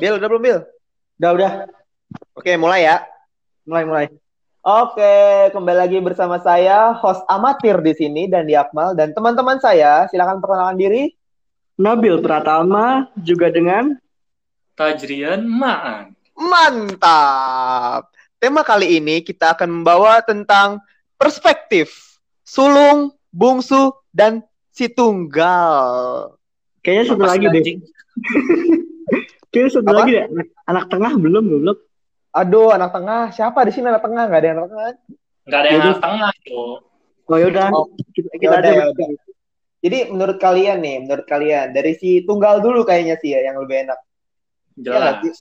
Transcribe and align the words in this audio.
Bill, 0.00 0.16
udah 0.16 0.28
belum, 0.32 0.42
Bill? 0.42 0.60
Udah, 1.20 1.30
udah. 1.36 1.52
Oke, 2.32 2.56
mulai 2.56 2.88
ya. 2.88 3.04
Mulai, 3.68 3.84
mulai. 3.84 4.06
Oke, 4.64 5.12
kembali 5.52 5.76
lagi 5.76 6.00
bersama 6.00 6.40
saya, 6.40 6.96
host 6.96 7.20
amatir 7.28 7.76
di 7.84 7.92
sini, 7.92 8.24
dan 8.24 8.48
di 8.48 8.56
Akmal. 8.56 8.96
Dan 8.96 9.12
teman-teman 9.12 9.60
saya, 9.60 10.08
silakan 10.08 10.40
perkenalkan 10.40 10.80
diri. 10.80 11.12
Nabil 11.76 12.16
Pratama, 12.24 13.12
juga 13.20 13.52
dengan 13.52 13.92
Tajrian 14.72 15.44
Maan. 15.44 16.16
Mantap! 16.32 18.08
Tema 18.40 18.64
kali 18.64 18.96
ini 18.96 19.20
kita 19.20 19.52
akan 19.52 19.84
membawa 19.84 20.24
tentang 20.24 20.80
perspektif, 21.20 22.16
sulung, 22.40 23.12
bungsu, 23.28 23.92
dan 24.16 24.40
si 24.72 24.88
tunggal. 24.88 26.32
Kayaknya 26.80 27.04
satu 27.04 27.24
lagi 27.28 27.46
deh. 27.52 27.76
Kayaknya 29.50 29.70
satu 29.74 29.90
lagi 29.90 30.10
deh. 30.14 30.24
Anak, 30.26 30.46
anak 30.64 30.84
tengah 30.88 31.12
belum, 31.16 31.44
belum. 31.44 31.76
Aduh, 32.30 32.70
anak 32.70 32.90
tengah. 32.94 33.22
Siapa 33.30 33.58
di 33.66 33.72
sini 33.74 33.90
anak 33.90 34.02
tengah? 34.02 34.24
Gak 34.26 34.38
ada 34.38 34.46
yang 34.46 34.58
anak 34.58 34.70
tengah. 34.70 34.86
Nggak 35.40 35.58
ada 35.58 35.68
yang 35.68 35.82
anak 35.82 35.98
tengah 36.00 36.32
tuh. 36.46 36.72
Oh 37.26 37.38
yaudah, 37.38 37.66
Oh, 37.70 37.86
kita, 38.10 38.26
kita 38.34 38.42
yaudah, 38.42 38.70
aja. 38.70 38.82
yaudah. 38.90 39.08
Jadi 39.80 39.98
menurut 40.10 40.36
kalian 40.36 40.78
nih, 40.78 40.96
menurut 41.02 41.26
kalian, 41.26 41.70
dari 41.70 41.94
si 41.94 42.26
tunggal 42.26 42.58
dulu 42.58 42.82
kayaknya 42.82 43.16
sih 43.18 43.32
ya, 43.32 43.46
yang 43.46 43.56
lebih 43.58 43.86
enak. 43.86 43.98
Iya 44.76 44.84
Jelas. 44.84 45.14
sih? 45.22 45.32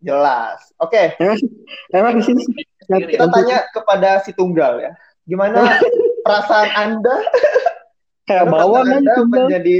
Jelas. 0.00 0.58
Oke, 0.76 1.02
Emang 1.90 2.18
di 2.18 2.24
sini. 2.24 2.42
kita 2.88 3.26
tanya 3.26 3.62
kepada 3.70 4.18
si 4.20 4.34
tunggal 4.34 4.80
ya. 4.80 4.92
Gimana 5.22 5.62
perasaan 6.26 6.68
Anda 6.74 7.16
kayak 8.26 8.46
kan 8.46 8.86
Anda 8.90 9.12
tunggal. 9.14 9.44
menjadi 9.46 9.76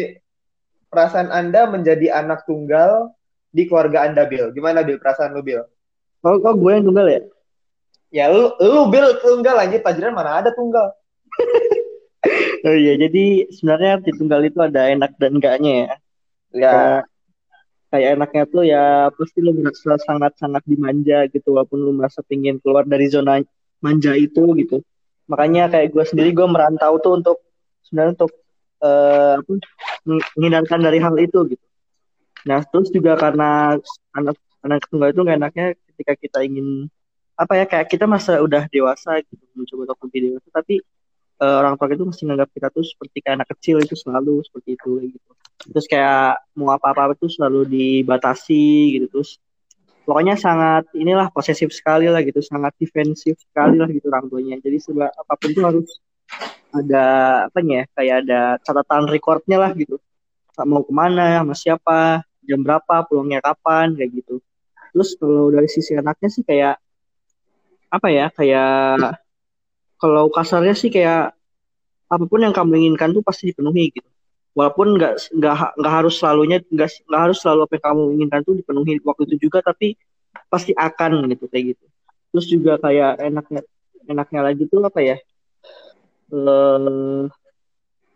perasaan 0.87 1.29
Anda 1.31 1.61
menjadi 1.67 2.07
anak 2.15 2.47
tunggal 2.47 3.11
di 3.51 3.63
keluarga 3.67 4.07
Anda, 4.07 4.27
Bill. 4.27 4.55
Gimana 4.55 4.87
Bill 4.87 4.99
perasaan 5.03 5.35
lu, 5.35 5.43
Bill? 5.43 5.63
Oh, 6.23 6.39
oh, 6.39 6.55
gue 6.55 6.71
yang 6.71 6.87
tunggal 6.87 7.07
ya? 7.11 7.21
Ya 8.11 8.25
lu, 8.31 8.55
lu 8.59 8.91
Bill 8.91 9.19
tunggal 9.23 9.57
aja, 9.59 9.77
Tajrian 9.79 10.15
mana 10.15 10.43
ada 10.43 10.51
tunggal. 10.55 10.95
Oh 12.61 12.77
iya, 12.77 12.93
jadi 13.01 13.49
sebenarnya 13.49 14.05
di 14.05 14.13
tunggal 14.13 14.45
itu 14.45 14.61
ada 14.61 14.93
enak 14.93 15.17
dan 15.17 15.41
enggaknya 15.41 15.73
ya. 15.73 15.89
Ya, 16.53 16.69
Kayak, 16.69 17.01
kayak 17.89 18.09
enaknya 18.21 18.45
tuh 18.53 18.63
ya 18.69 18.85
pasti 19.17 19.39
lu 19.41 19.57
merasa 19.57 19.97
sangat-sangat 20.05 20.63
dimanja 20.69 21.25
gitu 21.33 21.57
walaupun 21.57 21.81
lu 21.81 21.97
merasa 21.97 22.21
pingin 22.21 22.61
keluar 22.61 22.85
dari 22.85 23.09
zona 23.09 23.41
manja 23.81 24.13
itu 24.13 24.53
gitu. 24.61 24.85
Makanya 25.33 25.73
kayak 25.73 25.89
gue 25.89 26.05
sendiri 26.05 26.37
gue 26.37 26.45
merantau 26.45 27.01
tuh 27.01 27.17
untuk 27.17 27.41
sebenarnya 27.89 28.13
untuk 28.21 28.33
eh, 28.85 29.35
apa, 29.41 29.53
meng- 30.05 30.29
menghindarkan 30.37 30.81
dari 30.85 30.99
hal 31.01 31.17
itu 31.17 31.39
gitu. 31.57 31.65
Nah 32.49 32.61
terus 32.65 32.89
juga 32.93 33.17
karena 33.19 33.77
anak 34.17 34.37
anak 34.65 34.85
tunggal 34.89 35.13
itu 35.13 35.23
enaknya 35.25 35.67
ketika 35.93 36.13
kita 36.17 36.39
ingin 36.45 36.89
apa 37.41 37.57
ya 37.57 37.65
kayak 37.65 37.89
kita 37.89 38.05
masa 38.05 38.37
udah 38.45 38.69
dewasa 38.69 39.25
gitu 39.25 39.41
mencoba 39.57 39.89
untuk 39.89 39.99
lebih 40.09 40.21
dewasa 40.29 40.49
tapi 40.53 40.85
eh, 41.41 41.57
orang 41.57 41.75
tua 41.81 41.89
itu 41.89 42.05
masih 42.05 42.25
menganggap 42.29 42.51
kita 42.53 42.69
tuh 42.69 42.85
seperti 42.85 43.17
kayak 43.25 43.37
anak 43.41 43.49
kecil 43.57 43.77
itu 43.81 43.97
selalu 43.97 44.45
seperti 44.45 44.77
itu 44.77 44.91
gitu. 45.09 45.31
Terus 45.61 45.87
kayak 45.89 46.41
mau 46.57 46.73
apa-apa 46.73 47.17
itu 47.17 47.29
selalu 47.33 47.69
dibatasi 47.69 48.97
gitu 48.97 49.07
terus 49.09 49.41
pokoknya 50.05 50.37
sangat 50.37 50.89
inilah 50.97 51.29
posesif 51.33 51.73
sekali 51.73 52.09
lah 52.09 52.21
gitu 52.25 52.41
sangat 52.45 52.73
defensif 52.77 53.41
sekali 53.41 53.81
lah 53.81 53.89
gitu 53.89 54.09
orang 54.13 54.29
tuanya. 54.29 54.57
Jadi 54.61 54.77
segala 54.81 55.09
apa 55.13 55.33
pun 55.37 55.51
tuh 55.57 55.65
harus 55.65 55.89
ada 56.71 57.05
apa 57.51 57.59
ya 57.65 57.83
kayak 57.97 58.17
ada 58.27 58.41
catatan 58.61 59.09
recordnya 59.09 59.57
lah 59.61 59.73
gitu. 59.73 59.97
Mau 60.61 60.85
ke 60.85 60.93
mana 60.93 61.41
sama 61.41 61.57
siapa 61.57 62.21
jam 62.51 62.61
berapa 62.67 62.95
pulangnya 63.07 63.41
kapan 63.47 63.95
kayak 63.95 64.11
gitu. 64.19 64.35
Terus 64.93 65.15
kalau 65.21 65.55
dari 65.55 65.69
sisi 65.71 65.93
anaknya 65.95 66.29
sih 66.35 66.43
kayak 66.43 66.77
apa 67.91 68.09
ya 68.11 68.27
kayak 68.35 69.15
kalau 70.03 70.31
kasarnya 70.33 70.75
sih 70.75 70.91
kayak 70.91 71.35
apa 72.11 72.25
pun 72.27 72.43
yang 72.43 72.55
kamu 72.55 72.73
inginkan 72.83 73.15
tuh 73.15 73.23
pasti 73.23 73.51
dipenuhi 73.55 73.95
gitu. 73.95 74.09
Walaupun 74.59 74.99
nggak 74.99 75.13
nggak 75.39 75.55
nggak 75.79 75.95
harus 75.95 76.15
selalunya 76.19 76.59
nggak 76.67 76.91
nggak 77.07 77.23
harus 77.31 77.39
selalu 77.39 77.61
apa 77.71 77.73
yang 77.79 77.85
kamu 77.87 78.03
inginkan 78.19 78.41
tuh 78.43 78.55
dipenuhi 78.59 78.93
waktu 79.07 79.23
itu 79.31 79.37
juga 79.47 79.59
tapi 79.63 79.95
pasti 80.51 80.73
akan 80.75 81.31
gitu 81.31 81.47
kayak 81.47 81.65
gitu. 81.77 81.85
Terus 82.35 82.47
juga 82.51 82.73
kayak 82.83 83.23
enaknya 83.23 83.61
enaknya 84.11 84.41
lagi 84.43 84.65
tuh 84.67 84.83
apa 84.83 85.01
ya 85.03 85.17
eh 86.31 87.23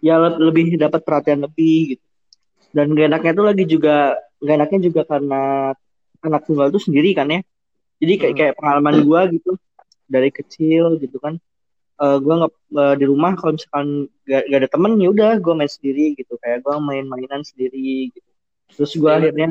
ya 0.06 0.14
le- 0.22 0.40
lebih 0.50 0.76
dapat 0.78 1.00
perhatian 1.06 1.46
lebih 1.46 1.96
gitu 1.96 2.04
dan 2.74 2.90
gak 2.92 3.06
enaknya 3.08 3.32
tuh 3.32 3.46
lagi 3.46 3.64
juga 3.64 3.94
gak 4.38 4.54
enaknya 4.58 4.80
juga 4.82 5.00
karena 5.06 5.42
anak 6.20 6.42
tunggal 6.44 6.68
tuh 6.68 6.82
sendiri 6.82 7.14
kan 7.14 7.30
ya 7.30 7.40
jadi 7.96 8.12
kayak 8.18 8.28
Hmm. 8.28 8.38
kayak 8.42 8.54
pengalaman 8.58 8.96
gua 9.02 9.20
gitu 9.30 9.54
dari 10.04 10.28
kecil 10.28 10.98
gitu 10.98 11.16
kan 11.16 11.38
eh 11.94 12.16
gue 12.18 12.34
nggak 12.34 12.52
eh, 12.74 12.94
di 12.98 13.04
rumah 13.06 13.32
kalau 13.34 13.54
misalkan 13.54 13.86
gak, 14.26 14.42
gak 14.44 14.58
ada 14.58 14.68
temen 14.68 14.92
ya 14.98 15.08
udah 15.08 15.32
gue 15.38 15.54
main 15.54 15.70
sendiri 15.70 16.18
gitu 16.18 16.34
kayak 16.36 16.60
gue 16.60 16.74
main 16.82 17.06
mainan 17.06 17.40
sendiri 17.40 18.10
gitu 18.10 18.28
terus 18.74 18.92
gue 18.92 19.06
Iya. 19.06 19.18
akhirnya 19.22 19.46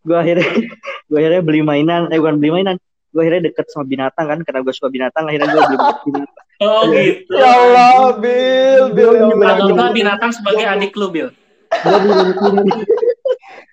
gue 0.00 0.16
akhirnya 0.16 0.44
gue 1.08 1.16
akhirnya 1.16 1.40
beli 1.40 1.60
mainan 1.64 2.12
eh 2.12 2.20
bukan 2.20 2.36
beli 2.36 2.52
mainan 2.52 2.76
gue 3.10 3.18
akhirnya 3.18 3.48
deket 3.48 3.66
sama 3.72 3.88
binatang 3.88 4.26
kan 4.28 4.38
karena 4.44 4.60
gue 4.60 4.74
suka 4.76 4.88
binatang 4.88 5.24
akhirnya 5.24 5.48
gue 5.48 5.62
beli 5.64 5.78
binatang 6.06 6.46
Oh 6.60 6.84
gitu. 6.92 7.32
ya 7.32 7.56
Allah, 7.56 8.20
Bill, 8.20 8.92
Bill. 8.92 9.16
Atau 9.40 9.72
Jomblo, 9.72 9.96
binatang 9.96 10.28
sebagai 10.28 10.68
adik 10.68 10.92
lu, 10.92 11.08
Bil. 11.08 11.32
Gue 11.80 11.98
beli 12.00 12.12
banyak 12.12 12.36
binatang. 12.38 12.80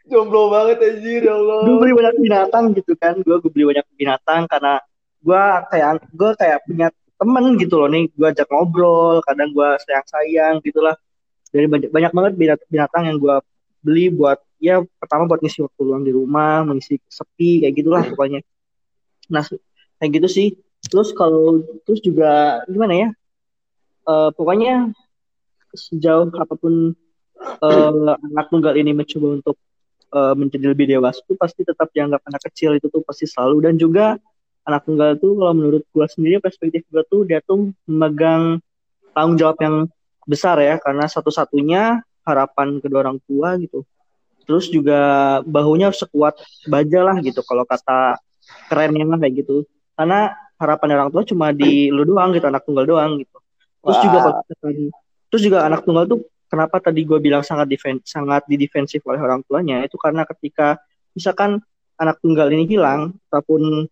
Jomblo 0.08 0.48
banget 0.48 0.78
anjir, 0.80 1.22
ya 1.28 1.36
Allah. 1.36 1.60
gue 1.68 1.76
beli 1.84 1.94
banyak 1.94 2.16
binatang 2.24 2.66
gitu 2.76 2.94
kan. 2.96 3.20
Gue 3.22 3.36
gue 3.44 3.52
beli 3.52 3.66
banyak 3.76 3.86
binatang 4.00 4.48
karena 4.48 4.80
gue 5.20 5.44
kayak 5.68 5.92
gue 6.16 6.30
kayak 6.40 6.60
punya 6.64 6.88
temen 7.20 7.46
gitu 7.60 7.76
loh 7.76 7.90
nih. 7.92 8.08
Gue 8.16 8.28
ajak 8.32 8.48
ngobrol 8.48 9.20
kadang 9.28 9.52
gue 9.52 9.70
sayang 9.84 10.08
sayang 10.08 10.56
gitulah. 10.64 10.96
Dari 11.52 11.68
banyak 11.68 11.90
banyak 11.92 12.12
banget 12.16 12.34
binat- 12.40 12.68
binatang 12.72 13.04
yang 13.12 13.18
gue 13.20 13.36
beli 13.84 14.08
buat 14.12 14.40
ya 14.58 14.82
pertama 14.98 15.30
buat 15.30 15.40
ngisi 15.44 15.62
waktu 15.62 15.82
luang 15.86 16.04
di 16.08 16.12
rumah 16.16 16.66
mengisi 16.66 16.98
sepi 17.08 17.62
kayak 17.64 17.76
gitulah 17.76 18.04
pokoknya. 18.08 18.40
Nah 19.28 19.44
kayak 20.00 20.12
gitu 20.24 20.28
sih. 20.32 20.48
Terus 20.88 21.12
kalau 21.12 21.60
terus 21.84 22.00
juga 22.00 22.64
gimana 22.72 22.94
ya? 22.96 23.10
Eh 24.08 24.30
pokoknya 24.32 24.96
sejauh 25.76 26.32
apa 26.40 26.56
pun 26.56 26.96
eh, 27.40 27.92
anak 28.34 28.46
tunggal 28.50 28.74
ini 28.76 28.92
mencoba 28.94 29.28
untuk 29.42 29.56
eh, 30.14 30.34
menjadi 30.38 30.66
lebih 30.74 30.86
dewasa 30.90 31.22
itu 31.24 31.34
pasti 31.38 31.62
tetap 31.64 31.90
dianggap 31.94 32.22
anak 32.26 32.42
kecil. 32.52 32.78
Itu 32.78 32.92
tuh 32.92 33.02
pasti 33.04 33.26
selalu. 33.30 33.70
Dan 33.70 33.74
juga 33.80 34.18
anak 34.68 34.84
tunggal 34.84 35.16
tuh 35.18 35.38
kalau 35.40 35.54
menurut 35.56 35.84
gua 35.96 36.06
sendiri 36.12 36.44
perspektif 36.44 36.84
gua 36.92 37.04
tuh 37.08 37.24
dia 37.24 37.40
tuh 37.46 37.72
memegang 37.88 38.60
tanggung 39.16 39.38
jawab 39.40 39.58
yang 39.64 39.76
besar 40.28 40.60
ya. 40.60 40.76
Karena 40.82 41.06
satu-satunya 41.08 42.04
harapan 42.28 42.84
kedua 42.84 43.08
orang 43.08 43.20
tua 43.24 43.56
gitu. 43.62 43.88
Terus 44.48 44.72
juga 44.72 45.00
bahunya 45.44 45.92
harus 45.92 46.00
sekuat 46.00 46.40
baja 46.68 47.04
lah 47.04 47.20
gitu. 47.20 47.44
Kalau 47.44 47.68
kata 47.68 48.20
kerennya 48.72 49.04
lah 49.04 49.20
kayak 49.20 49.44
gitu. 49.44 49.68
Karena 49.96 50.32
harapan 50.58 50.98
orang 50.98 51.10
tua 51.14 51.24
cuma 51.24 51.54
di 51.54 51.94
lu 51.94 52.04
doang 52.04 52.34
gitu 52.34 52.46
anak 52.50 52.66
tunggal 52.66 52.86
doang 52.86 53.22
gitu. 53.22 53.38
Terus 53.86 53.98
Wah. 53.98 54.04
juga 54.04 54.18
kalau 54.20 54.36
terus 55.28 55.44
juga 55.44 55.58
anak 55.68 55.84
tunggal 55.86 56.08
tuh 56.08 56.20
kenapa 56.48 56.80
tadi 56.80 57.04
gue 57.04 57.20
bilang 57.20 57.44
sangat 57.44 57.68
defen 57.68 58.00
sangat 58.04 58.48
didefensif 58.48 59.04
oleh 59.08 59.20
orang 59.20 59.44
tuanya 59.46 59.84
itu 59.84 59.96
karena 60.00 60.24
ketika 60.24 60.80
misalkan 61.12 61.60
anak 61.98 62.18
tunggal 62.24 62.48
ini 62.54 62.66
hilang 62.70 63.18
ataupun 63.30 63.90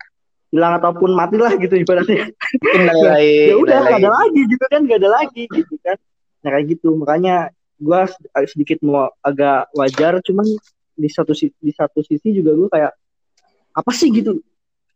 hilang 0.54 0.74
ataupun 0.80 1.12
mati 1.12 1.36
lah 1.36 1.52
gitu 1.60 1.76
ibaratnya. 1.76 2.32
Innalillahi, 2.64 3.32
ya 3.52 3.56
udah 3.60 3.76
nggak 3.82 4.00
ada 4.00 4.12
lagi. 4.14 4.42
gitu 4.48 4.66
kan 4.72 4.80
nggak 4.88 5.00
ada 5.04 5.10
lagi 5.12 5.44
gitu 5.52 5.76
kan. 5.84 5.98
Nah 6.46 6.50
kayak 6.56 6.66
gitu 6.78 6.90
makanya 6.96 7.36
gue 7.76 8.02
sedikit 8.48 8.80
mau 8.88 9.12
agak 9.20 9.68
wajar 9.76 10.24
cuman 10.24 10.48
di 10.96 11.10
satu 11.12 11.36
di 11.36 11.72
satu 11.76 12.00
sisi 12.08 12.32
juga 12.32 12.56
gue 12.56 12.70
kayak 12.72 12.92
apa 13.76 13.92
sih 13.92 14.14
gitu? 14.16 14.40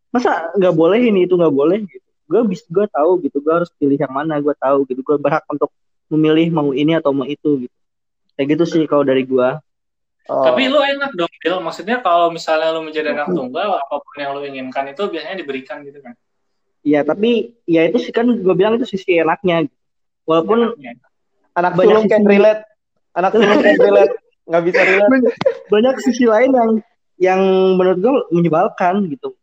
Masa 0.08 0.48
nggak 0.56 0.72
boleh 0.72 1.00
ini 1.12 1.28
itu 1.28 1.36
nggak 1.36 1.52
boleh 1.52 1.84
gitu? 1.84 2.08
Gue 2.30 2.40
bis 2.46 2.62
gue 2.64 2.86
tahu 2.88 3.20
gitu 3.26 3.42
gue 3.42 3.52
harus 3.52 3.68
pilih 3.76 3.98
yang 3.98 4.14
mana 4.14 4.40
gue 4.40 4.54
tahu 4.56 4.86
gitu 4.88 5.02
gue 5.02 5.16
berhak 5.20 5.44
untuk 5.50 5.68
memilih 6.10 6.50
mau 6.50 6.70
ini 6.74 6.98
atau 6.98 7.14
mau 7.14 7.24
itu 7.24 7.66
gitu 7.66 7.76
kayak 8.34 8.58
gitu 8.58 8.64
sih 8.66 8.82
kalau 8.84 9.06
dari 9.06 9.24
gue 9.24 9.48
Oh. 10.30 10.46
Tapi 10.46 10.70
lu 10.70 10.78
enak 10.78 11.10
dong, 11.18 11.32
Bil. 11.42 11.58
Maksudnya 11.58 11.98
kalau 12.06 12.30
misalnya 12.30 12.70
lu 12.70 12.86
menjadi 12.86 13.18
anak 13.18 13.34
tunggal, 13.34 13.82
apa 13.82 13.98
pun 13.98 14.14
yang 14.14 14.30
lu 14.30 14.46
inginkan 14.46 14.86
itu 14.86 15.02
biasanya 15.10 15.42
diberikan 15.42 15.82
gitu 15.82 15.98
kan. 15.98 16.14
Iya 16.86 17.02
tapi 17.02 17.58
ya 17.66 17.90
itu 17.90 17.98
sih 17.98 18.14
kan 18.14 18.30
gue 18.30 18.54
bilang 18.54 18.78
itu 18.78 18.86
sisi 18.86 19.18
enaknya 19.18 19.66
gitu. 19.66 19.76
walaupun 20.30 20.70
Enaknya. 20.70 20.92
anak 21.58 21.72
banyak 21.74 21.88
sulung 21.90 22.06
can 22.06 22.22
sisi- 22.22 22.30
relate. 22.30 22.62
Anak 23.18 23.30
sulung 23.34 23.58
can 23.58 23.74
relate. 23.80 24.14
Nggak 24.46 24.62
bisa 24.70 24.80
relate. 24.86 25.12
banyak 25.74 25.94
sisi 25.98 26.24
lain 26.30 26.50
yang 26.54 26.70
yang 27.18 27.40
menurut 27.74 27.98
gue 27.98 28.14
menyebalkan 28.30 29.10
gitu 29.10 29.34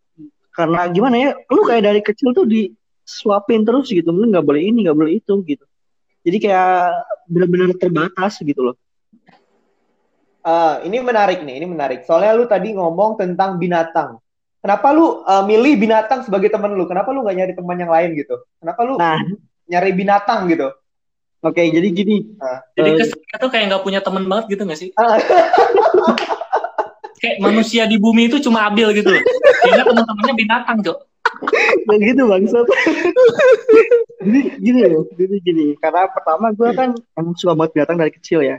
karena 0.55 0.89
gimana 0.89 1.15
ya 1.19 1.29
lu 1.53 1.61
kayak 1.67 1.83
dari 1.85 2.01
kecil 2.01 2.33
tuh 2.33 2.49
disuapin 2.49 3.61
terus 3.61 3.91
gitu 3.93 4.09
lu 4.09 4.25
nggak 4.25 4.41
boleh 4.41 4.65
ini 4.65 4.89
nggak 4.89 4.97
boleh 4.97 5.21
itu 5.21 5.33
gitu 5.45 5.65
jadi 6.27 6.37
kayak 6.43 6.71
benar-benar 7.25 7.71
terbatas 7.79 8.35
gitu 8.43 8.59
loh 8.61 8.75
Ah, 10.47 10.79
ini 10.79 11.03
menarik 11.03 11.43
nih, 11.43 11.59
ini 11.59 11.67
menarik. 11.67 12.07
Soalnya 12.07 12.31
lu 12.31 12.47
tadi 12.47 12.71
ngomong 12.71 13.19
tentang 13.19 13.59
binatang. 13.59 14.15
Kenapa 14.63 14.95
lu 14.95 15.19
uh, 15.19 15.43
milih 15.43 15.75
binatang 15.75 16.23
sebagai 16.23 16.47
teman 16.47 16.71
lu? 16.71 16.87
Kenapa 16.87 17.11
lu 17.11 17.19
nggak 17.19 17.35
nyari 17.35 17.51
teman 17.51 17.75
yang 17.75 17.91
lain 17.91 18.15
gitu? 18.15 18.47
Kenapa 18.63 18.79
lu 18.87 18.95
Nah, 18.95 19.19
nyari 19.67 19.91
binatang 19.91 20.47
gitu? 20.47 20.71
oke 21.37 21.59
jadi 21.59 21.87
gini. 21.91 22.31
Jadi 22.79 22.89
Eh, 22.89 22.95
kesannya 22.95 23.37
tuh 23.37 23.49
kayak 23.51 23.65
nggak 23.69 23.83
punya 23.83 23.99
teman 23.99 24.23
banget 24.23 24.55
gitu 24.55 24.63
nggak 24.63 24.79
sih? 24.79 24.89
Ah. 24.95 25.19
Kayak 27.19 27.37
manusia 27.43 27.83
di 27.83 27.99
bumi 27.99 28.31
itu 28.31 28.39
cuma 28.39 28.71
Abil 28.71 28.87
gitu 28.95 29.09
loh. 29.19 29.23
Kayaknya 29.67 29.83
teman-temannya 29.83 30.35
binatang, 30.37 30.77
Cok. 30.79 30.97
Nggak 31.87 31.99
gitu 32.03 32.21
bangsat. 32.27 32.67
jadi 34.23 34.39
gini 34.59 34.81
loh, 34.89 35.03
jadi 35.13 35.35
gini. 35.39 35.65
Karena 35.79 36.09
pertama 36.11 36.51
gue 36.51 36.69
kan 36.73 36.89
emang 37.15 37.35
suka 37.37 37.53
banget 37.53 37.71
binatang 37.77 37.97
dari 38.01 38.11
kecil 38.11 38.39
ya. 38.43 38.57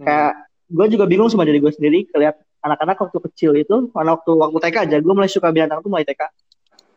Kayak 0.00 0.32
gue 0.70 0.86
juga 0.94 1.04
bingung 1.10 1.28
sama 1.28 1.44
diri 1.44 1.58
gue 1.58 1.72
sendiri. 1.74 2.06
Kelihat 2.08 2.40
anak-anak 2.64 2.96
waktu 3.00 3.18
kecil 3.30 3.52
itu, 3.56 3.90
anak 3.96 4.22
waktu 4.22 4.32
waktu 4.36 4.58
TK 4.62 4.76
aja, 4.88 4.96
gue 5.00 5.14
mulai 5.14 5.30
suka 5.30 5.48
binatang 5.50 5.80
tuh 5.84 5.90
mulai 5.90 6.06
TK. 6.06 6.22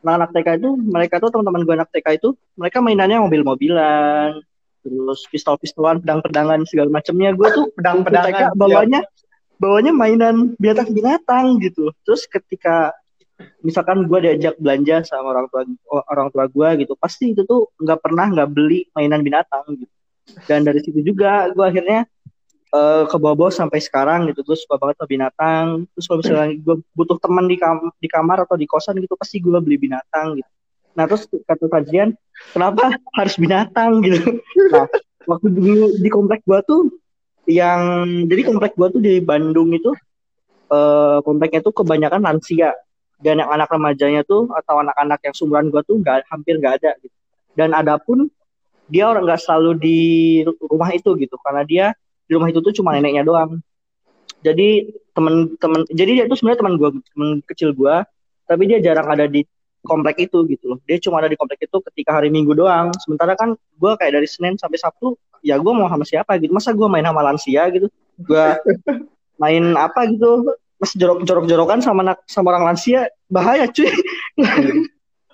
Nah 0.04 0.20
anak 0.20 0.36
TK 0.36 0.48
itu, 0.60 0.70
mereka 0.76 1.24
tuh 1.24 1.32
teman-teman 1.32 1.64
gue 1.64 1.76
anak 1.80 1.90
TK 1.92 2.08
itu, 2.20 2.30
mereka 2.60 2.84
mainannya 2.84 3.24
mobil-mobilan, 3.24 4.36
terus 4.84 5.20
pistol-pistolan, 5.32 6.04
pedang-pedangan 6.04 6.68
segala 6.68 6.92
macamnya. 6.92 7.32
Gue 7.32 7.48
tuh 7.56 7.66
Pedang-pedangan, 7.80 8.28
TK 8.28 8.40
siap. 8.52 8.60
bawanya 8.60 9.02
bawanya 9.64 9.92
mainan 9.96 10.60
binatang-binatang 10.60 11.64
gitu. 11.64 11.96
Terus 12.04 12.28
ketika 12.28 12.92
misalkan 13.62 14.06
gue 14.08 14.20
diajak 14.24 14.56
belanja 14.60 15.04
sama 15.08 15.36
orang 15.36 15.48
tua 15.50 15.62
orang 16.12 16.28
tua 16.30 16.46
gue 16.48 16.70
gitu, 16.86 16.94
pasti 17.00 17.32
itu 17.32 17.44
tuh 17.44 17.72
nggak 17.80 18.00
pernah 18.00 18.30
nggak 18.32 18.50
beli 18.52 18.88
mainan 18.96 19.22
binatang 19.22 19.64
gitu. 19.76 19.94
Dan 20.48 20.64
dari 20.64 20.80
situ 20.80 21.04
juga 21.04 21.52
gue 21.52 21.66
akhirnya 21.66 22.08
eh, 22.74 23.04
ke 23.08 23.18
bawah 23.20 23.52
sampai 23.52 23.80
sekarang 23.84 24.32
gitu. 24.32 24.42
Gue 24.44 24.58
suka 24.58 24.80
banget 24.80 24.96
sama 25.00 25.10
binatang. 25.10 25.66
Terus 25.96 26.06
kalau 26.08 26.20
misalnya 26.24 26.50
gue 26.60 26.76
butuh 26.96 27.18
teman 27.20 27.46
di 27.48 27.58
kam 27.60 27.78
di 28.00 28.08
kamar 28.08 28.48
atau 28.48 28.56
di 28.56 28.68
kosan 28.68 28.98
gitu, 29.00 29.16
pasti 29.20 29.44
gue 29.44 29.60
beli 29.60 29.78
binatang 29.78 30.40
gitu. 30.40 30.52
Nah 30.94 31.10
terus 31.10 31.26
kata 31.26 31.66
kajian, 31.68 32.14
kenapa 32.54 32.94
harus 33.18 33.36
binatang 33.42 34.00
gitu? 34.06 34.40
Nah 34.72 34.88
waktu 35.24 35.48
dulu 35.50 35.88
di 36.04 36.10
komplek 36.12 36.44
gue 36.44 36.60
tuh 36.68 36.92
yang 37.50 38.08
jadi 38.28 38.42
komplek 38.48 38.76
gua 38.80 38.88
tuh 38.92 39.04
di 39.04 39.20
Bandung 39.20 39.72
itu 39.76 39.92
eh 40.72 41.18
kompleknya 41.22 41.60
tuh 41.60 41.76
kebanyakan 41.76 42.24
lansia 42.24 42.72
dan 43.20 43.44
yang 43.44 43.50
anak 43.52 43.70
remajanya 43.70 44.22
tuh 44.26 44.50
atau 44.52 44.82
anak-anak 44.82 45.20
yang 45.24 45.34
seumuran 45.36 45.68
gua 45.70 45.82
tuh 45.86 46.00
nggak 46.00 46.26
hampir 46.32 46.58
nggak 46.58 46.82
ada 46.82 46.92
gitu. 47.02 47.16
Dan 47.54 47.76
ada 47.76 48.02
pun 48.02 48.30
dia 48.90 49.10
orang 49.10 49.28
nggak 49.28 49.42
selalu 49.42 49.72
di 49.80 50.00
rumah 50.60 50.90
itu 50.92 51.14
gitu 51.20 51.36
karena 51.42 51.64
dia 51.64 51.86
di 52.26 52.32
rumah 52.34 52.50
itu 52.50 52.60
tuh 52.60 52.74
cuma 52.74 52.96
neneknya 52.96 53.24
doang. 53.24 53.62
Jadi 54.44 54.92
temen-temen 55.14 55.88
jadi 55.94 56.12
dia 56.24 56.26
tuh 56.26 56.38
sebenarnya 56.40 56.60
teman 56.66 56.74
gua 56.80 56.90
teman 57.14 57.30
kecil 57.46 57.70
gua 57.76 58.04
tapi 58.44 58.68
dia 58.68 58.82
jarang 58.84 59.08
ada 59.08 59.30
di 59.30 59.46
komplek 59.84 60.32
itu 60.32 60.48
gitu 60.48 60.76
loh. 60.76 60.80
Dia 60.88 61.00
cuma 61.00 61.20
ada 61.20 61.30
di 61.32 61.36
komplek 61.36 61.68
itu 61.68 61.78
ketika 61.92 62.16
hari 62.18 62.32
Minggu 62.32 62.56
doang. 62.56 62.92
Sementara 63.04 63.36
kan 63.36 63.56
gua 63.78 64.00
kayak 64.00 64.20
dari 64.20 64.28
Senin 64.28 64.56
sampai 64.60 64.80
Sabtu 64.80 65.16
ya 65.44 65.60
gue 65.60 65.74
mau 65.76 65.92
sama 65.92 66.08
siapa 66.08 66.40
gitu 66.40 66.56
masa 66.56 66.72
gue 66.72 66.88
main 66.88 67.04
sama 67.04 67.22
lansia 67.22 67.68
gitu 67.70 67.92
gue 68.16 68.46
main 69.44 69.64
apa 69.76 70.08
gitu 70.08 70.48
mas 70.84 70.92
jorok 71.00 71.24
jorok 71.24 71.46
jorokan 71.48 71.80
sama 71.80 72.04
anak 72.04 72.20
sama 72.28 72.52
orang 72.52 72.76
lansia 72.76 73.08
bahaya 73.32 73.72
cuy 73.72 73.88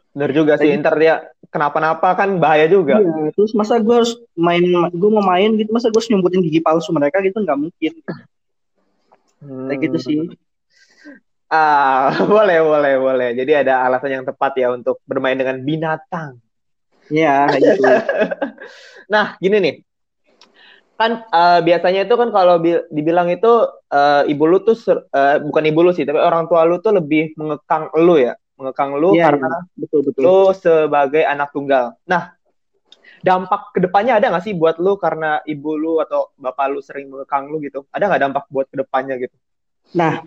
Bener 0.09 0.33
juga 0.33 0.57
sih, 0.57 0.73
ntar 0.77 0.97
dia 0.97 1.21
kenapa-napa 1.53 2.17
kan 2.17 2.41
bahaya 2.41 2.65
juga. 2.65 2.97
Iya, 2.97 3.29
terus 3.33 3.53
masa 3.53 3.77
gue 3.77 3.93
harus 3.93 4.17
main 4.33 4.61
gue 4.89 5.09
mau 5.09 5.21
main 5.21 5.53
gitu 5.57 5.69
masa 5.73 5.89
gue 5.89 5.97
harus 5.97 6.09
nyumputin 6.09 6.41
gigi 6.45 6.61
palsu 6.61 6.89
mereka 6.93 7.17
gitu 7.25 7.41
nggak 7.41 7.57
mungkin 7.57 7.93
Hmm. 9.39 9.71
kayak 9.71 9.79
gitu 9.87 9.97
sih 10.03 10.17
Ah, 11.47 12.11
boleh, 12.29 12.59
boleh, 12.61 12.93
boleh. 12.99 13.29
Jadi 13.33 13.55
ada 13.55 13.87
alasan 13.87 14.21
yang 14.21 14.25
tepat 14.27 14.53
ya 14.59 14.69
untuk 14.69 15.01
bermain 15.07 15.33
dengan 15.33 15.57
binatang. 15.63 16.37
Iya 17.09 17.49
kayak 17.49 17.61
gitu 17.73 17.83
Nah, 19.13 19.33
gini 19.41 19.57
nih. 19.57 19.75
Kan 20.99 21.23
eh, 21.23 21.59
biasanya 21.63 22.03
itu 22.03 22.15
kan 22.19 22.29
kalau 22.35 22.59
bi- 22.59 22.83
dibilang 22.91 23.31
itu 23.31 23.71
eh, 23.87 24.27
ibu 24.27 24.43
lu 24.43 24.59
tuh 24.67 24.75
eh, 25.15 25.39
bukan 25.39 25.63
ibu 25.71 25.79
lu 25.87 25.91
sih, 25.95 26.03
tapi 26.03 26.19
orang 26.19 26.51
tua 26.51 26.67
lu 26.67 26.83
tuh 26.83 26.91
lebih 26.99 27.31
mengekang 27.39 27.87
lu 27.95 28.19
ya, 28.19 28.35
mengekang 28.59 28.99
lu 28.99 29.15
Iya, 29.15 29.31
karena 29.31 29.63
betul 29.79 30.03
betul 30.03 30.21
lu 30.27 30.39
sebagai 30.51 31.23
anak 31.23 31.55
tunggal. 31.55 31.95
Nah, 32.03 32.35
dampak 33.23 33.71
ke 33.71 33.79
depannya 33.79 34.19
ada 34.19 34.27
nggak 34.27 34.43
sih 34.43 34.51
buat 34.51 34.75
lu 34.75 34.99
karena 34.99 35.39
ibu 35.47 35.79
lu 35.79 36.03
atau 36.03 36.35
bapak 36.35 36.67
lu 36.67 36.83
sering 36.83 37.07
mengekang 37.07 37.47
lu 37.47 37.63
gitu? 37.63 37.87
Ada 37.95 38.11
nggak 38.11 38.21
dampak 38.27 38.43
buat 38.51 38.67
ke 38.67 38.75
depannya 38.83 39.15
gitu? 39.23 39.35
Nah, 39.95 40.19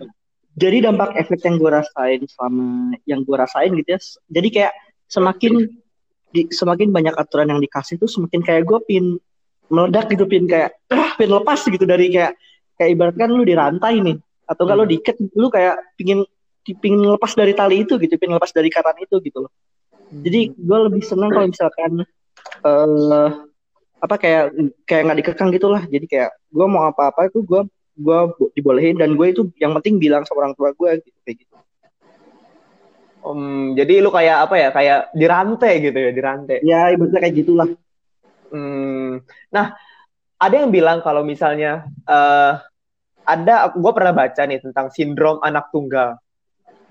jadi 0.57 0.89
dampak 0.89 1.17
efek 1.21 1.45
yang 1.45 1.61
gue 1.61 1.69
rasain 1.69 2.21
selama 2.25 2.97
yang 3.05 3.21
gue 3.21 3.37
rasain 3.37 3.69
gitu 3.77 3.89
ya. 3.93 3.99
Jadi 4.29 4.47
kayak 4.49 4.73
semakin 5.05 5.69
di, 6.33 6.49
semakin 6.49 6.89
banyak 6.89 7.13
aturan 7.13 7.53
yang 7.53 7.61
dikasih 7.61 8.01
tuh 8.01 8.09
semakin 8.09 8.41
kayak 8.41 8.65
gue 8.65 8.79
pin 8.89 9.05
meledak 9.73 10.05
gitu 10.13 10.29
pin 10.29 10.45
kayak 10.45 10.77
ah, 10.93 11.17
pin 11.17 11.33
lepas 11.33 11.57
gitu 11.65 11.81
dari 11.89 12.13
kayak 12.13 12.37
kayak 12.77 12.89
ibaratkan 12.93 13.29
lu 13.33 13.41
dirantai 13.41 13.97
nih 14.05 14.17
atau 14.45 14.63
kalau 14.69 14.85
Hmm. 14.85 14.91
diikat 14.93 15.15
lu 15.33 15.49
kayak 15.49 15.81
pingin 15.97 16.21
pingin 16.63 17.01
lepas 17.01 17.33
dari 17.33 17.57
tali 17.57 17.83
itu 17.83 17.97
gitu 17.97 18.15
pingin 18.21 18.37
lepas 18.37 18.53
dari 18.53 18.69
ikatan 18.69 18.95
itu 19.01 19.17
gitu 19.19 19.49
loh. 19.49 19.51
Jadi 20.13 20.53
gue 20.53 20.77
lebih 20.87 21.01
senang 21.01 21.33
kalau 21.33 21.49
misalkan 21.49 21.91
eh 22.63 23.27
apa 24.03 24.15
kayak 24.19 24.43
kayak 24.85 25.01
nggak 25.09 25.19
dikekang 25.25 25.49
gitulah. 25.51 25.83
Jadi 25.89 26.05
kayak 26.05 26.31
gue 26.53 26.67
mau 26.69 26.85
apa-apa 26.85 27.33
itu 27.33 27.41
gue 27.41 27.61
gue 27.93 28.19
dibolehin 28.57 28.97
dan 28.99 29.17
gue 29.17 29.27
itu 29.31 29.49
yang 29.57 29.73
penting 29.79 29.97
bilang 29.97 30.23
sama 30.27 30.45
orang 30.45 30.53
tua 30.53 30.69
gue 30.75 31.01
gitu 31.01 31.17
kayak 31.25 31.37
gitu. 31.41 31.53
Om, 33.23 33.71
jadi 33.79 34.03
lu 34.03 34.11
kayak 34.11 34.37
apa 34.51 34.55
ya? 34.59 34.69
Kayak 34.75 34.99
dirantai 35.15 35.73
gitu 35.79 35.95
ya, 35.95 36.11
dirantai. 36.11 36.57
Ya 36.59 36.91
ibaratnya 36.91 37.19
kayak 37.23 37.35
gitulah. 37.39 37.67
Hmm, 38.53 39.25
nah, 39.49 39.73
ada 40.37 40.55
yang 40.61 40.69
bilang 40.69 41.01
kalau 41.01 41.25
misalnya 41.25 41.89
eh 42.05 42.53
ada, 43.23 43.71
gue 43.71 43.91
pernah 43.95 44.13
baca 44.13 44.41
nih 44.45 44.59
tentang 44.61 44.91
sindrom 44.91 45.39
anak 45.41 45.71
tunggal. 45.73 46.19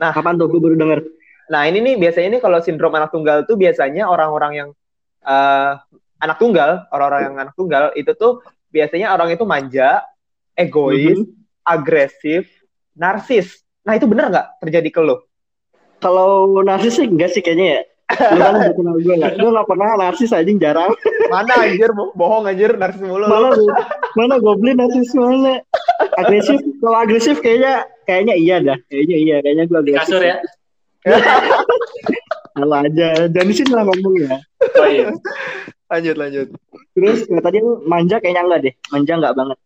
Kapan 0.01 0.35
tuh 0.35 0.51
gue 0.51 0.59
baru 0.59 0.75
denger? 0.75 1.01
Nah, 1.53 1.69
ini 1.69 1.79
nih 1.85 1.95
biasanya 2.01 2.39
nih 2.39 2.43
kalau 2.43 2.59
sindrom 2.65 2.91
anak 2.97 3.13
tunggal 3.13 3.45
tuh 3.47 3.55
biasanya 3.55 4.09
orang-orang 4.11 4.53
yang 4.59 4.69
eh 5.23 5.73
anak 6.19 6.37
tunggal, 6.43 6.89
orang-orang 6.91 7.23
yang 7.31 7.37
anak 7.47 7.55
tunggal 7.55 7.95
itu 7.95 8.11
tuh 8.19 8.43
biasanya 8.73 9.15
orang 9.15 9.31
itu 9.31 9.45
manja, 9.47 10.03
egois, 10.59 11.21
Mhm. 11.23 11.31
agresif, 11.63 12.49
narsis. 12.97 13.63
Nah, 13.87 13.95
itu 13.95 14.09
benar 14.11 14.33
nggak 14.33 14.49
terjadi 14.67 14.89
ke 14.91 15.01
lu? 15.05 15.21
Kalau 16.03 16.59
narsis 16.67 16.99
sih 16.99 17.07
enggak 17.07 17.31
sih 17.31 17.45
kayaknya 17.45 17.67
ya. 17.79 17.83
Lu 18.13 18.39
kan 18.39 18.55
udah 18.55 18.75
kenal 18.75 18.97
gue 18.99 19.15
nggak? 19.17 19.33
Gue 19.37 19.51
nggak 19.51 19.69
pernah 19.69 19.89
narsis 19.97 20.31
anjing 20.31 20.59
jarang. 20.59 20.93
Mana 21.27 21.53
anjir, 21.59 21.91
bo- 21.91 22.13
bohong 22.13 22.45
anjir, 22.45 22.77
narsis 22.77 23.01
mulu. 23.01 23.25
lu. 23.25 23.33
Mana 23.33 23.49
mana 24.15 24.35
goblin 24.37 24.77
narsis 24.77 25.11
mana? 25.13 25.61
Agresif. 26.15 26.61
Kalau 26.79 26.99
agresif 26.99 27.37
kayaknya 27.39 27.73
kayaknya 28.05 28.35
iya 28.37 28.57
dah. 28.61 28.79
Kayaknya 28.87 29.17
iya. 29.17 29.37
Kayaknya 29.41 29.65
gue 29.65 29.81
Di 29.81 29.93
agresif. 29.93 30.01
kasur 30.05 30.23
ya. 30.23 30.37
Kalau 32.53 32.77
aja. 32.79 33.09
Jangan 33.27 33.49
di 33.49 33.55
sini 33.57 33.73
lah 33.73 33.85
ngomong 33.87 34.15
ya. 34.21 34.37
Oh 34.77 34.89
iya. 34.89 35.09
Lanjut, 35.89 36.17
lanjut. 36.17 36.47
Terus 36.93 37.19
kata 37.25 37.41
tadi 37.43 37.59
lu 37.61 37.81
manja 37.85 38.17
kayaknya 38.17 38.43
enggak 38.45 38.61
deh. 38.65 38.75
Manja 38.93 39.13
enggak 39.17 39.35
banget. 39.35 39.59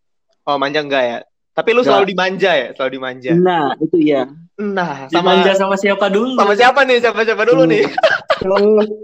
Oh, 0.46 0.56
manja 0.56 0.80
enggak 0.80 1.02
ya? 1.02 1.18
Tapi 1.50 1.70
lu 1.72 1.80
Nggak. 1.80 1.88
selalu 1.88 2.06
dimanja 2.06 2.50
ya? 2.52 2.68
Selalu 2.74 2.90
dimanja. 2.94 3.30
Nah, 3.34 3.74
itu 3.80 3.96
iya. 3.98 4.22
Nah, 4.56 5.04
sama 5.12 5.36
Dimanja 5.36 5.52
sama 5.52 5.76
siapa 5.76 6.08
dulu? 6.08 6.32
sama 6.32 6.56
siapa 6.56 6.80
nih? 6.82 6.96
Siapa 7.04 7.20
siapa 7.22 7.44
dulu 7.44 7.68
Hmm. 7.68 7.72
nih? 7.76 7.84
Kalau 8.40 8.56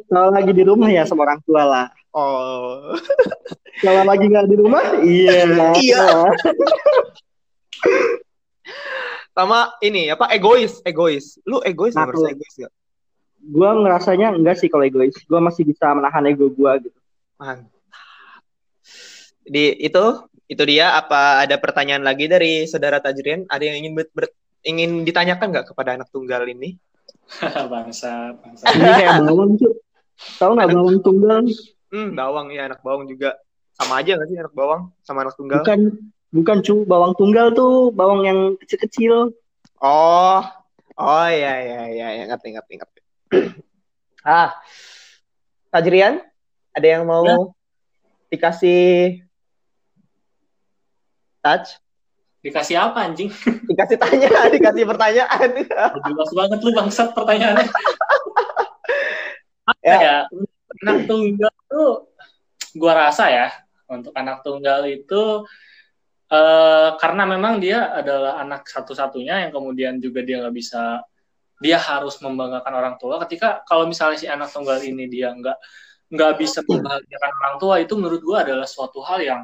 kalau 0.06 0.28
lagi 0.30 0.52
di 0.52 0.62
rumah 0.62 0.88
ya 0.88 1.02
sama 1.04 1.24
orang 1.24 1.40
tua 1.42 1.62
lah. 1.64 1.86
Oh. 2.12 2.92
Kalau 3.80 4.04
lagi 4.04 4.28
nggak 4.28 4.44
di 4.46 4.56
rumah, 4.56 4.84
iya. 5.00 5.48
Iya. 5.74 6.04
Sama 9.32 9.72
ini 9.80 10.12
apa 10.12 10.28
egois, 10.30 10.84
egois. 10.84 11.40
Lu 11.42 11.64
egois 11.64 11.96
Nah, 11.96 12.06
kalau- 12.06 12.28
egois 12.28 12.54
nggak? 12.54 12.72
Gue 13.42 13.70
ngerasanya 13.74 14.36
enggak 14.36 14.60
sih 14.60 14.68
kalau 14.68 14.84
egois. 14.84 15.16
Gue 15.24 15.40
masih 15.40 15.64
bisa 15.64 15.90
menahan 15.90 16.22
ego 16.28 16.52
gue 16.52 16.72
gitu. 16.86 16.98
Mantap. 17.40 17.72
Di 19.42 19.74
itu 19.80 20.04
itu 20.46 20.62
dia 20.68 20.94
apa 20.94 21.42
ada 21.42 21.56
pertanyaan 21.58 22.04
lagi 22.04 22.28
dari 22.28 22.68
saudara 22.68 23.00
Tajrian? 23.00 23.48
Ada 23.48 23.72
yang 23.72 23.76
ingin 23.82 23.92
ber- 23.96 24.12
ber- 24.14 24.36
ingin 24.62 25.02
ditanyakan 25.02 25.50
nggak 25.52 25.66
kepada 25.74 25.98
anak 25.98 26.08
tunggal 26.10 26.46
ini? 26.46 26.78
bangsa, 27.72 28.36
bangsa. 28.38 28.64
Ini 28.70 28.90
kayak 28.98 29.12
bawang 29.26 29.52
tuh. 29.58 29.72
Tahu 30.38 30.50
nggak 30.54 30.70
bawang 30.70 30.98
tunggal? 31.02 31.42
Hmm, 31.92 32.10
bawang 32.16 32.48
ya 32.54 32.70
anak 32.70 32.80
bawang 32.80 33.04
juga. 33.10 33.36
Sama 33.74 34.00
aja 34.00 34.14
nggak 34.16 34.28
sih 34.30 34.38
anak 34.38 34.54
bawang 34.54 34.92
sama 35.02 35.26
anak 35.26 35.34
tunggal? 35.34 35.60
Bukan 35.64 35.80
bukan 36.32 36.58
cu 36.64 36.74
bawang 36.86 37.12
tunggal 37.18 37.52
tuh 37.52 37.90
bawang 37.90 38.22
yang 38.24 38.38
kecil-kecil. 38.62 39.34
Oh, 39.82 40.40
oh 40.94 41.28
ya 41.28 41.52
ya 41.58 41.80
ya 41.90 42.08
ya 42.22 42.24
ngerti 42.30 42.54
ngerti 42.54 42.72
ngerti. 42.78 43.00
ah, 44.28 44.54
Tajrian, 45.74 46.22
ada 46.70 46.86
yang 46.86 47.02
mau 47.02 47.24
Ya. 47.26 47.36
dikasih 48.30 49.20
touch? 51.42 51.81
Dikasih 52.42 52.74
apa 52.74 53.06
anjing? 53.06 53.30
Dikasih 53.70 54.02
tanya, 54.02 54.50
dikasih 54.50 54.82
pertanyaan. 54.82 55.62
Jelas 56.02 56.30
banget 56.34 56.58
lu 56.58 56.74
bangsat 56.74 57.14
pertanyaannya. 57.14 57.70
Apa 57.70 59.78
Ya. 59.86 59.98
ya? 60.02 60.18
Anak 60.82 61.06
tunggal 61.06 61.54
tuh 61.70 62.10
gua 62.74 63.06
rasa 63.06 63.30
ya 63.30 63.54
untuk 63.86 64.10
anak 64.18 64.42
tunggal 64.42 64.82
itu 64.90 65.46
eh 66.32 66.90
karena 66.96 67.28
memang 67.28 67.60
dia 67.60 67.92
adalah 67.92 68.40
anak 68.40 68.64
satu-satunya 68.66 69.46
yang 69.46 69.52
kemudian 69.52 70.00
juga 70.00 70.24
dia 70.24 70.40
nggak 70.40 70.56
bisa 70.56 71.04
dia 71.62 71.78
harus 71.78 72.18
membanggakan 72.18 72.72
orang 72.72 72.94
tua 72.96 73.20
ketika 73.22 73.62
kalau 73.68 73.86
misalnya 73.86 74.18
si 74.18 74.26
anak 74.26 74.50
tunggal 74.50 74.80
ini 74.82 75.06
dia 75.06 75.30
nggak 75.30 75.58
nggak 76.08 76.32
bisa 76.40 76.64
membahagiakan 76.64 77.32
orang 77.36 77.56
tua 77.60 77.74
itu 77.84 77.94
menurut 77.94 78.20
gua 78.24 78.42
adalah 78.42 78.66
suatu 78.66 79.04
hal 79.04 79.20
yang 79.22 79.40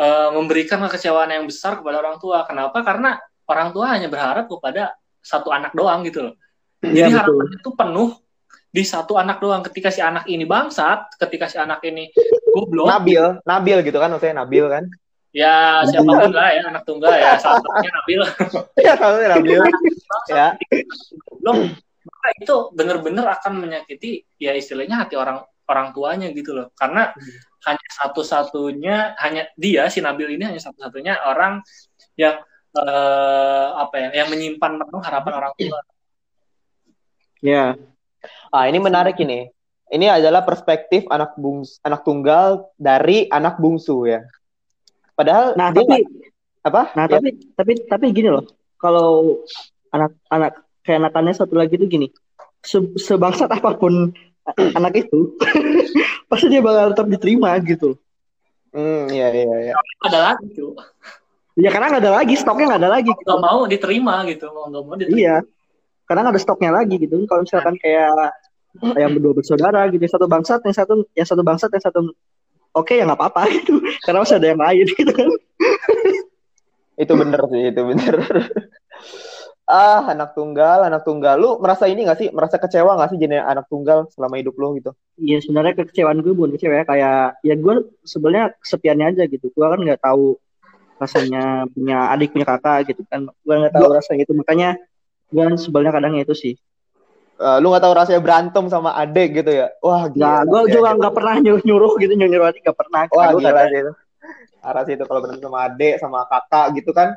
eh, 0.00 0.28
memberikan 0.32 0.80
kekecewaan 0.88 1.30
yang 1.36 1.44
besar 1.44 1.76
kepada 1.76 2.00
orang 2.00 2.16
tua 2.16 2.48
kenapa 2.48 2.80
karena 2.80 3.20
orang 3.44 3.68
tua 3.76 3.92
hanya 3.92 4.08
berharap 4.08 4.48
kepada 4.48 4.96
satu 5.20 5.52
anak 5.52 5.76
doang 5.76 6.00
gitu 6.08 6.32
loh 6.32 6.34
Iya, 6.80 7.12
jadi 7.12 7.12
betul. 7.12 7.20
harapan 7.20 7.48
itu 7.60 7.70
penuh 7.76 8.10
di 8.72 8.82
satu 8.88 9.12
anak 9.20 9.36
doang. 9.36 9.60
Ketika 9.60 9.92
si 9.92 10.00
anak 10.00 10.24
ini 10.32 10.48
bangsat, 10.48 11.12
ketika 11.20 11.44
si 11.44 11.60
anak 11.60 11.84
ini 11.84 12.08
goblok, 12.48 12.88
Nabil, 12.88 13.36
Nabil 13.44 13.78
gitu 13.84 14.00
kan 14.00 14.08
maksudnya 14.08 14.40
Nabil 14.40 14.66
kan? 14.72 14.84
ya 15.30 15.86
siapa 15.86 16.10
pun 16.10 16.34
lah 16.34 16.50
ya 16.50 16.62
anak 16.74 16.82
tunggal 16.82 17.14
ya 17.14 17.38
salah 17.42 17.62
satunya 17.62 17.90
Nabil. 18.02 18.20
Ya, 18.82 18.92
maksudnya 18.98 19.28
Nabil. 19.36 19.60
ya. 20.26 20.46
Goblok, 21.28 21.56
maka 22.02 22.28
itu 22.40 22.56
bener-bener 22.74 23.26
akan 23.28 23.52
menyakiti 23.60 24.24
ya 24.42 24.56
istilahnya 24.56 25.04
hati 25.06 25.14
orang 25.20 25.44
orang 25.68 25.92
tuanya 25.92 26.32
gitu 26.32 26.56
loh. 26.56 26.72
Karena 26.74 27.12
hanya 27.68 27.88
satu-satunya 28.00 29.18
hanya 29.20 29.48
dia 29.58 29.88
si 29.92 30.00
Nabil 30.00 30.40
ini 30.40 30.48
hanya 30.48 30.60
satu-satunya 30.60 31.20
orang 31.28 31.60
yang 32.16 32.40
eh, 32.72 33.66
apa 33.76 33.94
ya, 33.98 34.08
yang 34.24 34.28
menyimpan 34.30 34.80
penuh 34.80 35.02
harapan 35.02 35.32
orang 35.36 35.52
tua. 35.58 35.80
Ya. 37.40 37.74
Ah, 38.52 38.68
ini 38.68 38.78
menarik 38.78 39.16
ini. 39.20 39.48
Ini 39.90 40.06
adalah 40.06 40.46
perspektif 40.46 41.02
anak 41.10 41.34
bungs 41.34 41.82
anak 41.82 42.06
tunggal 42.06 42.70
dari 42.78 43.26
anak 43.26 43.58
bungsu 43.58 44.06
ya. 44.06 44.22
Padahal 45.18 45.58
Nah, 45.58 45.74
dia 45.74 45.82
tapi 45.82 45.96
apa? 46.62 46.82
nah 46.94 47.04
Ya. 47.10 47.18
tapi 47.18 47.28
tapi 47.58 47.72
tapi 47.90 48.04
gini 48.14 48.30
loh. 48.30 48.46
Kalau 48.78 49.42
anak-anak 49.90 50.62
keenakannya 50.86 51.34
satu 51.34 51.58
lagi 51.58 51.74
tuh 51.74 51.90
gini. 51.90 52.06
Se- 52.62 52.94
sebangsat 52.96 53.50
apa 53.50 53.74
pun 53.74 54.14
anak 54.78 54.94
itu 55.06 55.34
pasti 56.30 56.46
dia 56.46 56.62
bakal 56.62 56.94
tetap 56.94 57.06
diterima 57.10 57.54
gitu. 57.62 57.98
Hmm, 58.70 59.10
iya 59.10 59.34
iya 59.34 59.56
iya. 59.70 59.74
Ada 60.06 60.18
lagi 60.30 60.46
tuh. 60.54 60.78
Ya 61.58 61.74
karena 61.74 61.90
nggak 61.90 62.02
ada 62.06 62.12
lagi 62.22 62.34
stoknya 62.38 62.66
nggak 62.70 62.82
ada 62.86 62.90
lagi. 62.90 63.10
Nggak 63.10 63.40
mau 63.42 63.60
diterima 63.66 64.14
gitu, 64.30 64.46
mau 64.54 64.64
nggak 64.70 64.82
mau 64.86 64.94
diterima. 64.94 65.18
Iya. 65.18 65.36
Karena 66.06 66.20
nggak 66.26 66.34
ada 66.38 66.42
stoknya 66.42 66.70
lagi 66.70 66.94
gitu. 67.02 67.14
Kalau 67.26 67.42
misalkan 67.42 67.74
kayak 67.82 68.34
yang 68.94 69.10
berdua 69.18 69.34
bersaudara 69.34 69.82
gitu, 69.90 70.06
satu 70.06 70.30
bangsat, 70.30 70.62
yang 70.62 70.76
satu 70.76 70.94
yang 71.18 71.26
satu 71.26 71.42
bangsat, 71.42 71.70
yang 71.74 71.84
satu 71.84 72.00
oke 72.70 72.94
ya 72.94 73.02
nggak 73.02 73.18
apa-apa 73.18 73.42
gitu. 73.50 73.82
Karena 74.06 74.22
masih 74.22 74.38
ada 74.38 74.48
yang 74.54 74.60
lain 74.62 74.86
gitu 74.86 75.12
kan. 75.12 75.28
Itu 76.94 77.12
bener 77.18 77.40
sih, 77.50 77.62
itu 77.74 77.80
bener. 77.82 78.14
ah, 79.70 80.02
anak 80.10 80.34
tunggal, 80.34 80.82
anak 80.82 81.06
tunggal. 81.06 81.38
Lu 81.38 81.62
merasa 81.62 81.86
ini 81.86 82.02
gak 82.02 82.18
sih? 82.18 82.28
Merasa 82.34 82.58
kecewa 82.58 82.98
gak 82.98 83.14
sih 83.14 83.18
jadi 83.22 83.40
anak 83.40 83.70
tunggal 83.70 84.10
selama 84.10 84.36
hidup 84.36 84.58
lu 84.58 84.74
gitu? 84.76 84.90
Iya 85.16 85.38
sebenarnya 85.40 85.78
kekecewaan 85.78 86.18
gue 86.20 86.34
bukan 86.34 86.58
kecewa 86.58 86.82
ya 86.82 86.84
kayak 86.84 87.18
ya 87.40 87.54
gue 87.54 87.74
sebenarnya 88.02 88.44
kesepiannya 88.58 89.06
aja 89.14 89.22
gitu. 89.30 89.46
Gue 89.54 89.66
kan 89.66 89.78
nggak 89.78 90.02
tahu 90.02 90.34
rasanya 90.98 91.70
punya 91.70 92.12
adik 92.12 92.34
punya 92.34 92.46
kakak 92.50 92.92
gitu 92.92 93.06
kan. 93.06 93.30
Gue 93.46 93.54
nggak 93.54 93.72
tahu 93.72 93.88
rasanya 93.94 94.22
itu 94.26 94.34
makanya 94.34 94.68
gue 95.30 95.44
sebenarnya 95.56 95.92
kadangnya 95.94 96.22
itu 96.26 96.34
sih. 96.34 96.54
Eh, 97.40 97.56
lu 97.64 97.72
gak 97.72 97.80
tahu 97.80 97.96
rasanya 97.96 98.20
berantem 98.20 98.68
sama 98.68 98.92
adek 98.92 99.40
gitu 99.40 99.64
ya? 99.64 99.72
Wah, 99.80 100.12
Nah, 100.12 100.44
gila. 100.44 100.44
gue 100.44 100.60
juga 100.76 100.92
nggak 100.92 101.14
pernah 101.16 101.34
nyuruh 101.40 101.62
nyuruh 101.64 101.92
gitu 101.96 102.12
nyuruh 102.12 102.30
nyuruh 102.36 102.46
adik 102.52 102.60
nggak 102.68 102.76
pernah. 102.76 103.02
Wah, 103.08 103.32
gila 103.32 103.48
kadang- 103.48 103.72
sih 103.72 103.80
itu. 103.80 103.92
Parah 104.60 104.82
sih 104.84 104.92
itu 104.92 105.04
kalau 105.08 105.20
berantem 105.24 105.48
sama 105.48 105.58
adek, 105.64 105.94
sama 105.96 106.18
kakak 106.28 106.66
gitu 106.76 106.90
kan. 106.92 107.08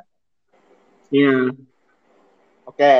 Iya. 1.12 1.52
Oke. 2.68 2.94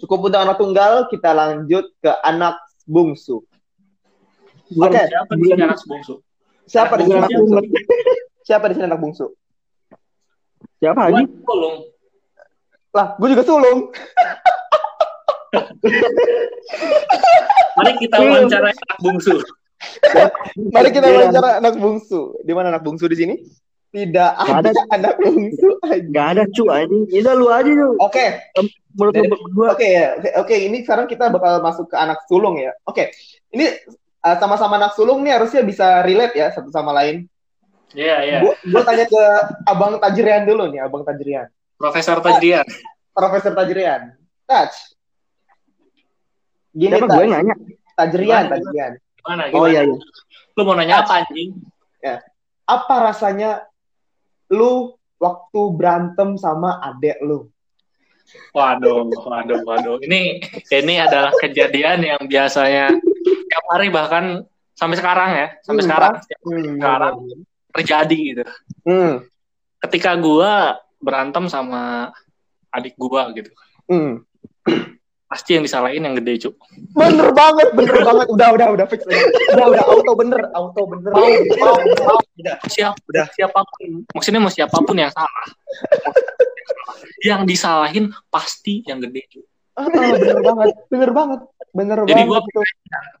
Cukup 0.00 0.32
untuk 0.32 0.40
anak 0.40 0.56
tunggal, 0.56 0.92
kita 1.12 1.30
lanjut 1.36 1.92
ke 2.00 2.12
anak 2.24 2.56
bungsu. 2.88 3.44
Oke. 4.80 5.02
Siapa 5.04 5.32
di 5.36 5.44
sini 5.44 5.62
anak 5.66 5.80
bungsu? 5.84 6.14
Siapa 6.64 6.94
di 6.96 7.02
sini 7.04 7.16
anak 7.20 7.30
bungsu? 7.34 7.58
Siapa 8.46 8.64
di 8.70 8.74
sini 8.76 8.86
anak 8.88 9.00
bungsu? 9.02 9.26
siapa 10.80 11.12
lagi? 11.12 11.28
tolong. 11.44 11.76
Lah, 12.96 13.14
gue 13.20 13.28
juga 13.36 13.44
sulung. 13.44 13.92
Mari 17.76 17.92
kita 18.02 18.16
wawancara 18.18 18.68
anak 18.72 18.98
bungsu. 18.98 19.34
Mari 20.74 20.88
kita 20.90 21.06
Iya. 21.06 21.16
wawancara 21.16 21.48
anak 21.62 21.74
bungsu. 21.78 22.20
Di 22.42 22.52
mana 22.56 22.74
anak 22.74 22.82
bungsu 22.82 23.06
di 23.06 23.16
sini? 23.20 23.34
Tidak 23.90 24.32
ada, 24.38 24.70
ada. 24.70 24.82
anak 24.94 25.18
bungsu. 25.18 25.74
aja. 25.82 25.98
Gak 26.14 26.26
ada 26.38 26.42
cu 26.54 26.70
anjing. 26.70 27.10
Ya 27.10 27.34
lu 27.34 27.50
aja 27.50 27.70
lu. 27.74 27.98
Oke, 27.98 28.38
Menurut 28.94 29.14
lu 29.18 29.26
berdua. 29.34 29.66
oke 29.74 29.86
ya. 29.86 30.06
Oke, 30.38 30.54
ini 30.62 30.86
sekarang 30.86 31.10
kita 31.10 31.26
bakal 31.26 31.58
masuk 31.58 31.90
ke 31.90 31.96
anak 31.98 32.22
sulung 32.30 32.54
ya. 32.54 32.70
Oke. 32.86 33.10
Ini 33.50 33.66
uh, 34.22 34.36
sama-sama 34.38 34.78
anak 34.78 34.94
sulung 34.94 35.26
nih 35.26 35.42
harusnya 35.42 35.66
bisa 35.66 36.06
relate 36.06 36.38
ya 36.38 36.54
satu 36.54 36.70
sama 36.70 36.94
lain. 36.94 37.26
Iya, 37.90 38.16
iya. 38.22 38.38
Gue 38.46 38.54
gue 38.62 38.82
tanya 38.86 39.06
ke 39.10 39.22
Abang 39.66 39.98
Tajrian 39.98 40.46
dulu 40.46 40.70
nih, 40.70 40.86
Abang 40.86 41.02
Tajrian. 41.02 41.50
Profesor 41.74 42.22
Tajrian. 42.22 42.62
Profesor 43.10 43.52
Tajrian. 43.58 44.14
Taj. 44.46 44.70
Gini 46.70 46.94
Siapa 46.94 47.10
gue 47.10 47.26
nanya? 47.26 47.54
Tajrian? 47.98 48.46
Tajrian. 48.46 48.92
Gimana? 49.18 49.42
Oh 49.50 49.66
iya 49.66 49.82
iya. 49.82 49.98
Lu 50.54 50.62
mau 50.62 50.78
nanya 50.78 51.02
apa 51.02 51.26
anjing? 51.26 51.58
Apa 52.70 53.10
rasanya 53.10 53.66
lu 54.50 54.94
waktu 55.16 55.60
berantem 55.78 56.34
sama 56.34 56.82
adek 56.82 57.18
lu? 57.22 57.48
Waduh, 58.54 59.10
waduh, 59.10 59.58
waduh. 59.66 59.96
Ini 60.06 60.38
ini 60.70 60.94
adalah 61.02 61.34
kejadian 61.34 61.98
yang 62.04 62.22
biasanya 62.26 62.94
tiap 63.24 63.64
hari 63.70 63.90
bahkan 63.90 64.46
sampai 64.74 64.96
sekarang 64.96 65.30
ya, 65.34 65.46
sampai 65.66 65.82
Hmm, 65.82 65.88
sekarang 65.90 66.12
Hmm, 66.46 66.64
Sekarang. 66.78 67.14
terjadi 67.74 68.18
gitu. 68.34 68.42
Hmm. 68.86 69.12
Ketika 69.80 70.14
gua 70.14 70.78
berantem 71.00 71.50
sama 71.50 72.12
adik 72.70 72.94
gua 72.94 73.30
gitu, 73.34 73.50
Hmm. 73.90 74.22
pasti 75.30 75.54
yang 75.54 75.62
disalahin 75.62 76.02
yang 76.02 76.18
gede, 76.18 76.32
Cuk. 76.42 76.58
Bener 76.90 77.30
banget, 77.30 77.70
bener 77.70 78.02
banget. 78.08 78.26
Udah, 78.26 78.48
udah, 78.50 78.66
udah 78.74 78.86
fix. 78.90 79.06
Udah, 79.06 79.66
udah, 79.70 79.84
auto 79.86 80.12
bener, 80.18 80.40
auto 80.50 80.82
bener. 80.90 81.10
Mau, 81.14 81.30
mau, 81.54 81.74
mau. 81.78 82.18
Udah. 82.34 82.56
Siap, 82.66 82.98
Udah. 83.06 83.26
siapa 83.30 83.62
pun. 83.62 84.02
Maksudnya 84.10 84.42
mau 84.42 84.50
siapa 84.50 84.74
pun 84.82 84.96
yang 84.98 85.14
salah. 85.14 85.46
yang 87.30 87.46
disalahin 87.46 88.10
pasti 88.26 88.82
yang 88.90 88.98
gede, 88.98 89.30
Cuk. 89.30 89.46
Ah, 89.78 89.86
bener 89.86 90.42
banget, 90.42 90.74
bener 90.90 91.10
banget, 91.14 91.40
bener 91.72 91.98
Jadi 92.04 92.22
banget. 92.26 92.42
itu. 92.50 92.60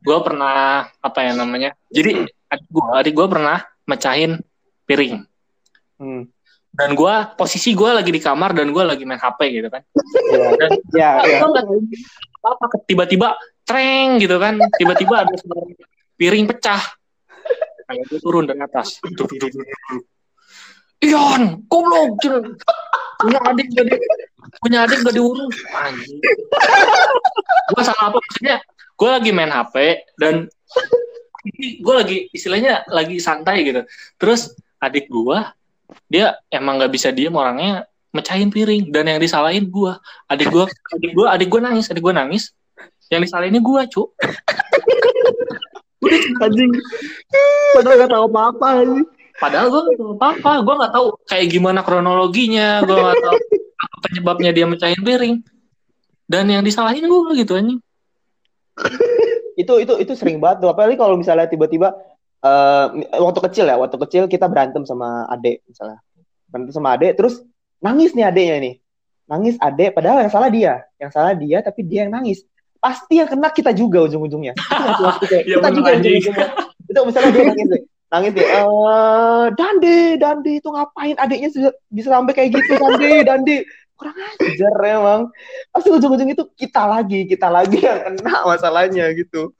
Gua 0.02 0.18
pernah 0.20 0.56
apa 0.98 1.18
ya 1.22 1.32
namanya? 1.38 1.70
Jadi 1.94 2.26
adik 2.50 2.66
gua, 2.68 2.84
adik 2.98 3.14
gua 3.14 3.26
pernah 3.30 3.58
mecahin 3.86 4.42
piring. 4.84 5.22
Hmm. 6.02 6.26
Dan 6.70 6.94
gua 6.94 7.34
posisi 7.34 7.74
gua 7.74 7.98
lagi 7.98 8.14
di 8.14 8.22
kamar 8.22 8.54
dan 8.54 8.70
gua 8.70 8.94
lagi 8.94 9.02
main 9.02 9.18
HP 9.18 9.40
gitu 9.60 9.68
kan 9.68 9.82
Ya, 10.30 10.46
dan 10.54 10.70
ya, 10.94 11.10
ya. 11.26 11.38
apa 12.46 12.64
tiba-tiba 12.86 13.34
treng 13.66 14.22
gitu 14.22 14.38
kan 14.38 14.58
tiba-tiba 14.78 15.26
ada 15.26 15.34
suara 15.34 15.66
piring 16.14 16.46
pecah 16.46 16.82
kayak 17.90 18.06
gua 18.06 18.18
turun 18.22 18.44
dari 18.46 18.62
atas. 18.62 19.02
Ion, 21.00 21.64
goblok, 21.64 22.20
Cun. 22.20 22.54
punya 23.20 23.40
adik 23.48 23.72
gak 23.72 23.84
di, 23.88 23.96
punya 24.60 24.84
adik 24.84 25.00
gak 25.00 25.16
diurus, 25.16 25.56
anjing. 25.72 26.20
Gua 27.72 27.82
salah 27.82 28.12
apa 28.12 28.18
maksudnya? 28.20 28.56
Gua 29.00 29.16
lagi 29.16 29.30
main 29.32 29.48
HP 29.48 30.04
dan 30.20 30.44
gue 31.80 31.94
lagi 31.96 32.28
istilahnya 32.36 32.84
lagi 32.92 33.16
santai 33.16 33.64
gitu. 33.64 33.80
Terus 34.20 34.52
adik 34.76 35.08
gua 35.08 35.56
dia 36.10 36.38
emang 36.50 36.78
nggak 36.78 36.92
bisa 36.92 37.08
diem 37.10 37.32
orangnya 37.32 37.86
mecahin 38.10 38.50
piring. 38.50 38.90
Dan 38.90 39.06
yang 39.06 39.20
disalahin 39.22 39.70
gua. 39.70 39.98
Adik 40.26 40.50
gua 40.50 40.66
adik 40.66 41.10
gua 41.14 41.26
adik 41.34 41.48
gua 41.50 41.60
nangis 41.70 41.86
adik 41.90 42.02
gua 42.02 42.14
nangis. 42.14 42.50
Yang 43.10 43.30
disalahinnya 43.30 43.62
gua 43.62 43.86
cuk 43.90 44.14
Anjing. 46.40 46.72
Padahal 47.76 47.96
gak 48.06 48.10
tahu 48.10 48.24
apa-apa 48.30 48.68
anjing. 48.82 49.08
padahal 49.40 49.72
gua 49.72 49.80
nggak 49.88 49.96
tahu 49.96 50.12
apa 50.20 50.52
gua 50.60 50.74
nggak 50.84 50.92
tahu 50.92 51.06
kayak 51.28 51.46
gimana 51.48 51.80
kronologinya. 51.80 52.84
Gua 52.84 52.96
nggak 53.08 53.18
tahu 53.24 53.36
apa 53.80 53.96
penyebabnya 54.08 54.50
dia 54.52 54.66
mecahin 54.68 55.02
piring. 55.02 55.34
Dan 56.30 56.46
yang 56.50 56.62
disalahin 56.62 57.06
gua 57.08 57.34
gitu 57.34 57.56
anjing. 57.56 57.80
Itu 59.58 59.76
itu 59.76 59.92
itu 60.00 60.12
sering 60.16 60.40
banget 60.40 60.64
tuh. 60.64 60.70
Apalagi 60.72 60.96
kalau 60.96 61.16
misalnya 61.20 61.48
tiba-tiba 61.48 61.92
eh, 62.44 62.86
waktu 63.20 63.40
kecil 63.50 63.64
ya, 63.68 63.76
waktu 63.76 63.96
kecil 64.08 64.22
kita 64.26 64.46
berantem 64.48 64.84
sama 64.88 65.28
adek 65.28 65.64
misalnya. 65.68 66.00
berantem 66.50 66.74
sama 66.74 66.98
adek 66.98 67.14
terus 67.14 67.46
nangis 67.78 68.10
nih 68.10 68.26
adeknya 68.26 68.56
nih 68.58 68.74
nangis 69.30 69.54
adek 69.62 69.94
padahal 69.94 70.26
yang 70.26 70.32
salah 70.34 70.50
dia. 70.50 70.74
Yang 70.98 71.10
salah 71.14 71.32
dia 71.38 71.58
tapi 71.62 71.86
dia 71.86 72.10
yang 72.10 72.18
nangis. 72.18 72.42
Pasti 72.82 73.22
yang 73.22 73.30
kena 73.30 73.54
kita 73.54 73.70
juga 73.70 74.02
ujung-ujungnya. 74.10 74.58
Ya 75.46 75.62
kita 75.62 75.70
juga 75.70 75.90
ujung-ujungnya. 76.02 76.48
itu 76.90 77.00
misalnya 77.06 77.30
dia 77.30 77.44
nangis 77.46 77.68
deh 77.70 77.82
nangis 78.10 78.32
deh 78.34 78.42
eh 78.42 79.46
dande 79.54 80.18
dande 80.18 80.58
itu 80.58 80.68
ngapain 80.74 81.14
adiknya 81.14 81.48
bisa, 81.54 81.70
bisa 81.86 82.08
sampai 82.10 82.34
kayak 82.34 82.50
gitu 82.58 82.74
dande 82.82 83.10
dande 83.22 83.56
kurang 83.94 84.16
ajar 84.18 84.74
emang. 84.82 85.20
Pasti 85.70 85.88
ujung-ujung 85.94 86.34
itu 86.34 86.44
kita 86.58 86.82
lagi 86.90 87.30
kita 87.30 87.46
lagi 87.46 87.78
yang 87.78 88.00
kena 88.02 88.42
masalahnya 88.42 89.06
gitu 89.14 89.54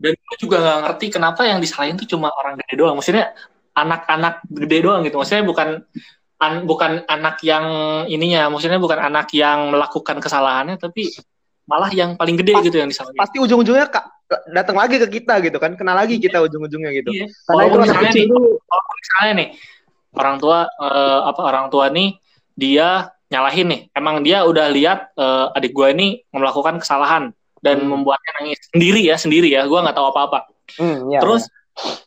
Dan 0.00 0.12
gue 0.16 0.36
juga 0.40 0.56
nggak 0.60 0.78
ngerti 0.88 1.06
kenapa 1.12 1.44
yang 1.44 1.58
disalahin 1.60 1.96
tuh 1.96 2.08
cuma 2.08 2.32
orang 2.32 2.56
gede 2.60 2.74
doang. 2.78 2.96
Maksudnya 2.96 3.32
anak-anak 3.72 4.44
gede 4.48 4.78
doang 4.82 5.00
gitu. 5.04 5.16
Maksudnya 5.20 5.44
bukan 5.44 5.68
an- 6.38 6.64
bukan 6.64 7.04
anak 7.06 7.40
yang 7.44 7.64
ininya. 8.06 8.48
Maksudnya 8.48 8.80
bukan 8.80 8.98
anak 8.98 9.30
yang 9.32 9.72
melakukan 9.72 10.18
kesalahannya, 10.18 10.76
tapi 10.76 11.12
malah 11.62 11.88
yang 11.94 12.18
paling 12.18 12.34
gede 12.34 12.52
Pas- 12.58 12.64
gitu 12.66 12.76
yang 12.82 12.90
disalahin. 12.90 13.14
pasti 13.16 13.36
ujung-ujungnya 13.38 13.86
ka- 13.86 14.10
datang 14.50 14.74
lagi 14.80 14.96
ke 14.98 15.20
kita 15.20 15.38
gitu 15.44 15.60
kan 15.60 15.76
kena 15.76 15.92
lagi 15.94 16.16
kita 16.16 16.40
ujung-ujungnya 16.42 16.90
gitu 16.90 17.12
Iya. 17.12 17.26
Karena 17.28 17.62
itu 17.68 17.76
Walaupun 17.76 17.78
anak 17.78 17.94
misalnya 18.02 18.12
nih, 18.16 18.26
walaupun 18.66 18.96
misalnya 18.98 19.32
nih 19.38 19.48
orang 20.12 20.36
tua 20.42 20.58
eh, 20.66 21.20
apa 21.28 21.40
orang 21.46 21.66
tua 21.70 21.86
nih 21.92 22.08
dia 22.52 22.88
nyalahin 23.30 23.66
nih. 23.70 23.80
Emang 23.94 24.16
dia 24.26 24.38
udah 24.42 24.66
lihat 24.72 24.98
eh, 25.14 25.56
adik 25.56 25.72
gue 25.72 25.88
ini 25.94 26.08
melakukan 26.34 26.80
kesalahan 26.82 27.30
dan 27.62 27.78
Hmm. 27.78 27.94
membuatnya 27.94 28.30
nangis 28.36 28.58
sendiri 28.68 29.00
ya 29.00 29.16
sendiri 29.16 29.48
ya. 29.48 29.64
Gue 29.64 29.78
nggak 29.78 29.94
tahu 29.94 30.10
apa-apa. 30.10 30.50
Hmm, 30.76 31.08
iya, 31.08 31.18
terus 31.18 31.46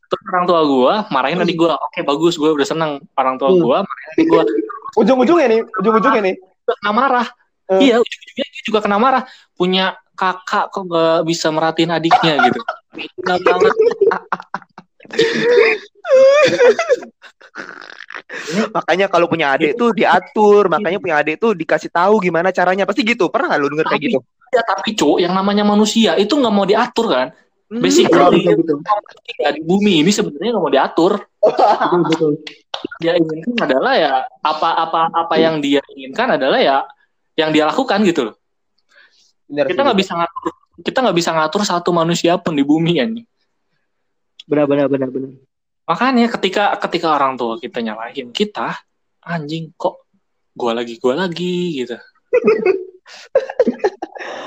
terus 0.06 0.24
orang 0.30 0.46
tua 0.46 0.62
gue 0.62 0.94
marahin 1.10 1.42
adik 1.42 1.56
gue 1.56 1.66
oke 1.68 2.00
bagus 2.04 2.36
gue 2.36 2.52
udah 2.52 2.64
seneng 2.64 2.92
orang 3.16 3.36
tua 3.36 3.50
Hmm. 3.50 3.60
gue 3.60 3.78
marahin 3.82 4.10
adik 4.14 4.28
gue 4.28 4.44
ujung-ujungnya 4.96 5.48
nih 5.50 5.62
ujung-ujungnya 5.82 6.22
nih 6.22 6.36
kena 6.66 6.92
marah 6.92 7.28
Eh. 7.66 7.90
iya 7.90 7.98
ujung-ujungnya 7.98 8.46
dia 8.46 8.62
juga 8.64 8.80
kena 8.80 8.98
marah 8.98 9.24
punya 9.54 9.98
kakak 10.14 10.70
kok 10.70 10.86
gak 10.86 11.26
bisa 11.26 11.50
merhatiin 11.50 11.92
adiknya 11.92 12.34
gitu 12.46 12.62
Gila 12.94 13.36
banget 13.42 13.74
makanya 18.76 19.08
kalau 19.10 19.28
punya 19.30 19.54
adik 19.54 19.78
tuh 19.78 19.94
diatur 19.94 20.70
makanya 20.70 21.00
punya 21.02 21.18
adik 21.22 21.40
tuh 21.42 21.54
dikasih 21.54 21.90
tahu 21.94 22.20
gimana 22.22 22.52
caranya. 22.52 22.86
Pasti 22.86 23.04
gitu. 23.06 23.30
Pernah 23.30 23.48
nggak 23.54 23.62
lu 23.62 23.70
denger 23.74 23.88
kayak 23.90 24.02
gitu? 24.02 24.20
ya 24.54 24.64
tapi 24.64 24.96
cuk 24.96 25.20
yang 25.20 25.36
namanya 25.36 25.68
manusia 25.68 26.16
itu 26.16 26.32
nggak 26.32 26.54
mau 26.54 26.64
diatur 26.64 27.12
kan? 27.12 27.28
Hmm. 27.66 27.82
Basic 27.82 28.08
betul 28.08 28.22
kali. 28.22 28.46
betul 28.46 28.56
betul. 28.62 28.78
ya, 29.42 29.50
di 29.52 29.62
bumi 29.66 30.06
ini 30.06 30.12
sebenarnya 30.14 30.52
nggak 30.56 30.64
mau 30.64 30.74
diatur. 30.74 31.12
Betul 31.42 32.02
betul. 32.08 32.34
dia 33.02 33.18
inginkan 33.18 33.66
adalah 33.66 33.98
ya 33.98 34.14
apa 34.46 34.70
apa 34.78 35.10
apa 35.10 35.36
yang 35.42 35.58
dia 35.58 35.82
inginkan 35.98 36.38
adalah 36.38 36.62
ya 36.62 36.86
yang 37.36 37.50
dia 37.50 37.66
lakukan 37.66 38.06
gitu 38.06 38.32
loh. 38.32 38.36
Bener 39.50 39.66
kita 39.68 39.82
nggak 39.82 39.98
bisa 39.98 40.14
ngatur 40.16 40.54
kita 40.84 40.98
nggak 41.00 41.18
bisa 41.18 41.32
ngatur 41.32 41.62
satu 41.64 41.90
manusia 41.96 42.36
pun 42.36 42.52
di 42.52 42.66
bumi 42.66 43.00
kan 43.00 43.10
Benar 44.46 44.66
benar 44.70 44.88
benar 44.90 45.10
benar. 45.10 45.32
Makanya 45.86 46.26
ketika 46.38 46.74
ketika 46.82 47.14
orang 47.14 47.38
tua 47.38 47.58
kita 47.62 47.82
nyalahin 47.82 48.34
kita, 48.34 48.74
anjing 49.22 49.70
kok 49.78 50.06
gua 50.58 50.74
lagi 50.78 50.98
gua 50.98 51.26
lagi 51.26 51.84
gitu. 51.84 51.98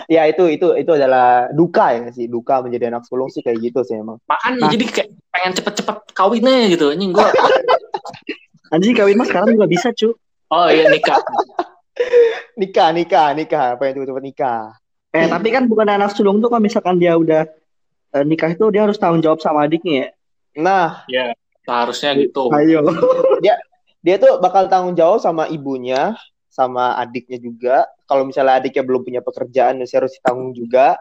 ya 0.09 0.25
itu 0.27 0.45
itu 0.51 0.67
itu 0.75 0.91
adalah 0.91 1.53
duka 1.53 1.95
ya 1.95 2.09
sih 2.11 2.27
duka 2.27 2.65
menjadi 2.65 2.91
anak 2.91 3.05
sulung 3.07 3.29
sih 3.29 3.45
kayak 3.45 3.61
gitu 3.61 3.85
sih 3.85 4.01
emang 4.01 4.17
Makanya 4.25 4.67
Nah. 4.67 4.71
jadi 4.73 4.85
kayak 4.89 5.09
pengen 5.31 5.53
cepet-cepet 5.61 5.97
kawinnya 6.17 6.67
gitu 6.73 6.91
anjing 6.91 7.13
gua. 7.15 7.31
Anjing 8.75 8.93
kawin 8.93 9.17
mah 9.17 9.25
sekarang 9.25 9.57
juga 9.57 9.65
bisa, 9.65 9.89
cu. 9.97 10.13
Oh 10.53 10.69
iya 10.69 10.93
nikah. 10.93 11.17
nikah 12.61 12.93
nikah 12.93 13.33
nikah 13.33 13.65
apa 13.79 13.83
yang 13.89 13.95
cepet-cepet 13.99 14.25
nikah 14.25 14.63
Eh, 15.09 15.25
tapi 15.25 15.49
kan 15.49 15.65
bukan 15.65 15.89
anak 15.89 16.13
sulung 16.13 16.37
tuh 16.45 16.53
kalau 16.53 16.61
misalkan 16.61 17.01
dia 17.01 17.17
udah 17.17 17.49
eh, 18.15 18.25
nikah 18.25 18.53
itu 18.53 18.65
dia 18.73 18.85
harus 18.87 18.97
tanggung 18.97 19.25
jawab 19.25 19.41
sama 19.43 19.67
adiknya 19.67 19.95
ya. 19.95 20.09
nah 20.59 20.89
Ya, 21.09 21.27
seharusnya 21.65 22.17
gitu. 22.17 22.49
Ayo. 22.53 22.85
dia 24.05 24.17
tuh 24.17 24.39
bakal 24.39 24.71
tanggung 24.71 24.95
jawab 24.95 25.19
sama 25.21 25.51
ibunya 25.51 26.15
sama 26.49 26.97
adiknya 26.99 27.39
juga 27.39 27.77
kalau 28.09 28.27
misalnya 28.27 28.59
adiknya 28.59 28.83
belum 28.83 29.03
punya 29.07 29.21
pekerjaan 29.23 29.79
masih 29.79 30.03
harus 30.03 30.17
ditanggung 30.17 30.55
juga 30.57 30.99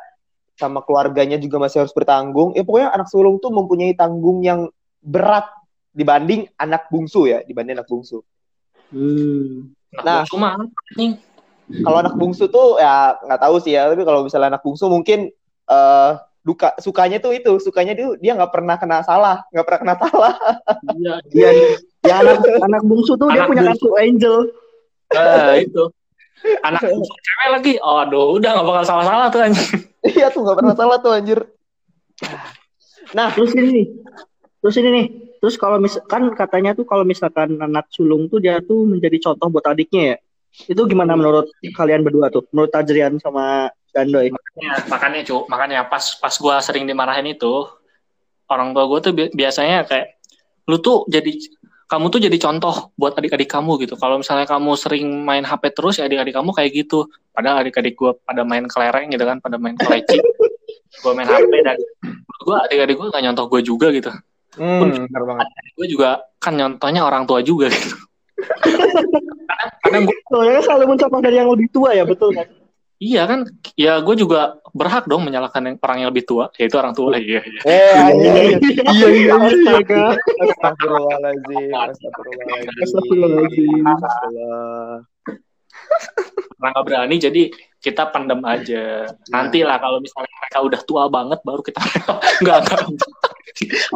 sama 0.57 0.81
keluarganya 0.81 1.37
juga 1.37 1.61
masih 1.61 1.85
harus 1.85 1.93
bertanggung 1.93 2.57
ya 2.57 2.65
pokoknya 2.65 2.89
anak 2.93 3.07
sulung 3.09 3.37
tuh 3.37 3.53
mempunyai 3.53 3.93
tanggung 3.93 4.41
yang 4.41 4.69
berat 5.01 5.45
dibanding 5.93 6.49
anak 6.57 6.89
bungsu 6.89 7.29
ya 7.29 7.41
dibanding 7.45 7.77
anak 7.77 7.89
bungsu 7.89 8.21
Hmm. 8.87 9.75
Nah. 9.91 10.23
Nah, 10.23 10.55
kalau 11.83 11.97
anak 11.99 12.15
bungsu 12.15 12.47
tuh 12.47 12.79
ya 12.79 13.19
nggak 13.19 13.41
tahu 13.43 13.55
sih 13.59 13.75
ya 13.75 13.91
tapi 13.91 14.07
kalau 14.07 14.23
misalnya 14.23 14.55
anak 14.55 14.63
bungsu 14.63 14.87
mungkin 14.87 15.27
eh 15.67 16.11
duka 16.47 16.71
sukanya 16.79 17.19
tuh 17.19 17.35
itu 17.35 17.59
sukanya 17.59 17.91
dia 17.91 18.07
dia 18.23 18.31
nggak 18.39 18.55
pernah 18.55 18.79
kena 18.79 19.03
salah 19.03 19.43
nggak 19.51 19.65
pernah 19.67 19.79
kena 19.83 19.95
salah 19.99 20.33
Iya. 20.95 21.13
Iya, 21.35 21.49
ya 22.07 22.15
anak 22.23 22.39
anak 22.63 22.81
bungsu 22.87 23.19
tuh 23.19 23.27
dia 23.35 23.43
Anak 23.43 23.51
punya 23.51 23.63
bungsu. 23.67 23.83
kartu 23.83 23.89
angel. 23.99 24.35
Eh, 25.11 25.53
itu. 25.67 25.83
Anak 26.63 26.81
bungsu 26.95 27.11
cewek 27.19 27.47
lagi. 27.51 27.73
Aduh, 27.83 28.39
udah 28.39 28.49
nggak 28.55 28.63
bakal 28.71 28.83
salah-salah 28.87 29.27
tuh 29.27 29.41
anjing. 29.43 29.69
iya 30.07 30.31
tuh 30.31 30.39
nggak 30.47 30.55
pernah 30.55 30.75
salah 30.79 30.97
tuh 31.03 31.11
anjir 31.11 31.39
nah 33.11 33.27
Terus 33.31 33.51
ini 33.55 33.69
nih. 33.71 33.87
Terus 34.63 34.75
ini 34.79 34.89
nih. 34.89 35.05
Terus 35.37 35.55
kalau 35.55 35.77
misalkan 35.77 36.31
katanya 36.33 36.71
tuh 36.73 36.83
kalau 36.83 37.03
misalkan 37.03 37.55
anak 37.61 37.87
sulung 37.93 38.25
tuh 38.27 38.41
dia 38.41 38.57
tuh 38.63 38.87
menjadi 38.87 39.19
contoh 39.21 39.47
buat 39.51 39.67
adiknya 39.67 40.15
ya. 40.15 40.17
Itu 40.65 40.89
gimana 40.89 41.13
menurut 41.13 41.51
kalian 41.75 42.01
berdua 42.01 42.33
tuh? 42.33 42.47
Menurut 42.49 42.71
Tajrian 42.73 43.19
sama 43.21 43.69
Gandoy? 43.97 44.29
makanya 44.29 44.71
makanya 44.85 45.19
cu 45.25 45.37
makanya 45.49 45.79
pas 45.89 46.05
pas 46.21 46.33
gua 46.37 46.61
sering 46.61 46.85
dimarahin 46.85 47.33
itu 47.33 47.65
orang 48.47 48.71
tua 48.71 48.85
gue 48.87 48.99
tuh 49.03 49.13
bi- 49.17 49.33
biasanya 49.33 49.83
kayak 49.89 50.21
lu 50.67 50.79
tuh 50.79 51.03
jadi 51.07 51.31
kamu 51.87 52.11
tuh 52.11 52.19
jadi 52.19 52.35
contoh 52.35 52.91
buat 52.99 53.15
adik-adik 53.15 53.47
kamu 53.47 53.79
gitu. 53.87 53.95
Kalau 53.95 54.19
misalnya 54.19 54.43
kamu 54.43 54.75
sering 54.75 55.07
main 55.23 55.47
HP 55.47 55.71
terus 55.71 55.95
ya 55.95 56.03
adik-adik 56.03 56.35
kamu 56.35 56.51
kayak 56.51 56.75
gitu. 56.75 57.07
Padahal 57.31 57.63
adik-adik 57.63 57.95
gue 57.95 58.11
pada 58.27 58.43
main 58.43 58.67
kelereng 58.67 59.07
gitu 59.07 59.23
kan 59.23 59.39
pada 59.39 59.55
main 59.55 59.79
keleci 59.79 60.19
gue 61.03 61.11
main 61.15 61.23
HP 61.23 61.51
dan 61.63 61.79
gue 62.43 62.57
adik-adik 62.67 62.95
gue 62.99 63.07
gak 63.07 63.23
nyontoh 63.23 63.47
gue 63.47 63.61
juga 63.63 63.87
gitu. 63.95 64.11
Hmm, 64.59 65.07
benar 65.07 65.23
banget. 65.23 65.47
gue 65.79 65.87
juga 65.87 66.09
kan 66.43 66.59
nyontohnya 66.59 67.07
orang 67.07 67.23
tua 67.23 67.39
juga 67.39 67.71
gitu. 67.71 67.95
Kadang, 69.47 69.71
kadang 69.79 70.01
gue 70.05 70.17
Soalnya 70.27 70.61
selalu 70.61 70.85
mencontoh 70.91 71.19
dari 71.23 71.35
yang 71.39 71.49
lebih 71.49 71.71
tua 71.71 71.95
ya, 71.95 72.03
betul 72.03 72.35
kan? 72.35 72.45
Iya 72.97 73.23
kan? 73.29 73.45
Ya 73.77 74.01
gue 74.01 74.15
juga 74.17 74.57
berhak 74.73 75.05
dong 75.09 75.25
menyalahkan 75.25 75.61
yang 75.65 75.75
orang 75.81 75.97
yang 76.01 76.09
lebih 76.13 76.25
tua 76.25 76.49
yaitu 76.57 76.77
orang 76.77 76.93
tua. 76.93 77.17
Iya 77.17 77.41
iya. 77.45 77.61
Eh 77.65 77.97
iya 78.17 78.33
iya 78.33 78.57
Iya, 78.93 79.07
iya, 79.13 79.33
Astaga. 79.37 80.03
Astagfirullahaladzim 80.41 81.71
Astagfirullahaladzim. 81.73 82.81
Astagfirullahaladzim. 82.83 83.83
Astagfirullah. 83.85 84.99
karena 86.57 86.67
nggak 86.73 86.85
berani 86.89 87.15
jadi 87.15 87.43
kita 87.79 88.09
pendem 88.11 88.41
aja. 88.43 89.07
Nanti 89.31 89.61
lah 89.61 89.77
kalau 89.79 90.01
misalnya 90.01 90.33
mereka 90.41 90.59
udah 90.65 90.81
tua 90.83 91.03
banget 91.07 91.39
baru 91.45 91.61
kita 91.63 91.79
nggak 92.03 92.17
nggak 92.43 92.59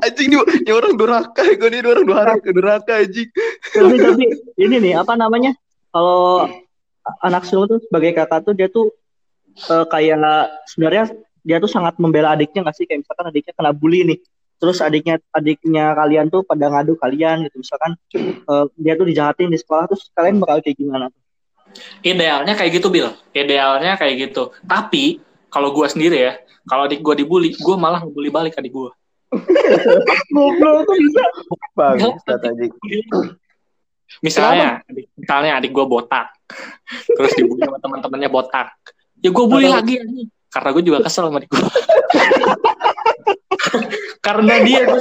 anjing 0.02 0.30
ini, 0.34 0.38
ini 0.42 0.72
orang 0.72 0.94
durhaka 0.98 1.44
gue 1.44 1.70
nih 1.70 1.86
orang 1.86 2.06
durhaka 2.06 2.50
durhaka 2.54 2.94
anjing. 3.04 3.30
Tapi 3.76 3.96
tapi 3.98 4.24
ini 4.62 4.76
nih 4.78 4.94
apa 4.96 5.14
namanya? 5.18 5.52
Kalau 5.92 6.48
anak 7.22 7.44
sulung 7.50 7.68
tuh 7.68 7.80
sebagai 7.86 8.12
kakak 8.14 8.46
tuh 8.46 8.54
dia 8.54 8.68
tuh 8.70 8.94
eh, 9.70 9.86
kayak 9.90 10.18
sebenarnya 10.70 11.04
dia 11.42 11.58
tuh 11.58 11.70
sangat 11.70 11.98
membela 11.98 12.34
adiknya 12.38 12.66
nggak 12.66 12.78
sih? 12.78 12.86
Kayak 12.86 13.06
misalkan 13.08 13.26
adiknya 13.34 13.54
kena 13.58 13.72
bully 13.74 14.02
nih 14.06 14.20
terus 14.62 14.78
adiknya 14.78 15.18
adiknya 15.34 15.98
kalian 15.98 16.30
tuh 16.30 16.46
pada 16.46 16.70
ngadu 16.70 16.94
kalian 16.98 17.50
gitu. 17.50 17.62
Misalkan 17.62 17.92
eh, 18.18 18.66
dia 18.78 18.94
tuh 18.94 19.06
dijahatin 19.10 19.50
di 19.50 19.58
sekolah 19.58 19.90
terus 19.90 20.10
kalian 20.14 20.38
bakal 20.42 20.62
kayak 20.62 20.78
gimana 20.78 21.10
idealnya 22.04 22.54
kayak 22.54 22.72
gitu 22.78 22.92
Bill 22.92 23.10
idealnya 23.32 23.96
kayak 23.96 24.30
gitu. 24.30 24.52
Tapi 24.68 25.24
kalau 25.52 25.74
gue 25.76 25.88
sendiri 25.88 26.18
ya 26.20 26.34
kalau 26.70 26.86
adik 26.86 27.02
gue 27.02 27.26
dibully 27.26 27.56
gue 27.58 27.76
malah 27.76 28.04
ngebully 28.06 28.30
balik 28.30 28.56
adik 28.60 28.72
gue 28.72 28.92
goblok 30.36 30.84
tuh 30.84 30.96
bisa? 31.00 31.24
Bagus 31.72 32.20
kata 32.28 32.52
misalnya 34.20 34.84
adik, 34.84 35.08
misalnya 35.16 35.52
adik 35.64 35.72
gue 35.72 35.86
botak. 35.88 36.28
Terus 37.18 37.32
dibully 37.40 37.64
sama 37.64 37.80
teman-temannya 37.80 38.28
botak. 38.28 38.76
Ya 39.24 39.32
gue 39.32 39.46
bully 39.48 39.72
lagi 39.72 39.96
anjing. 40.02 40.28
karena 40.52 40.70
gue 40.76 40.84
juga 40.84 41.00
kesel 41.00 41.32
sama 41.32 41.40
adik 41.40 41.48
gue 41.48 41.64
karena 44.26 44.54
dia 44.68 44.84
gue 44.84 45.00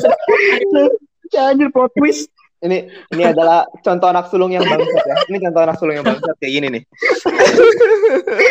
ya 1.34 1.50
anjir 1.50 1.74
plot 1.74 1.90
twist. 1.98 2.30
Ini 2.60 2.92
ini 3.16 3.24
adalah 3.24 3.64
contoh 3.80 4.12
anak 4.12 4.28
sulung 4.28 4.52
yang 4.52 4.60
bangsat 4.68 5.04
ya. 5.08 5.16
Ini 5.32 5.38
contoh 5.48 5.60
anak 5.64 5.76
sulung 5.80 5.96
yang 5.96 6.04
bangsat 6.04 6.36
kayak 6.36 6.52
gini 6.60 6.66
nih. 6.76 6.82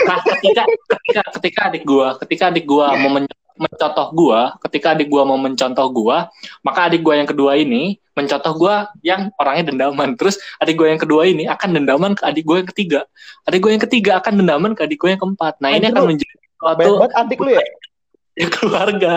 Nah, 0.09 0.17
ketika 0.25 0.63
ketika 0.65 1.21
ketika 1.37 1.59
adik 1.69 1.83
gua, 1.85 2.17
ketika 2.17 2.49
adik 2.49 2.65
gua 2.65 2.97
mau 2.97 3.13
men- 3.13 3.29
mencontoh 3.59 4.07
gua, 4.15 4.55
ketika 4.63 4.95
adik 4.95 5.11
gua 5.11 5.27
mau 5.27 5.35
mencontoh 5.35 5.87
gua, 5.91 6.31
maka 6.63 6.87
adik 6.87 7.03
gua 7.03 7.19
yang 7.19 7.27
kedua 7.27 7.59
ini 7.59 7.99
mencontoh 8.19 8.53
gue 8.59 8.75
yang 9.07 9.31
orangnya 9.39 9.71
dendaman. 9.71 10.19
Terus 10.19 10.35
adik 10.59 10.75
gue 10.75 10.87
yang 10.91 10.99
kedua 10.99 11.23
ini 11.23 11.47
akan 11.47 11.79
dendaman 11.79 12.11
ke 12.19 12.23
adik 12.27 12.43
gue 12.43 12.57
yang 12.59 12.69
ketiga. 12.69 13.01
Adik 13.47 13.59
gue 13.63 13.71
yang 13.71 13.83
ketiga 13.87 14.11
akan 14.19 14.43
dendaman 14.43 14.71
ke 14.75 14.83
adik 14.83 14.99
gue 14.99 15.09
yang 15.15 15.21
keempat. 15.21 15.63
Nah 15.63 15.71
ini 15.71 15.87
Anjir, 15.87 15.95
akan 15.95 16.01
lu 16.03 16.09
menjadi 16.11 16.35
suatu 16.59 16.91
adik 17.15 17.39
lu 17.39 17.51
ya? 17.55 17.63
ya, 18.39 18.47
keluarga. 18.51 19.11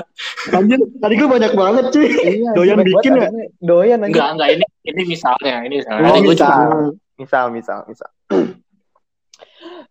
Anjir, 0.55 0.79
tadi 1.03 1.15
gue 1.19 1.29
banyak 1.29 1.53
banget 1.59 1.85
cuy. 1.91 2.07
Iya, 2.07 2.51
Doyan 2.57 2.79
bikin 2.87 3.13
ya? 3.19 3.29
Doyan 3.59 3.99
anjir. 4.07 4.15
Enggak, 4.15 4.29
enggak 4.39 4.49
ini 4.55 4.65
ini 4.87 5.03
misalnya, 5.11 5.55
ini 5.67 5.75
misalnya. 5.83 6.07
Oh, 6.07 6.23
misal. 6.23 6.37
cuma 6.39 6.65
Misal, 7.21 7.45
misal, 7.55 7.79
misal. 7.87 8.11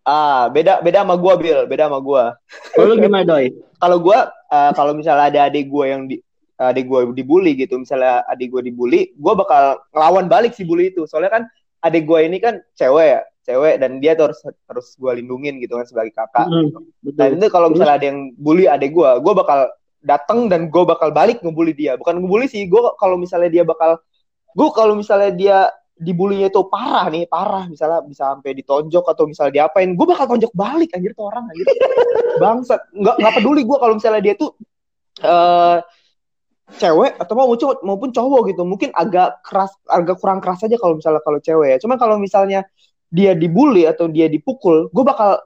Ah, 0.05 0.49
beda 0.49 0.81
beda 0.81 1.05
sama 1.05 1.15
gua, 1.17 1.33
Bill. 1.37 1.65
Beda 1.69 1.87
sama 1.89 1.99
gua. 1.99 2.23
Kalau 2.73 2.93
lu 2.93 3.01
gimana 3.01 3.23
doi? 3.25 3.53
Kalau 3.81 3.97
gua 4.01 4.29
eh, 4.29 4.71
kalau 4.73 4.91
misalnya 4.97 5.25
ada 5.29 5.39
adik 5.49 5.67
gua 5.67 5.85
yang 5.89 6.05
di 6.09 6.21
adik 6.61 6.85
gua 6.85 7.09
dibully 7.09 7.57
gitu, 7.57 7.81
misalnya 7.81 8.21
adik 8.29 8.53
gua 8.53 8.61
dibully, 8.61 9.13
gua 9.17 9.33
bakal 9.33 9.81
ngelawan 9.93 10.25
balik 10.29 10.53
si 10.53 10.61
bully 10.61 10.93
itu. 10.93 11.09
Soalnya 11.09 11.41
kan 11.41 11.43
adik 11.81 12.05
gua 12.05 12.21
ini 12.21 12.37
kan 12.37 12.61
cewek 12.77 13.07
ya, 13.17 13.21
cewek 13.49 13.81
dan 13.81 13.97
dia 13.97 14.13
tuh 14.13 14.29
harus 14.29 14.39
harus 14.69 14.87
gua 15.01 15.17
lindungin 15.17 15.57
gitu 15.57 15.73
kan 15.77 15.85
sebagai 15.89 16.13
kakak. 16.13 16.45
Nah 16.45 16.69
betul. 17.01 17.41
itu 17.41 17.47
kalau 17.49 17.67
misalnya 17.73 17.95
ada 17.97 18.05
yang 18.05 18.19
bully 18.37 18.69
adik 18.69 18.93
gue, 18.93 19.09
gue 19.19 19.33
bakal 19.33 19.65
datang 20.01 20.49
dan 20.49 20.69
gue 20.69 20.83
bakal 20.83 21.13
balik 21.13 21.39
ngebully 21.41 21.73
dia. 21.77 21.93
Bukan 21.97 22.21
ngebully 22.21 22.49
sih, 22.49 22.65
gue 22.65 22.81
kalau 22.97 23.15
misalnya 23.17 23.49
dia 23.53 23.63
bakal, 23.65 24.01
gue 24.53 24.69
kalau 24.73 24.97
misalnya 24.97 25.31
dia 25.33 25.57
dibulinya 25.97 26.49
itu 26.49 26.61
parah 26.65 27.07
nih, 27.13 27.29
parah 27.29 27.69
misalnya 27.69 28.01
bisa 28.05 28.33
sampai 28.33 28.57
ditonjok 28.57 29.05
atau 29.05 29.23
misalnya 29.29 29.65
diapain, 29.65 29.93
gue 29.93 30.05
bakal 30.07 30.25
tonjok 30.25 30.53
balik 30.55 30.89
anjir 30.97 31.13
tuh 31.13 31.29
orang 31.29 31.45
anjir. 31.49 31.65
Bangsat, 32.41 32.81
nggak 32.95 33.15
nggak 33.21 33.33
peduli 33.37 33.61
gue 33.67 33.77
kalau 33.77 33.93
misalnya 33.97 34.21
dia 34.23 34.33
tuh 34.33 34.55
eh 35.21 35.77
cewek 36.71 37.19
atau 37.19 37.33
mau 37.35 37.51
cowok 37.51 37.83
maupun 37.83 38.09
cowok 38.15 38.41
gitu. 38.55 38.63
Mungkin 38.63 38.95
agak 38.95 39.43
keras, 39.43 39.75
agak 39.91 40.17
kurang 40.23 40.39
keras 40.39 40.63
aja 40.63 40.79
kalau 40.79 40.97
misalnya 40.97 41.21
kalau 41.21 41.39
cewek 41.43 41.67
ya. 41.75 41.77
Cuma 41.83 41.99
kalau 41.99 42.15
misalnya 42.15 42.63
dia 43.11 43.35
dibully 43.35 43.83
atau 43.85 44.07
dia 44.07 44.31
dipukul, 44.31 44.87
gue 44.89 45.03
bakal 45.03 45.37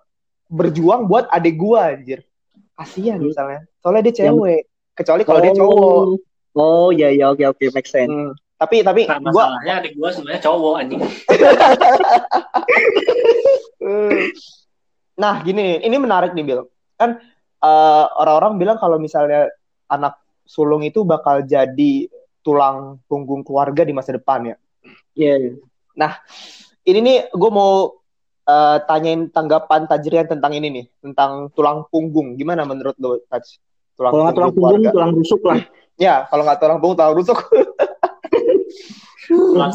berjuang 0.54 1.10
buat 1.10 1.26
adik 1.34 1.58
gue 1.58 1.80
anjir. 1.82 2.20
Kasihan 2.78 3.18
Hmm. 3.18 3.34
misalnya. 3.34 3.60
Soalnya 3.82 4.04
dia 4.08 4.16
cewek. 4.30 4.70
Kecuali 4.96 5.22
kalau 5.26 5.40
dia 5.42 5.52
Oh. 5.52 5.60
cowok. 5.60 6.04
Oh 6.56 6.90
iya 6.94 7.12
iya 7.12 7.28
oke 7.34 7.44
oke 7.44 7.74
make 7.76 7.90
sense. 7.90 8.08
Hmm. 8.08 8.32
Tapi 8.56 8.88
tapi 8.88 9.04
Nah, 9.04 9.20
gue 9.20 9.32
masalahnya 9.36 9.74
adik 9.84 9.94
gue 10.00 10.10
sebenarnya 10.16 10.42
cowok 10.44 10.76
anjing. 10.80 11.02
Nah, 15.16 15.40
gini 15.48 15.62
nih, 15.64 15.78
ini 15.88 15.96
menarik 15.96 16.36
nih, 16.36 16.44
Bill. 16.44 16.68
Kan 17.00 17.24
eh, 17.64 18.06
orang-orang 18.20 18.60
bilang 18.60 18.76
kalau 18.76 19.00
misalnya 19.00 19.48
anak 19.88 20.20
sulung 20.44 20.84
itu 20.84 21.08
bakal 21.08 21.40
jadi 21.42 22.12
tulang 22.44 23.00
punggung 23.08 23.42
keluarga 23.42 23.88
di 23.88 23.96
masa 23.96 24.12
depan 24.14 24.54
ya. 24.54 24.56
Iya. 25.16 25.56
iya. 25.96 26.10
Ini 26.86 27.00
nih 27.00 27.18
gue 27.32 27.52
mau 27.52 27.96
eh, 28.44 28.78
tanyain 28.86 29.32
tanggapan 29.32 29.88
Tajrian 29.88 30.28
tentang 30.28 30.52
ini 30.52 30.68
nih, 30.68 30.86
tentang 31.00 31.48
tulang 31.56 31.88
punggung. 31.88 32.36
Gimana 32.36 32.68
menurut 32.68 33.00
lo, 33.00 33.24
Taj? 33.32 33.56
Tulang 33.96 34.12
Kalau 34.12 34.24
nggak 34.28 34.36
tulang 34.36 34.54
punggung, 34.54 34.84
tulang 34.92 35.12
rusuk 35.16 35.42
lah. 35.48 35.60
Ya, 35.96 36.28
kalau 36.28 36.44
nggak 36.44 36.60
tulang 36.60 36.80
punggung, 36.84 37.00
tulang 37.00 37.16
rusuk. 37.16 37.40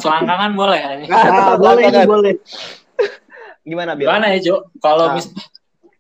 Selangkangan 0.01 0.51
boleh 0.55 0.79
anjing. 0.81 1.11
Ah, 1.11 1.57
boleh 1.57 1.85
boleh. 2.07 2.35
Gimana, 3.61 3.93
Bil? 3.95 4.09
Gimana 4.09 4.27
ya, 4.33 4.39
Jo? 4.41 4.57
Kalau 4.79 5.13
Nah. 5.13 5.15
mis 5.17 5.29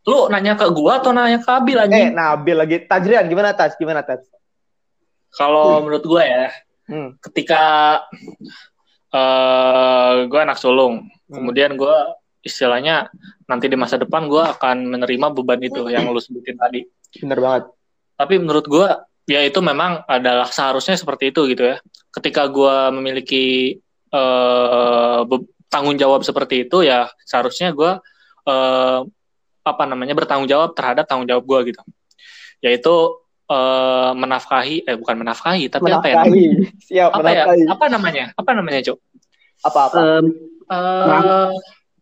lu 0.02 0.26
nanya 0.32 0.56
ke 0.56 0.66
gua 0.72 0.98
atau 0.98 1.12
nanya 1.12 1.38
ke 1.38 1.50
Abil 1.50 1.76
Eh, 1.76 1.84
anjing? 1.86 2.08
Nabil 2.12 2.56
lagi. 2.56 2.76
Tajrian, 2.82 3.28
gimana, 3.28 3.52
Taj? 3.52 3.76
Gimana, 3.76 4.00
Taj? 4.02 4.24
Kalau 5.30 5.78
menurut 5.80 6.02
gua 6.02 6.22
ya, 6.24 6.46
Hmm. 6.90 7.14
ketika 7.22 7.62
eh 9.10 10.14
gue 10.26 10.40
anak 10.40 10.58
sulung, 10.58 11.06
kemudian 11.26 11.74
gue 11.74 11.96
istilahnya 12.40 13.10
nanti 13.44 13.66
di 13.66 13.74
masa 13.74 13.98
depan 13.98 14.30
gue 14.30 14.38
akan 14.40 14.86
menerima 14.86 15.26
beban 15.34 15.60
itu 15.60 15.82
yang 15.86 16.06
lu 16.08 16.22
sebutin 16.22 16.54
tadi. 16.54 16.86
Bener 17.18 17.38
banget. 17.38 17.64
Tapi 18.14 18.34
menurut 18.38 18.66
gue 18.66 18.86
ya 19.26 19.42
itu 19.42 19.58
memang 19.58 20.06
adalah 20.06 20.46
seharusnya 20.46 20.94
seperti 20.94 21.34
itu 21.34 21.42
gitu 21.46 21.74
ya. 21.74 21.76
Ketika 22.10 22.46
gue 22.50 22.76
memiliki 22.94 23.78
eh 24.10 25.20
be- 25.24 25.46
tanggung 25.70 25.94
jawab 25.94 26.26
seperti 26.26 26.66
itu 26.66 26.82
ya 26.82 27.06
seharusnya 27.22 27.70
gue 27.70 27.92
eh 28.50 28.98
apa 29.60 29.82
namanya 29.86 30.18
bertanggung 30.18 30.50
jawab 30.50 30.74
terhadap 30.74 31.06
tanggung 31.06 31.30
jawab 31.30 31.46
gue 31.46 31.70
gitu. 31.70 31.80
Yaitu 32.60 32.94
eh 33.50 34.10
menafkahi 34.14 34.86
eh 34.86 34.96
bukan 34.98 35.16
menafkahi 35.22 35.70
tapi 35.70 35.90
apa 35.90 36.06
ya? 36.10 36.16
Menafkahi. 36.18 36.44
Siap, 36.86 37.10
Apa 37.14 37.28
ya? 37.30 37.44
menafkahi. 37.46 37.62
Apa 37.70 37.84
namanya? 37.86 38.24
Apa 38.34 38.50
namanya, 38.54 38.78
Cuk? 38.86 38.98
Apa-apa. 39.62 39.98
Em, 39.98 40.26
Eh, 40.70 41.50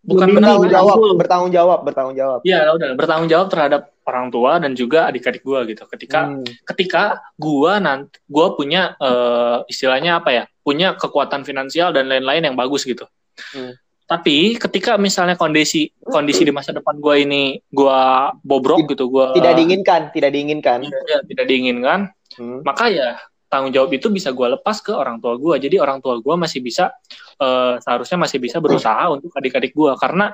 bukan 0.00 0.26
bertanggung 0.30 0.68
jawab, 0.68 0.96
bertanggung 1.14 1.52
jawab, 1.52 1.78
bertanggung 1.82 2.16
jawab. 2.16 2.40
ya 2.42 2.70
udah 2.70 2.88
bertanggung 2.94 3.28
jawab 3.28 3.46
terhadap 3.48 3.82
orang 4.02 4.28
tua 4.28 4.56
dan 4.56 4.72
juga 4.72 5.04
adik-adik 5.06 5.42
gua 5.42 5.64
gitu 5.64 5.84
ketika 5.86 6.26
Hmm. 6.26 6.44
ketika 6.64 7.02
gua 7.34 7.76
nanti 7.76 8.16
gua 8.24 8.52
punya 8.52 8.96
eh, 8.96 9.58
istilahnya 9.66 10.18
apa 10.18 10.30
ya 10.32 10.44
punya 10.60 10.94
kekuatan 10.94 11.42
finansial 11.42 11.92
dan 11.92 12.06
lain-lain 12.06 12.44
yang 12.44 12.56
bagus 12.56 12.82
gitu 12.82 13.04
Hmm. 13.52 13.76
tapi 14.04 14.56
ketika 14.56 14.96
misalnya 14.96 15.36
kondisi 15.36 15.92
kondisi 16.00 16.42
di 16.42 16.50
masa 16.50 16.72
depan 16.72 16.96
gua 16.96 17.14
ini 17.14 17.60
gua 17.68 18.32
bobrok 18.40 18.88
gitu 18.88 19.06
gua 19.06 19.30
Tidak 19.32 19.52
diinginkan, 19.54 20.08
tidak 20.10 20.30
diinginkan. 20.32 20.78
ya, 20.84 21.18
tidak 21.24 21.44
diinginkan 21.44 22.08
Hmm. 22.34 22.62
maka 22.62 22.86
ya 22.88 23.18
tanggung 23.48 23.72
jawab 23.72 23.90
itu 23.96 24.12
bisa 24.12 24.30
gue 24.30 24.46
lepas 24.60 24.76
ke 24.84 24.92
orang 24.92 25.18
tua 25.18 25.40
gue 25.40 25.56
jadi 25.56 25.80
orang 25.80 26.04
tua 26.04 26.20
gue 26.20 26.34
masih 26.36 26.60
bisa 26.60 26.92
eh, 27.40 27.80
seharusnya 27.80 28.20
masih 28.20 28.38
bisa 28.38 28.60
berusaha 28.60 29.08
untuk 29.08 29.32
adik-adik 29.32 29.72
gue 29.72 29.92
karena 29.96 30.30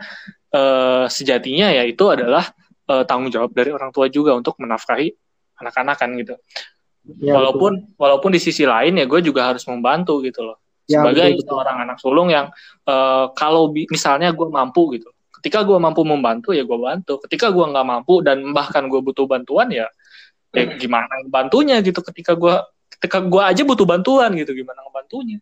eh, 0.51 1.07
sejatinya 1.07 1.71
ya 1.71 1.87
itu 1.87 2.05
adalah 2.11 2.51
eh, 2.91 3.05
tanggung 3.07 3.31
jawab 3.31 3.55
dari 3.55 3.71
orang 3.71 3.95
tua 3.95 4.11
juga 4.11 4.35
untuk 4.35 4.59
menafkahi 4.59 5.09
anak-anak 5.63 5.97
kan 5.97 6.11
gitu. 6.19 6.35
Ya, 7.21 7.37
walaupun 7.37 7.95
walaupun 8.01 8.33
di 8.33 8.41
sisi 8.41 8.65
lain 8.65 8.97
ya 8.99 9.05
gue 9.07 9.21
juga 9.23 9.55
harus 9.55 9.63
membantu 9.71 10.19
gitu 10.25 10.43
loh. 10.43 10.59
Ya, 10.85 11.01
sebagai 11.01 11.33
betul, 11.33 11.41
betul. 11.41 11.49
seorang 11.49 11.77
anak 11.87 11.99
sulung 12.03 12.29
yang 12.35 12.47
eh, 12.85 13.27
kalau 13.39 13.71
misalnya 13.71 14.35
gue 14.35 14.49
mampu 14.51 14.99
gitu 14.99 15.15
ketika 15.45 15.61
gue 15.61 15.77
mampu 15.77 16.01
membantu 16.09 16.57
ya 16.57 16.65
gue 16.65 16.79
bantu. 16.81 17.21
Ketika 17.29 17.53
gue 17.53 17.65
nggak 17.69 17.85
mampu 17.85 18.25
dan 18.25 18.41
bahkan 18.57 18.89
gue 18.89 19.01
butuh 19.05 19.29
bantuan 19.29 19.69
ya 19.69 19.85
ya 20.55 20.71
gimana 20.79 21.11
bantunya 21.29 21.83
gitu 21.83 21.99
ketika 22.01 22.39
gue 22.39 22.55
ketika 23.05 23.21
gue 23.21 23.43
aja 23.45 23.63
butuh 23.63 23.85
bantuan 23.85 24.33
gitu 24.33 24.57
gimana 24.57 24.81
ngebantunya? 24.81 25.39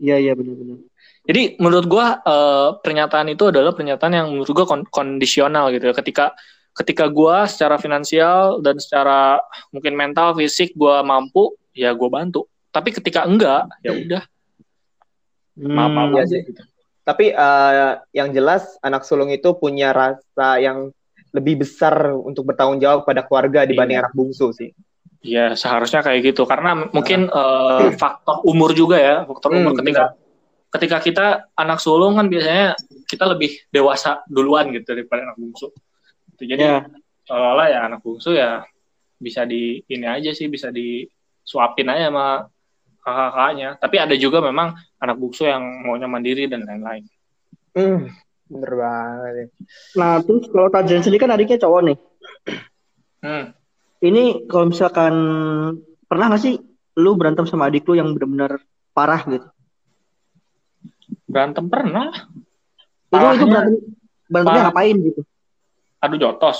Iya 0.00 0.16
iya 0.18 0.32
benar-benar. 0.32 0.80
jadi 1.24 1.56
menurut 1.60 1.86
gue 1.86 2.06
eh, 2.06 2.68
pernyataan 2.80 3.28
itu 3.28 3.44
adalah 3.52 3.76
pernyataan 3.76 4.12
yang 4.12 4.26
menurut 4.32 4.48
gue 4.50 4.64
kon- 4.64 4.88
kondisional 4.88 5.68
gitu 5.70 5.92
ya. 5.92 5.94
Ketika 5.94 6.32
ketika 6.74 7.06
gue 7.06 7.36
secara 7.46 7.76
finansial 7.78 8.58
dan 8.64 8.80
secara 8.80 9.36
mungkin 9.70 9.94
mental 9.94 10.32
fisik 10.34 10.72
gue 10.72 10.96
mampu 11.04 11.52
ya 11.76 11.92
gue 11.92 12.08
bantu. 12.08 12.48
Tapi 12.72 12.88
ketika 12.90 13.28
enggak 13.28 13.68
ya 13.84 13.92
udah. 13.92 14.22
Maaf 15.54 15.90
maaf 15.92 16.08
Hmm, 16.10 16.18
aja 16.18 16.36
gitu 16.42 16.62
Tapi 17.04 17.30
eh, 17.30 17.90
yang 18.16 18.32
jelas 18.32 18.74
anak 18.80 19.04
sulung 19.04 19.28
itu 19.28 19.52
punya 19.54 19.92
rasa 19.92 20.56
yang 20.58 20.88
lebih 21.30 21.62
besar 21.62 22.10
untuk 22.14 22.48
bertanggung 22.48 22.80
jawab 22.80 23.04
pada 23.04 23.22
keluarga 23.22 23.62
dibanding 23.62 24.00
Iya. 24.00 24.08
anak 24.08 24.14
bungsu 24.16 24.50
sih. 24.56 24.72
Ya 25.24 25.56
seharusnya 25.56 26.04
kayak 26.04 26.20
gitu 26.20 26.44
karena 26.44 26.84
mungkin 26.92 27.32
eh, 27.32 27.88
faktor 27.96 28.44
umur 28.44 28.76
juga 28.76 29.00
ya 29.00 29.16
faktor 29.24 29.56
Hmm, 29.56 29.64
umur 29.64 29.72
ketika 29.80 30.12
ketika 30.68 30.98
kita 31.00 31.26
anak 31.56 31.80
sulung 31.80 32.20
kan 32.20 32.28
biasanya 32.28 32.76
kita 33.08 33.24
lebih 33.32 33.56
dewasa 33.72 34.20
duluan 34.28 34.68
gitu 34.76 34.84
daripada 34.92 35.24
anak 35.32 35.40
bungsu. 35.40 35.72
Gitu. 36.36 36.52
Jadi 36.52 36.64
Ya. 36.66 36.84
seolah-olah 37.24 37.66
ya 37.72 37.80
anak 37.88 38.04
bungsu 38.04 38.36
ya 38.36 38.68
bisa 39.16 39.48
di 39.48 39.80
ini 39.88 40.04
aja 40.04 40.34
sih 40.36 40.50
bisa 40.52 40.68
disuapin 40.68 41.88
aja 41.88 42.12
sama 42.12 42.26
kakak-kakaknya. 43.00 43.68
Tapi 43.80 43.96
ada 43.96 44.14
juga 44.20 44.44
memang 44.44 44.76
anak 45.00 45.16
bungsu 45.16 45.48
yang 45.48 45.62
maunya 45.88 46.04
mandiri 46.04 46.50
dan 46.52 46.68
lain-lain. 46.68 47.08
Hmm, 47.72 48.12
bener 48.50 48.72
banget. 48.76 49.56
Nah 49.96 50.20
terus 50.20 50.52
kalau 50.52 50.68
Tajen 50.68 51.00
sendiri 51.00 51.22
kan 51.22 51.32
adiknya 51.32 51.64
cowok 51.64 51.80
nih. 51.80 51.96
Hmm. 53.24 53.56
Ini 54.04 54.44
kalau 54.44 54.68
misalkan 54.68 55.14
pernah 56.04 56.28
nggak 56.28 56.42
sih 56.44 56.60
lu 57.00 57.16
berantem 57.16 57.48
sama 57.48 57.72
adik 57.72 57.88
lu 57.88 57.96
yang 57.96 58.12
benar-benar 58.12 58.60
parah 58.92 59.24
gitu? 59.24 59.48
Berantem 61.24 61.64
pernah. 61.72 62.12
Itu 63.08 63.24
itu 63.32 63.44
berantem 63.48 63.80
berantemnya 64.28 64.60
parah. 64.60 64.64
ngapain 64.68 64.96
gitu? 65.00 65.20
Adu 66.04 66.16
jotos. 66.20 66.58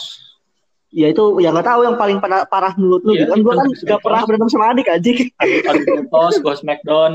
Ya 0.88 1.12
itu 1.12 1.42
yang 1.44 1.52
nggak 1.52 1.68
tahu 1.68 1.80
yang 1.84 1.96
paling 2.00 2.18
parah, 2.22 2.48
parah 2.48 2.72
menurut 2.80 3.02
lu 3.04 3.12
Iya, 3.12 3.28
gitu 3.28 3.30
kan 3.34 3.40
gua 3.44 3.54
kan 3.60 3.68
nggak 3.68 4.00
pernah 4.00 4.20
berantem 4.24 4.48
sama 4.48 4.64
adik 4.72 4.86
aja. 4.88 5.10
Adu, 5.12 5.56
adu 5.68 5.82
jotos, 5.84 6.34
go 6.40 6.52
smackdown. 6.56 7.12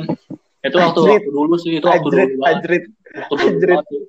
Itu 0.62 0.76
waktu 0.78 1.00
Ajrit. 1.00 1.14
waktu 1.16 1.32
dulu 1.32 1.56
sih 1.58 1.72
itu 1.80 1.88
waktu 1.88 2.06
dulu 2.06 2.20
Ajrit, 2.20 2.30
banget. 2.38 2.54
ajrit. 2.54 2.84
Waktu 3.18 3.34
dulu 3.34 3.48
Ajrit. 3.50 4.06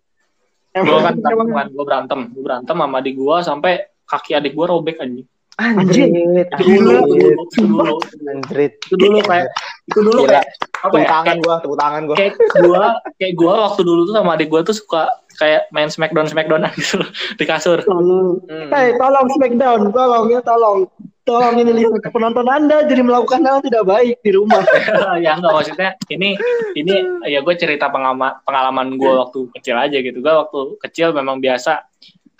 Gue 0.71 0.99
kan 1.03 1.15
berantem, 1.19 1.51
kan, 1.51 1.67
gue 1.67 1.85
berantem, 1.87 2.21
gue 2.31 2.43
berantem 2.47 2.77
sama 2.79 2.97
adik 3.03 3.15
gue 3.19 3.37
sampai 3.43 3.73
kaki 4.07 4.31
adik 4.39 4.53
gue 4.55 4.67
robek 4.69 5.03
anjing. 5.03 5.27
Anjrit, 5.61 6.09
Itu 6.57 6.81
dulu, 6.81 7.01
itu 7.13 7.29
anjrit, 7.29 7.37
dulu, 7.37 7.43
itu 7.45 7.61
dulu, 7.61 7.95
anjrit. 8.33 8.73
itu 8.81 8.95
dulu 8.97 9.17
kayak 9.21 9.47
itu 9.85 10.01
dulu 10.01 10.21
Gila. 10.23 10.31
kayak 10.33 10.47
apa 10.73 10.81
Tepuk 10.81 10.97
ya 10.97 11.09
tangan 11.11 11.37
gua, 11.39 11.55
tepuk 11.61 11.79
tangan 11.79 12.03
gua. 12.03 12.17
kayak 12.17 12.33
gua 12.57 12.85
kayak 13.15 13.35
gua 13.37 13.55
waktu 13.69 13.81
dulu 13.83 14.01
tuh 14.03 14.15
sama 14.15 14.31
adik 14.33 14.49
gua 14.49 14.61
tuh 14.63 14.73
suka 14.73 15.03
kayak 15.37 15.63
main 15.71 15.87
smackdown 15.87 16.25
smackdownan 16.25 16.73
gitu 16.79 17.05
di 17.37 17.45
kasur 17.45 17.79
Lalu, 17.83 18.41
Hmm. 18.47 18.69
Hei, 18.73 18.97
tolong 18.97 19.27
Smackdown, 19.31 19.81
tolong 19.93 20.25
ya, 20.29 20.41
tolong. 20.41 20.79
Tolong 21.23 21.55
ini 21.57 21.71
lihat 21.77 22.01
penonton 22.09 22.43
Anda 22.45 22.83
jadi 22.85 23.05
melakukan 23.05 23.45
hal 23.45 23.61
tidak 23.61 23.85
baik 23.85 24.17
di 24.19 24.33
rumah. 24.33 24.65
ya 25.25 25.37
enggak 25.37 25.53
maksudnya 25.53 25.91
ini 26.09 26.35
ini 26.75 26.95
ya 27.25 27.39
gue 27.41 27.55
cerita 27.55 27.87
pengalaman 27.87 28.41
pengalaman 28.43 28.97
gue 28.97 29.13
waktu 29.13 29.39
kecil 29.55 29.77
aja 29.77 30.01
gitu 30.01 30.19
gue 30.19 30.33
waktu 30.33 30.61
kecil 30.81 31.13
memang 31.13 31.39
biasa 31.39 31.87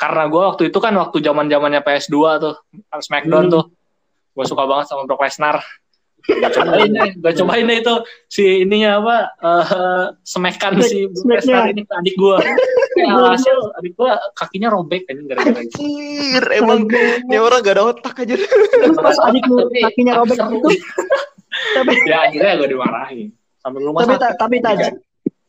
karena 0.01 0.25
gue 0.27 0.41
waktu 0.41 0.63
itu 0.73 0.79
kan 0.81 0.97
waktu 0.97 1.21
zaman 1.21 1.47
zamannya 1.47 1.85
PS2 1.85 2.17
tuh 2.41 2.55
Smackdown 2.97 3.45
Hmm. 3.47 3.53
tuh. 3.53 3.65
Gue 4.33 4.45
suka 4.49 4.65
banget 4.65 4.89
sama 4.89 5.05
Brock 5.05 5.21
Lesnar. 5.21 5.61
Gue 6.21 6.49
cobain 6.57 6.89
deh 6.89 7.11
gue 7.17 7.33
cobain 7.37 7.65
deh 7.65 7.79
itu 7.81 7.95
si 8.27 8.45
ininya 8.61 8.97
apa 8.97 9.17
eh 9.37 10.05
semekan 10.23 10.81
si 10.81 11.05
Brock. 11.07 11.29
Lesnar 11.37 11.69
ini 11.69 11.83
ke 11.83 11.93
adik 11.93 12.15
gue 12.17 12.37
hasil. 13.29 13.57
Adik 13.77 13.93
gue 13.93 14.09
kakinya 14.33 14.69
robek 14.71 15.05
kan 15.05 15.21
gara-gara 15.27 15.61
Anjir, 15.61 16.45
emang 16.51 16.89
ini 16.89 17.37
orang 17.37 17.61
gak 17.61 17.77
ada 17.77 17.85
otak 17.89 18.15
aja. 18.21 18.37
Terus 18.37 18.97
pas 18.97 19.17
adik 19.29 19.45
lu 19.45 19.61
Tapi- 19.63 19.85
kakinya 19.85 20.13
robek 20.17 20.37
tapi 20.39 20.57
itu, 20.57 20.69
tapi 21.77 21.93
ya 22.09 22.17
akhirnya 22.25 22.53
gue 22.57 22.69
dimarahin. 22.73 23.29
Sampai 23.61 23.81
rumah 23.85 24.01
tapi 24.03 24.17
tapi 24.41 24.57
taj, 24.65 24.81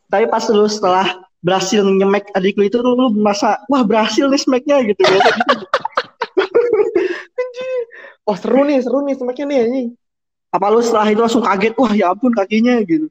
tapi 0.06 0.24
pas 0.28 0.44
lu 0.48 0.68
setelah 0.68 1.08
berhasil 1.42 1.82
nyemek 1.82 2.30
adik 2.38 2.54
lu 2.54 2.64
itu 2.70 2.78
lu, 2.78 2.94
lu 2.94 3.06
merasa 3.18 3.58
wah 3.66 3.82
berhasil 3.82 4.30
nih 4.30 4.40
smacknya 4.40 4.78
gitu. 4.86 5.02
Oh 8.22 8.38
seru 8.38 8.62
nih, 8.62 8.78
seru 8.78 9.02
nih 9.02 9.18
semakin 9.18 9.46
nih 9.50 9.58
anjing. 9.66 9.88
Apa 10.54 10.70
lu 10.70 10.78
setelah 10.78 11.10
itu 11.10 11.18
langsung 11.18 11.42
kaget 11.42 11.74
wah 11.74 11.90
ya 11.90 12.14
ampun 12.14 12.30
kakinya 12.30 12.78
gitu. 12.86 13.10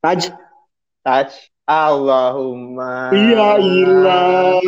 Taj, 0.00 0.32
Touch. 1.04 1.52
Allahumma. 1.66 3.10
iya 3.10 3.58
ilah. 3.58 4.62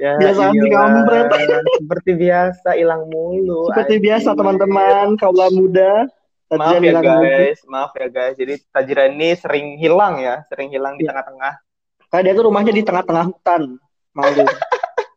Ya, 0.00 0.16
Biasa 0.16 0.40
anti 0.48 0.68
kampret. 0.72 1.28
Seperti 1.76 2.10
biasa 2.16 2.68
hilang 2.80 3.04
mulu. 3.12 3.68
Seperti 3.68 4.00
anjing. 4.00 4.04
biasa 4.08 4.28
teman-teman 4.32 5.06
kaula 5.20 5.52
muda. 5.52 6.08
Maaf 6.50 6.74
ya 6.74 6.80
hilang 6.82 7.04
lagi. 7.06 7.26
guys, 7.30 7.58
maaf 7.70 7.92
ya 7.94 8.08
guys. 8.10 8.34
Jadi 8.34 8.54
Tajiran 8.74 9.10
ini 9.14 9.28
sering 9.38 9.66
hilang 9.78 10.18
ya, 10.18 10.42
sering 10.50 10.68
hilang 10.68 10.98
di 10.98 11.06
Iya. 11.06 11.14
tengah-tengah. 11.14 11.52
Karena 12.10 12.22
dia 12.26 12.34
tuh 12.34 12.44
rumahnya 12.50 12.72
di 12.74 12.82
tengah-tengah 12.82 13.24
hutan. 13.30 13.62
Malu. 14.10 14.42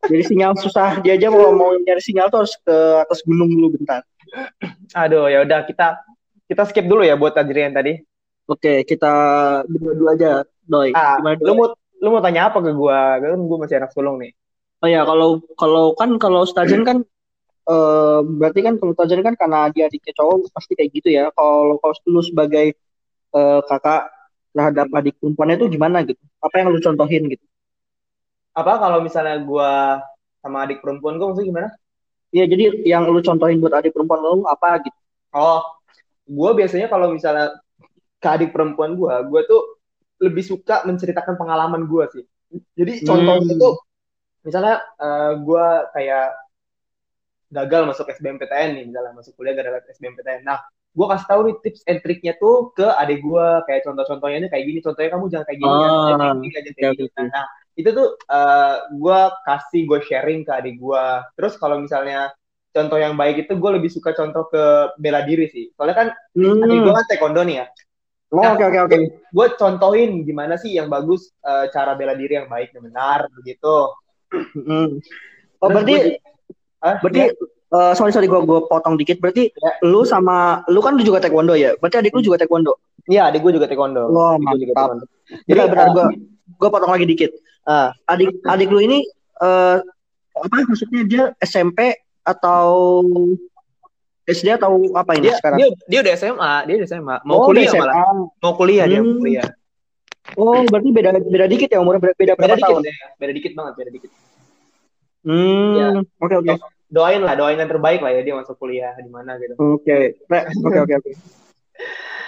Jadi 0.04 0.24
sinyal 0.30 0.54
susah. 0.54 1.02
Dia 1.02 1.17
aja 1.17 1.34
kalau 1.34 1.56
mau 1.58 1.74
nyari 1.74 1.98
sinyal 1.98 2.30
tuh 2.30 2.46
harus 2.46 2.54
ke 2.62 2.76
atas 3.02 3.26
gunung 3.26 3.50
dulu 3.50 3.74
bentar. 3.74 4.06
Aduh, 4.93 5.26
ya 5.26 5.41
udah 5.41 5.65
kita 5.65 5.98
kita 6.46 6.63
skip 6.69 6.86
dulu 6.86 7.02
ya 7.02 7.17
buat 7.17 7.34
Tajrian 7.34 7.74
tadi. 7.74 7.98
Oke, 8.46 8.84
kita 8.84 9.10
berdua 9.65 10.13
aja, 10.13 10.32
Doi. 10.62 10.91
Ah, 10.93 11.17
Gimana, 11.17 11.39
Doi? 11.39 11.48
lu 11.48 11.54
mau 11.56 11.67
lu 11.74 12.08
mau 12.12 12.22
tanya 12.22 12.52
apa 12.52 12.60
ke 12.60 12.76
gua? 12.76 13.17
Kan 13.17 13.41
gua 13.48 13.58
masih 13.63 13.80
anak 13.80 13.89
sulung 13.96 14.19
nih. 14.19 14.36
Oh 14.84 14.89
ya, 14.91 15.02
kalau 15.02 15.39
kalau 15.56 15.96
kan 15.96 16.19
kalau 16.19 16.43
Stajen 16.43 16.84
kan 16.84 17.08
eh 17.71 18.19
berarti 18.39 18.60
kan 18.65 18.73
kalau 18.80 18.93
Stajen 18.95 19.21
kan 19.28 19.36
karena 19.41 19.60
dia 19.73 19.84
adiknya 19.89 20.13
cowok 20.19 20.52
pasti 20.56 20.73
kayak 20.78 20.91
gitu 20.97 21.10
ya. 21.17 21.23
Kalau 21.38 21.80
kalau 21.82 21.95
lu 22.13 22.21
sebagai 22.30 22.65
eh, 23.38 23.60
kakak 23.69 24.02
terhadap 24.56 24.88
adik 24.99 25.15
perempuannya 25.21 25.56
itu 25.60 25.67
gimana 25.76 25.97
gitu? 26.10 26.21
Apa 26.45 26.56
yang 26.62 26.67
lu 26.73 26.80
contohin 26.84 27.23
gitu? 27.34 27.45
Apa 28.60 28.73
kalau 28.82 28.99
misalnya 29.06 29.38
gua 29.49 29.71
sama 30.41 30.58
adik 30.65 30.80
perempuan 30.84 31.17
gua 31.17 31.28
maksudnya 31.32 31.49
gimana? 31.52 31.69
Iya, 32.36 32.45
jadi 32.52 32.63
yang 32.91 33.04
lu 33.13 33.21
contohin 33.28 33.58
buat 33.62 33.73
adik 33.80 33.93
perempuan 33.95 34.19
lu 34.26 34.34
apa 34.54 34.69
gitu? 34.86 34.99
Oh, 35.34 35.62
gua 36.30 36.52
biasanya 36.60 36.88
kalau 36.93 37.08
misalnya 37.15 37.45
ke 38.21 38.28
adik 38.30 38.49
perempuan 38.56 38.95
gua, 38.99 39.21
gua 39.30 39.41
tuh 39.52 39.62
lebih 40.26 40.43
suka 40.45 40.84
menceritakan 40.89 41.36
pengalaman 41.41 41.84
gua 41.91 42.06
sih. 42.13 42.23
Jadi 42.80 43.04
contohnya 43.08 43.43
Hmm. 43.43 43.54
itu 43.56 43.69
misalnya 44.47 44.76
eh, 45.02 45.32
gua 45.45 45.89
kayak 45.95 46.26
gagal 47.54 47.86
masuk 47.86 48.10
SBMPTN 48.10 48.70
nih, 48.74 48.84
misalnya 48.89 49.13
masuk 49.13 49.38
kuliah 49.38 49.54
gara-gara 49.54 49.86
SBMPTN. 49.94 50.42
Nah, 50.42 50.58
gua 50.92 51.13
kasih 51.13 51.28
tahu 51.30 51.42
nih 51.46 51.56
tips 51.62 51.82
and 51.86 52.00
triknya 52.02 52.34
tuh 52.42 52.74
ke 52.74 52.86
adik 52.86 53.22
gua 53.22 53.62
kayak 53.70 53.86
contoh-contohnya 53.86 54.38
ini 54.42 54.50
kayak 54.50 54.66
gini, 54.66 54.80
contohnya 54.82 55.10
kamu 55.13 55.26
jangan 55.30 55.46
kayak 55.46 55.60
gini, 55.62 55.74
ya, 55.74 55.88
Ah, 55.88 55.94
jangan 56.10 56.18
kayak 56.18 56.34
gini, 56.34 56.50
jangan 56.50 56.66
kayak 56.74 56.92
gini. 56.98 57.06
oke. 57.08 57.22
Nah, 57.30 57.46
itu 57.74 57.89
tuh 57.94 58.08
eh, 58.18 58.76
gua 58.98 59.20
kasih 59.46 59.82
gua 59.86 60.00
sharing 60.02 60.42
ke 60.42 60.52
adik 60.52 60.76
gua. 60.82 61.06
Terus 61.38 61.54
kalau 61.56 61.78
misalnya 61.78 62.34
contoh 62.74 62.98
yang 62.98 63.13
baik 63.13 63.46
itu 63.46 63.54
gue 63.54 63.72
lebih 63.78 63.86
suka 63.94 64.18
contoh 64.18 64.50
ke 64.50 64.63
bela 64.98 65.22
diri 65.22 65.46
sih. 65.46 65.70
Soalnya 65.78 65.94
kan 65.94 66.08
adik 66.34 66.74
Hmm. 66.82 66.86
gue 66.89 66.94
kan 66.98 67.06
taekwondo 67.06 67.46
nih 67.46 67.62
ya. 67.62 67.66
Oh, 68.34 68.42
oke 68.42 68.66
oke 68.66 68.80
oke. 68.89 68.98
Gue 69.30 69.48
contohin 69.62 70.26
gimana 70.26 70.58
sih 70.58 70.74
yang 70.74 70.89
bagus 70.89 71.30
eh, 71.46 71.70
cara 71.70 71.94
bela 71.94 72.18
diri 72.18 72.34
yang 72.34 72.50
baik 72.50 72.74
dan 72.74 72.82
benar 72.89 73.30
begitu. 73.30 73.94
Hmm. 74.58 74.98
Oh, 75.62 75.70
berarti 75.70 75.94
gua- 75.94 76.33
Ah, 76.84 77.00
berarti 77.00 77.19
ya. 77.22 77.32
eh, 77.72 77.93
sorry 77.96 78.12
sorry 78.12 78.28
gua 78.28 78.43
gua 78.43 78.67
potong 78.67 78.96
dikit. 78.96 79.17
Berarti 79.17 79.50
Ya. 79.50 79.72
lu 79.82 80.04
sama 80.04 80.62
lu 80.67 80.80
kan 80.80 81.00
juga 81.00 81.17
taekwondo 81.17 81.56
ya? 81.56 81.74
Berarti 81.80 81.98
adik 81.98 82.12
lu 82.12 82.22
juga 82.22 82.38
taekwondo. 82.38 82.76
Iya, 83.04 83.28
adik 83.28 83.41
gue 83.41 83.52
juga 83.54 83.65
taekwondo. 83.65 84.04
Oh, 84.06 84.36
gua 84.36 84.54
juga 84.54 84.72
mantap. 84.72 84.76
taekwondo. 84.76 85.06
Jadi 85.43 85.60
eh, 85.60 85.89
gua 85.89 86.06
gua 86.58 86.69
potong 86.69 86.91
lagi 86.91 87.06
dikit. 87.06 87.32
ah, 87.63 87.96
Adik 88.06 88.43
adik 88.43 88.67
lu 88.67 88.80
ini 88.80 89.00
eh 89.39 89.78
apa 90.34 90.56
maksudnya 90.65 91.02
dia 91.04 91.24
SMP 91.39 91.93
atau 92.24 93.04
SD 94.24 94.56
atau 94.56 94.80
apa 94.93 95.12
ini 95.13 95.28
dia, 95.28 95.36
sekarang? 95.36 95.58
dia 95.60 95.67
dia 95.86 96.00
udah 96.00 96.13
SMA, 96.15 96.54
dia 96.63 96.76
udah 96.78 96.88
SMA. 96.88 97.15
Mau 97.24 97.38
oh, 97.38 97.46
kuliah 97.46 97.67
SMA. 97.67 97.82
malah. 97.82 97.96
Mau 98.39 98.54
kuliah 98.56 98.86
dia, 98.88 99.00
mau 99.00 99.08
Hmm. 99.10 99.19
kuliah. 99.19 99.48
Oh, 100.34 100.63
berarti 100.63 100.89
beda 100.89 101.10
beda 101.19 101.46
dikit 101.46 101.67
ya 101.67 101.80
umurnya 101.80 102.00
beda, 102.02 102.13
beda 102.15 102.34
Beda 102.34 102.34
berapa 102.39 102.56
dikit 102.56 102.63
tahun? 102.65 102.82
ya, 102.82 102.93
beda 103.13 103.32
dikit 103.34 103.52
banget, 103.54 103.74
beda 103.76 103.89
dikit. 103.91 104.12
Hmm, 105.24 105.74
Ya. 105.76 105.88
oke 106.20 106.36
oke. 106.44 106.54
Doain 106.94 107.22
lah, 107.26 107.34
doain 107.34 107.58
yang 107.58 107.72
terbaik 107.72 108.06
lah 108.06 108.12
ya 108.14 108.22
dia 108.22 108.36
masuk 108.38 108.54
kuliah 108.60 108.94
di 109.02 109.10
mana 109.10 109.40
gitu. 109.42 109.58
Oke. 109.58 110.20
Re- 110.30 110.48
Oke 110.62 110.80
oke 110.84 110.94
oke. 111.00 111.12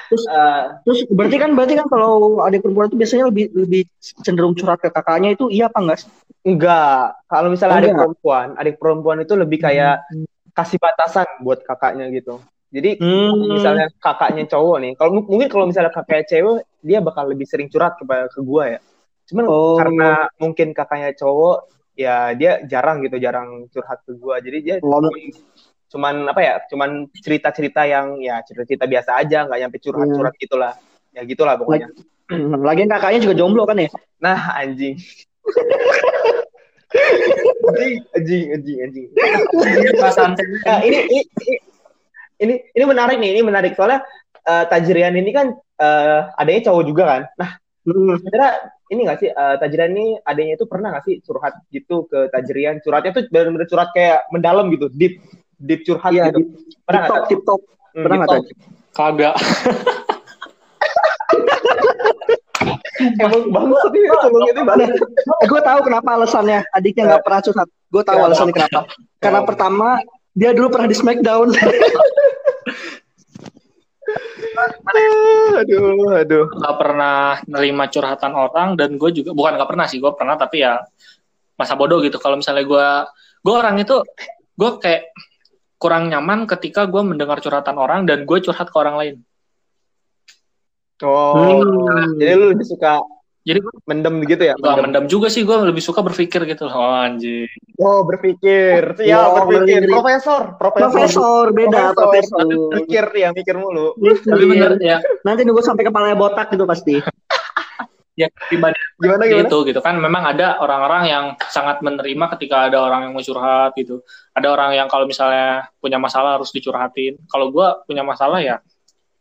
Eh, 0.06 0.64
Terus 0.86 1.00
berarti 1.10 1.38
kan 1.42 1.58
berarti 1.58 1.74
kan 1.82 1.88
kalau 1.90 2.38
adik 2.46 2.62
perempuan 2.62 2.94
itu 2.94 2.98
biasanya 2.98 3.26
lebih 3.34 3.50
lebih 3.58 3.82
cenderung 4.22 4.54
curhat 4.54 4.78
ke 4.78 4.90
kakaknya 4.94 5.34
itu 5.34 5.50
iya 5.50 5.66
apa 5.66 5.82
enggak 5.82 5.98
sih? 6.06 6.10
enggak, 6.46 7.26
kalau 7.26 7.50
misalnya 7.50 7.74
Oh, 7.74 7.82
adik 7.82 7.90
enggak. 7.90 8.02
perempuan, 8.06 8.48
adik 8.54 8.76
perempuan 8.78 9.18
itu 9.26 9.34
lebih 9.34 9.58
kayak 9.66 10.06
kasih 10.54 10.78
batasan 10.78 11.26
buat 11.42 11.66
kakaknya 11.66 12.06
gitu. 12.14 12.38
Jadi 12.70 13.02
Hmm. 13.02 13.50
misalnya 13.58 13.90
kakaknya 13.98 14.46
cowok 14.46 14.78
nih, 14.84 14.92
kalau 14.94 15.12
mungkin 15.26 15.48
kalau 15.50 15.66
misalnya 15.66 15.90
kakaknya 15.90 16.26
cewek, 16.30 16.60
dia 16.86 17.00
bakal 17.02 17.26
lebih 17.26 17.50
sering 17.50 17.68
curhat 17.74 17.98
kepada 17.98 18.30
ke 18.30 18.40
gua 18.46 18.78
ya. 18.78 18.80
Cuman 19.26 19.46
Oh. 19.50 19.74
karena 19.74 20.30
mungkin 20.38 20.68
kakaknya 20.78 21.18
cowok, 21.18 21.66
ya 21.96 22.36
dia 22.36 22.62
jarang 22.68 23.00
gitu, 23.02 23.18
jarang 23.18 23.72
curhat 23.72 24.04
ke 24.04 24.12
gua. 24.20 24.44
Jadi 24.44 24.58
dia 24.62 24.76
Oh, 24.84 25.00
cuman, 25.96 26.28
apa 26.28 26.42
ya, 26.44 26.54
cuman 26.68 27.08
cerita-cerita 27.16 27.88
yang 27.88 28.20
ya 28.20 28.44
cerita-cerita 28.44 28.84
biasa 28.84 29.16
aja, 29.16 29.48
nggak 29.48 29.60
nyampe 29.64 29.78
curhat-curhat 29.80 30.36
gitulah. 30.36 30.74
Ya 31.16 31.24
gitulah 31.24 31.56
pokoknya. 31.56 31.88
Lagian 32.68 32.92
kakaknya 32.92 33.24
juga 33.24 33.36
jomblo 33.40 33.64
kan 33.64 33.80
ya? 33.80 33.88
Nah, 34.20 34.60
anjing. 34.60 35.00
anjing, 37.72 37.96
anjing, 38.12 38.44
anjing, 38.52 38.78
anjing. 38.84 39.08
Nah, 40.68 40.80
ini, 40.84 40.98
ini, 41.08 41.22
ini, 42.44 42.54
ini, 42.76 42.84
menarik 42.84 43.18
nih, 43.22 43.30
ini 43.40 43.42
menarik 43.46 43.72
soalnya 43.78 44.04
eh, 44.44 44.66
Tajrian 44.68 45.16
ini 45.16 45.32
kan 45.32 45.56
eh, 45.56 46.20
adanya 46.36 46.72
cowok 46.72 46.84
juga 46.84 47.04
kan. 47.08 47.24
Nah, 47.40 47.52
Hmm. 47.56 47.65
Sebenarnya 47.86 48.52
ini 48.90 49.02
nggak 49.06 49.20
sih 49.22 49.30
eh, 49.30 49.56
Tajrian 49.62 49.92
ini 49.94 50.18
adanya 50.20 50.58
itu 50.58 50.66
pernah 50.66 50.90
nggak 50.92 51.06
sih 51.06 51.16
curhat 51.22 51.54
gitu 51.70 52.10
ke 52.10 52.28
Tajrian? 52.30 52.82
Curhatnya 52.82 53.14
tuh 53.14 53.24
benar-benar 53.30 53.70
curhat 53.70 53.90
kayak 53.94 54.26
mendalam 54.30 54.66
gitu, 54.70 54.90
deep, 54.90 55.22
deep 55.56 55.86
curhat 55.86 56.10
Iya, 56.10 56.34
gitu. 56.34 56.40
di 56.42 56.44
Pernah 56.82 57.02
TikTok, 57.02 57.16
nggak? 57.16 57.30
TikTok. 57.30 57.60
Hmm, 57.62 58.04
Pernah 58.04 58.16
deep 58.16 58.20
nggak 58.20 58.30
talk. 58.34 58.44
Taj? 58.44 58.50
kagak 58.96 59.36
Emang 63.20 63.44
bangsat 63.52 63.92
ini, 63.92 64.08
emang 64.08 64.44
ini 64.48 64.62
banget. 64.64 64.90
gue 65.46 65.62
tahu 65.62 65.80
kenapa 65.84 66.10
alasannya 66.16 66.64
adiknya 66.72 67.04
nggak 67.12 67.24
pernah 67.28 67.42
curhat. 67.44 67.68
Gue 67.92 68.02
tahu 68.02 68.16
Kenapa? 68.16 68.28
alasannya 68.32 68.54
kenapa. 68.56 68.80
Karena 69.20 69.40
pertama 69.44 69.88
dia 70.32 70.52
dulu 70.56 70.68
pernah 70.72 70.88
di 70.88 70.96
Smackdown. 70.96 71.48
aduh, 75.62 76.20
aduh. 76.20 76.46
nggak 76.52 76.76
pernah 76.76 77.40
nerima 77.48 77.88
curhatan 77.88 78.34
orang 78.36 78.76
dan 78.76 79.00
gue 79.00 79.10
juga 79.12 79.32
bukan 79.32 79.56
nggak 79.56 79.70
pernah 79.70 79.86
sih 79.88 80.00
gue 80.04 80.12
pernah 80.12 80.36
tapi 80.36 80.64
ya 80.64 80.84
masa 81.56 81.80
bodoh 81.80 82.04
gitu 82.04 82.20
kalau 82.20 82.36
misalnya 82.36 82.68
gue 82.68 82.88
gue 83.46 83.54
orang 83.56 83.80
itu 83.80 83.96
gue 84.60 84.72
kayak 84.80 85.16
kurang 85.80 86.12
nyaman 86.12 86.48
ketika 86.48 86.88
gue 86.88 87.02
mendengar 87.04 87.40
curhatan 87.40 87.80
orang 87.80 88.04
dan 88.04 88.28
gue 88.28 88.38
curhat 88.44 88.68
ke 88.68 88.78
orang 88.80 88.96
lain 89.00 89.16
Oh, 91.04 91.60
Hmm. 91.60 92.16
jadi 92.16 92.40
lu 92.40 92.56
lebih 92.56 92.64
suka 92.64 93.04
jadi 93.46 93.62
gue 93.62 93.74
mendem 93.86 94.26
gitu 94.26 94.42
ya? 94.42 94.54
nggak 94.58 94.82
mendam 94.82 95.06
juga 95.06 95.30
sih 95.30 95.46
gue 95.46 95.54
lebih 95.54 95.80
suka 95.80 96.02
berpikir 96.02 96.42
gitu 96.44 96.66
oh 96.66 96.92
anjing 96.92 97.46
Oh, 97.78 98.08
berpikir. 98.08 98.96
Siap, 98.96 99.20
Oh, 99.36 99.52
berpikir. 99.52 99.84
Profesor, 99.92 100.56
profesor. 100.56 100.90
Profesor 100.96 101.44
beda 101.52 101.92
Profesor. 101.92 102.40
profesor. 102.40 102.72
Mikir 102.72 103.06
ya, 103.12 103.30
mikir 103.36 103.60
mulu. 103.60 103.92
Tapi 104.00 104.44
bener 104.48 104.80
ya, 104.80 104.98
Nanti 105.28 105.44
nunggu 105.44 105.60
sampai 105.60 105.84
kepalanya 105.84 106.16
botak 106.16 106.56
gitu 106.56 106.64
pasti. 106.64 107.04
ya 108.16 108.32
pribadi 108.48 108.80
Gimana 108.96 109.28
gimana? 109.28 109.44
gitu 109.44 109.58
gitu 109.68 109.80
kan 109.84 110.00
memang 110.00 110.24
ada 110.24 110.56
orang-orang 110.64 111.04
yang 111.12 111.26
sangat 111.52 111.84
menerima 111.84 112.26
ketika 112.40 112.72
ada 112.72 112.80
orang 112.80 113.04
yang 113.04 113.12
mau 113.12 113.20
curhat 113.20 113.76
gitu 113.76 114.08
ada 114.32 114.48
orang 114.56 114.72
yang 114.72 114.88
kalau 114.88 115.04
misalnya 115.04 115.68
punya 115.84 116.00
masalah 116.00 116.40
harus 116.40 116.48
dicurhatin 116.56 117.20
kalau 117.28 117.52
gue 117.52 117.68
punya 117.84 118.08
masalah 118.08 118.40
ya 118.40 118.64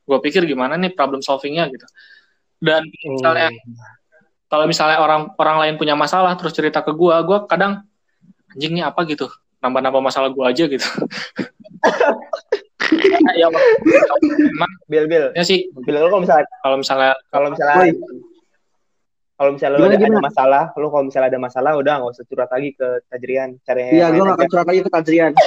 gue 0.06 0.18
pikir 0.22 0.46
gimana 0.46 0.78
nih 0.78 0.94
problem 0.94 1.26
solvingnya 1.26 1.66
gitu 1.74 1.86
dan 2.62 2.86
misalnya 2.86 3.50
kalau 4.48 4.64
misalnya 4.68 5.00
orang 5.00 5.32
orang 5.36 5.56
lain 5.62 5.74
punya 5.80 5.94
masalah 5.96 6.36
terus 6.38 6.52
cerita 6.54 6.84
ke 6.84 6.92
gue 6.92 7.14
gue 7.24 7.38
kadang 7.50 7.82
anjing 8.52 8.72
ini 8.78 8.82
apa 8.84 9.00
gitu 9.08 9.26
nambah-nambah 9.64 10.02
masalah 10.04 10.28
gue 10.30 10.44
aja 10.44 10.64
gitu 10.68 10.84
ya 13.40 13.48
emang 13.48 13.64
Bil, 14.86 15.08
bil. 15.08 15.32
ya 15.32 15.42
sih 15.42 15.72
Bil, 15.72 15.96
lu 15.96 16.08
kalau 16.12 16.22
misalnya 16.22 16.46
kalau 16.62 16.76
misalnya 16.78 17.12
kalau 17.32 17.48
misalnya 17.50 17.76
kalau 19.34 19.50
misalnya 19.50 19.74
lu 19.74 19.78
Gimana, 19.82 19.90
ada, 19.90 19.98
ada 19.98 20.06
gimana? 20.06 20.26
masalah, 20.30 20.64
lu 20.78 20.86
kalau 20.94 21.04
misalnya 21.10 21.28
ada 21.34 21.40
masalah 21.42 21.70
udah 21.74 21.94
nggak 21.98 22.12
usah 22.14 22.24
curhat 22.30 22.50
lagi 22.54 22.70
ke 22.70 22.86
Tajrian. 23.10 23.58
Caranya 23.66 23.90
Iya, 23.90 24.06
gue 24.14 24.16
lain 24.22 24.30
gak 24.30 24.36
akan 24.38 24.46
curhat 24.46 24.66
lagi 24.70 24.80
ke 24.86 24.90
Tajrian. 24.94 25.32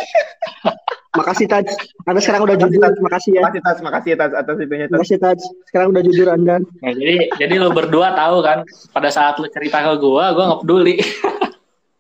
makasih 1.18 1.46
Taj. 1.50 1.66
Anda 2.06 2.22
sekarang 2.22 2.42
udah 2.46 2.56
Makasih, 2.56 2.70
jujur. 2.72 2.84
Taj. 2.86 2.96
Makasih 3.02 3.32
ya. 3.34 3.42
Makasih 3.42 3.62
Tas, 3.66 3.78
makasih 3.82 4.12
Tas 4.14 4.32
atas 4.32 4.56
itunya 4.62 4.86
Tas. 4.86 4.98
Makasih 5.02 5.18
Taj. 5.18 5.40
Sekarang 5.66 5.88
udah 5.90 6.04
jujur 6.06 6.28
Anda. 6.30 6.56
Nah, 6.62 6.94
jadi 6.94 7.16
jadi 7.36 7.54
lo 7.58 7.74
berdua 7.74 8.14
tahu 8.14 8.38
kan 8.40 8.62
pada 8.94 9.10
saat 9.10 9.42
lo 9.42 9.50
cerita 9.50 9.82
ke 9.82 9.94
gua, 9.98 10.32
gua 10.32 10.44
nggak 10.54 10.62
peduli. 10.64 10.96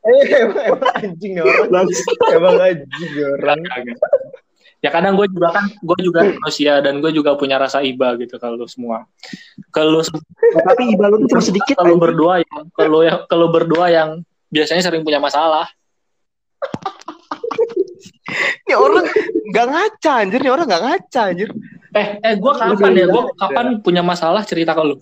Eh, 0.08 0.24
emang, 0.40 0.64
emang 0.72 0.94
anjing 1.04 1.36
orang. 1.44 1.84
emang 2.32 2.56
anjing 2.64 3.12
orang. 3.28 3.60
ya 4.80 4.88
kadang 4.88 5.20
gue 5.20 5.28
juga 5.28 5.52
kan 5.52 5.68
gue 5.68 6.00
juga 6.00 6.22
manusia 6.32 6.80
dan 6.80 7.04
gue 7.04 7.12
juga 7.12 7.36
punya 7.36 7.60
rasa 7.60 7.84
iba 7.84 8.16
gitu 8.16 8.40
kalau 8.40 8.64
semua. 8.72 9.04
Kalau 9.68 10.00
lu 10.00 10.02
Tapi 10.56 10.96
iba 10.96 11.12
lu 11.12 11.28
tuh 11.28 11.36
cuma 11.36 11.44
sedikit. 11.44 11.76
kalau 11.76 12.00
berdua 12.00 12.40
yang 12.40 12.72
kalau 12.72 13.04
yang 13.04 13.20
kalau 13.28 13.52
berdua 13.52 13.92
yang 13.92 14.24
biasanya 14.48 14.80
sering 14.80 15.04
punya 15.04 15.20
masalah. 15.20 15.68
Ini 18.68 18.76
orang 18.76 19.06
nggak 19.48 19.66
ngaca 19.72 20.12
anjir, 20.28 20.40
nih 20.44 20.52
orang 20.52 20.66
nggak 20.68 20.84
ngaca 20.84 21.22
anjir. 21.32 21.50
Eh 21.96 22.08
eh 22.20 22.34
gue 22.36 22.52
kapan 22.52 22.92
ya? 23.00 23.06
Gue 23.08 23.24
kapan 23.40 23.80
punya 23.80 24.04
masalah 24.04 24.44
cerita 24.44 24.76
ke 24.76 24.84
lu? 24.84 25.00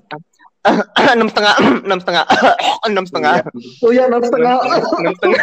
enam 1.13 1.29
setengah, 1.29 1.53
enam 1.85 1.99
setengah, 2.01 2.25
enam 2.89 3.05
setengah, 3.05 3.33
Oh 3.85 3.89
iya, 3.93 4.09
enam 4.09 4.21
setengah. 4.21 4.57
enam 4.65 4.81
setengah, 4.81 5.41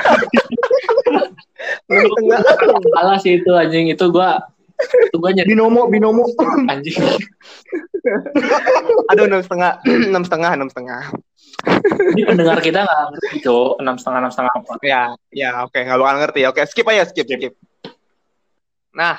enam 1.91 2.03
setengah. 2.11 2.39
Salah 2.99 3.17
sih 3.23 3.39
itu 3.39 3.51
anjing 3.55 3.87
itu 3.91 4.05
gue 4.11 4.31
itu 4.83 5.17
gue 5.19 5.31
nyari 5.31 5.47
Binomo, 5.47 5.87
binomo. 5.87 6.27
anjing. 6.67 6.99
Aduh, 9.15 9.31
enam 9.31 9.43
setengah, 9.47 9.79
enam 10.11 10.23
setengah, 10.27 10.51
enam 10.59 10.69
setengah. 10.71 11.03
Ini 12.19 12.23
pendengar 12.27 12.59
kita 12.59 12.83
nggak 12.83 13.03
ngerti 13.15 13.39
cowok 13.47 13.73
enam 13.79 13.95
setengah 13.95 14.19
enam 14.27 14.33
setengah 14.35 14.53
apa. 14.59 14.73
Ya, 14.83 15.03
ya, 15.31 15.63
oke, 15.63 15.79
nggak 15.79 15.99
bakal 16.03 16.17
ngerti. 16.19 16.41
Oke, 16.51 16.61
skip 16.67 16.87
aja, 16.91 17.07
skip, 17.07 17.31
skip. 17.31 17.55
Nah, 18.93 19.17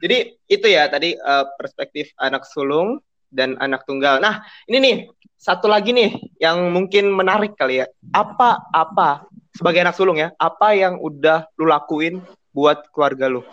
jadi 0.00 0.36
itu 0.46 0.66
ya 0.68 0.88
tadi 0.92 1.16
eh, 1.16 1.44
perspektif 1.56 2.12
anak 2.20 2.44
sulung 2.48 3.00
dan 3.32 3.56
anak 3.58 3.84
tunggal. 3.88 4.20
Nah, 4.22 4.44
ini 4.68 4.78
nih 4.78 4.96
satu 5.36 5.68
lagi 5.68 5.92
nih 5.92 6.16
yang 6.40 6.72
mungkin 6.72 7.12
menarik 7.12 7.56
kali 7.56 7.84
ya. 7.84 7.86
Apa 8.16 8.64
apa 8.72 9.28
sebagai 9.52 9.84
anak 9.84 9.96
sulung 9.96 10.16
ya? 10.16 10.32
Apa 10.40 10.72
yang 10.76 11.00
udah 11.00 11.48
lu 11.60 11.68
lakuin 11.68 12.24
buat 12.52 12.88
keluarga 12.92 13.28
lu? 13.28 13.44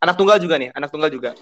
Anak 0.00 0.16
tunggal 0.16 0.40
juga 0.40 0.56
nih, 0.56 0.72
anak 0.72 0.90
tunggal 0.90 1.12
juga. 1.12 1.36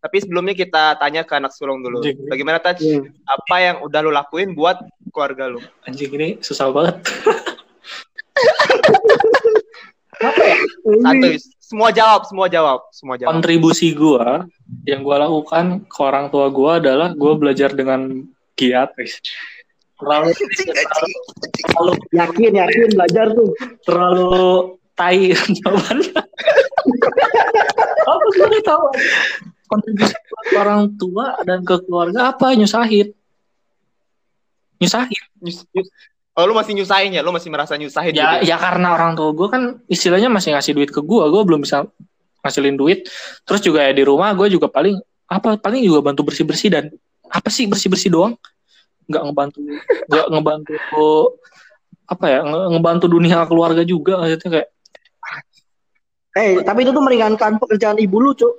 Tapi 0.00 0.16
sebelumnya 0.16 0.56
kita 0.56 0.96
tanya 0.96 1.28
ke 1.28 1.36
anak 1.36 1.52
sulung 1.52 1.84
dulu. 1.84 2.00
Anjing. 2.00 2.24
Bagaimana 2.24 2.56
Taj? 2.56 2.80
Iya. 2.80 3.04
Apa 3.28 3.56
yang 3.60 3.76
udah 3.84 4.00
lu 4.00 4.08
lakuin 4.08 4.56
buat 4.56 4.80
keluarga 5.12 5.52
lu? 5.52 5.60
Anjing 5.84 6.08
ini 6.16 6.40
susah 6.40 6.72
banget. 6.72 6.96
Apa 10.20 10.42
ya? 10.44 10.56
Santuy. 11.04 11.36
Semua 11.70 11.94
jawab, 11.94 12.26
semua 12.26 12.50
jawab, 12.50 12.80
semua 12.90 13.14
jawab. 13.14 13.30
kontribusi 13.30 13.94
gua 13.94 14.42
yang 14.82 15.06
gua 15.06 15.22
lakukan 15.22 15.86
ke 15.86 16.00
orang 16.02 16.26
tua 16.26 16.50
gua 16.50 16.82
adalah 16.82 17.14
gua 17.14 17.38
belajar 17.38 17.70
dengan 17.70 18.26
giat 18.58 18.90
guys. 18.98 19.22
terlalu 19.94 20.34
terlalu 21.62 21.92
Yakin, 22.10 22.52
yakin 22.58 22.90
belajar 22.90 23.26
tuh. 23.30 23.54
terlalu 23.86 24.34
tai 24.98 25.30
jawabannya 25.62 26.10
apa 28.10 28.24
gue 28.34 28.62
tahu? 28.66 28.84
Kontribusi 29.70 30.14
ke 30.50 30.56
orang 30.58 30.90
tua 30.98 31.38
dan 31.46 31.62
ke 31.62 31.78
keluarga 31.86 32.34
apa? 32.34 32.50
Nyusahin 32.58 33.14
nyusahin 34.80 35.22
Nyus- 35.38 35.68
nyus- 35.70 35.92
Oh, 36.38 36.46
lu 36.46 36.54
masih 36.54 36.72
nyusahin 36.78 37.10
ya? 37.10 37.20
Lu 37.26 37.34
masih 37.34 37.50
merasa 37.50 37.74
nyusahin 37.74 38.14
ya 38.14 38.38
gitu 38.40 38.54
ya 38.54 38.56
karena 38.56 38.94
orang 38.94 39.12
tua 39.18 39.34
gue 39.34 39.48
kan 39.50 39.62
istilahnya 39.90 40.30
masih 40.30 40.54
ngasih 40.54 40.72
duit 40.78 40.90
ke 40.94 41.02
gue 41.02 41.24
gue 41.26 41.42
belum 41.42 41.60
bisa 41.60 41.84
ngasilin 42.40 42.78
duit 42.78 43.04
terus 43.44 43.60
juga 43.60 43.84
ya 43.84 43.92
di 43.92 44.00
rumah 44.06 44.32
gue 44.32 44.48
juga 44.48 44.70
paling 44.70 44.96
apa 45.28 45.60
paling 45.60 45.84
juga 45.84 46.00
bantu 46.00 46.24
bersih 46.32 46.48
bersih 46.48 46.72
dan 46.72 46.88
apa 47.28 47.52
sih 47.52 47.68
bersih 47.68 47.92
bersih 47.92 48.08
doang 48.08 48.34
nggak 49.10 49.22
ngebantu 49.26 49.58
nggak 50.08 50.26
ngebantu 50.32 50.74
apa 52.08 52.24
ya 52.26 52.40
nge- 52.46 52.68
ngebantu 52.72 53.06
dunia 53.06 53.44
keluarga 53.44 53.82
juga 53.84 54.18
maksudnya 54.22 54.50
kayak 54.58 54.68
Eh, 56.30 56.62
tapi 56.62 56.86
itu 56.86 56.94
tuh 56.94 57.02
meringankan 57.02 57.58
pekerjaan 57.58 57.98
ibu 57.98 58.22
lu, 58.22 58.30
Cuk. 58.38 58.54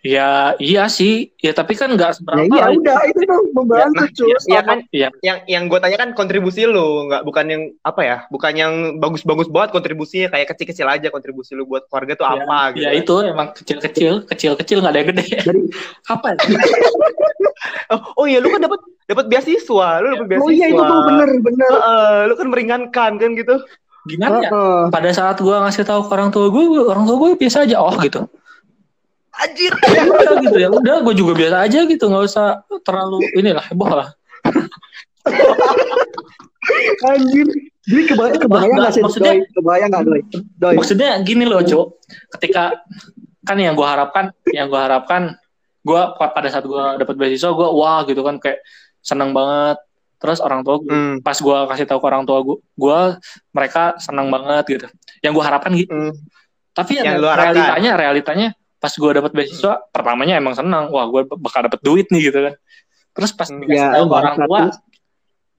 Ya 0.00 0.56
iya 0.56 0.88
sih 0.88 1.28
ya 1.36 1.52
tapi 1.52 1.76
kan 1.76 1.92
nggak 1.92 2.10
Ya 2.10 2.16
seberapa 2.16 2.40
iya 2.48 2.64
lah. 2.64 2.72
udah, 2.72 2.98
itu 3.04 3.20
tuh 3.20 3.40
membantu, 3.52 4.00
nah, 4.00 4.08
Cuk. 4.08 4.28
Iya 4.48 4.60
kan? 4.64 4.78
Iya. 4.88 5.08
Yang 5.20 5.38
yang 5.44 5.62
gue 5.68 5.78
tanya 5.78 5.98
kan 6.00 6.10
kontribusi 6.12 6.64
lu, 6.64 7.04
nggak 7.06 7.22
bukan 7.22 7.44
yang 7.46 7.62
apa 7.82 8.00
ya? 8.00 8.16
Bukan 8.28 8.52
yang 8.56 8.72
bagus-bagus 8.96 9.52
banget 9.52 9.70
kontribusinya 9.70 10.32
kayak 10.32 10.56
kecil-kecil 10.56 10.88
aja 10.88 11.08
kontribusi 11.08 11.52
lu 11.52 11.68
buat 11.68 11.84
keluarga 11.86 12.16
tuh 12.16 12.24
Ya, 12.24 12.32
apa 12.40 12.58
gitu. 12.72 12.80
ya 12.80 12.90
itu 12.96 13.14
emang 13.24 13.48
kecil-kecil 13.52 14.12
kecil-kecil 14.24 14.76
nggak 14.80 14.92
ada 14.92 15.00
yang 15.04 15.08
gede 15.12 15.24
Dari 15.44 15.60
apa 16.14 16.26
ya? 16.32 16.38
Oh, 17.90 18.22
oh 18.22 18.26
iya, 18.26 18.38
lu 18.38 18.48
kan 18.48 18.62
dapat 18.62 18.80
dapat 19.04 19.26
beasiswa, 19.26 19.88
lu 20.00 20.14
dapat 20.14 20.26
beasiswa. 20.30 20.46
Oh 20.46 20.52
iya 20.54 20.66
itu 20.70 20.78
tuh 20.80 20.98
bener, 21.04 21.28
bener. 21.42 21.70
Heeh, 21.74 22.14
lu 22.24 22.34
kan 22.38 22.46
meringankan 22.48 23.12
kan 23.18 23.30
gitu. 23.34 23.56
gimana 24.08 24.40
ya 24.40 24.48
Heeh. 24.48 24.80
pada 24.88 25.10
saat 25.12 25.36
gua 25.44 25.60
ngasih 25.60 25.84
tahu 25.84 26.08
ke 26.08 26.12
orang 26.16 26.32
tua 26.32 26.48
gue 26.48 26.64
orang 26.80 27.04
tua 27.04 27.16
gue 27.20 27.30
biasa 27.36 27.68
aja 27.68 27.84
oh 27.84 27.92
gitu 28.00 28.24
Anjir. 29.32 29.72
ya 29.86 30.02
udah 30.04 30.34
gitu 30.40 30.58
ya 30.58 30.68
udah 30.68 30.96
gue 31.00 31.14
juga 31.14 31.32
biasa 31.34 31.56
aja 31.62 31.78
gitu 31.84 32.04
nggak 32.04 32.24
usah 32.24 32.46
terlalu 32.80 33.22
inilah 33.32 33.62
heboh 33.62 33.90
lah 33.92 34.08
Anjir. 37.06 37.46
Jadi 37.80 38.02
kebayang, 38.06 38.38
kebayang 38.38 38.70
Nggak, 38.70 38.84
gak 38.84 38.92
sih, 38.92 39.02
maksudnya- 39.02 39.34
Doi? 39.34 39.54
Kebayang 39.56 39.88
gak, 39.90 40.02
Doi? 40.04 40.20
Doi. 40.54 40.74
maksudnya 40.76 41.10
gini 41.22 41.44
loh 41.44 41.60
cok 41.60 41.86
ketika 42.36 42.76
kan 43.40 43.56
yang 43.56 43.72
gue 43.72 43.82
harapkan 43.82 44.24
yang 44.46 44.68
gue 44.68 44.76
harapkan 44.76 45.34
gue 45.80 46.00
pada 46.14 46.48
saat 46.48 46.62
gue 46.62 46.84
dapat 47.00 47.14
beasiswa 47.16 47.50
gue 47.50 47.68
wah 47.72 48.04
gitu 48.04 48.20
kan 48.20 48.36
kayak 48.36 48.60
seneng 49.00 49.32
banget 49.32 49.80
terus 50.20 50.38
orang 50.38 50.60
tua 50.60 50.76
Hmm. 50.78 51.18
pas 51.18 51.32
gue 51.32 51.58
kasih 51.66 51.88
tahu 51.88 51.98
ke 51.98 52.06
orang 52.06 52.28
tua 52.28 52.44
gue 52.44 52.60
gue 52.60 53.00
mereka 53.50 53.96
seneng 53.96 54.28
banget 54.28 54.64
gitu 54.68 54.86
yang 55.20 55.32
gue 55.32 55.40
harapkan 55.40 55.72
gitu 55.72 55.88
Hmm. 55.88 56.12
tapi 56.70 57.00
Yang 57.00 57.16
yang 57.16 57.16
realitanya 57.34 57.90
realitanya 57.96 58.48
pas 58.80 58.88
gue 58.90 59.10
dapat 59.12 59.30
beasiswa 59.36 59.84
pertamanya 59.92 60.40
emang 60.40 60.56
senang 60.56 60.88
wah 60.88 61.04
gue 61.06 61.28
bakal 61.36 61.68
dapat 61.68 61.80
duit 61.84 62.08
nih 62.08 62.32
gitu 62.32 62.38
kan. 62.48 62.54
Terus 63.12 63.30
pas 63.36 63.46
Hmm. 63.46 63.60
dikasih 63.60 63.76
Ya, 63.76 63.94
tahu 64.00 64.06
orang 64.08 64.36
tua 64.40 64.60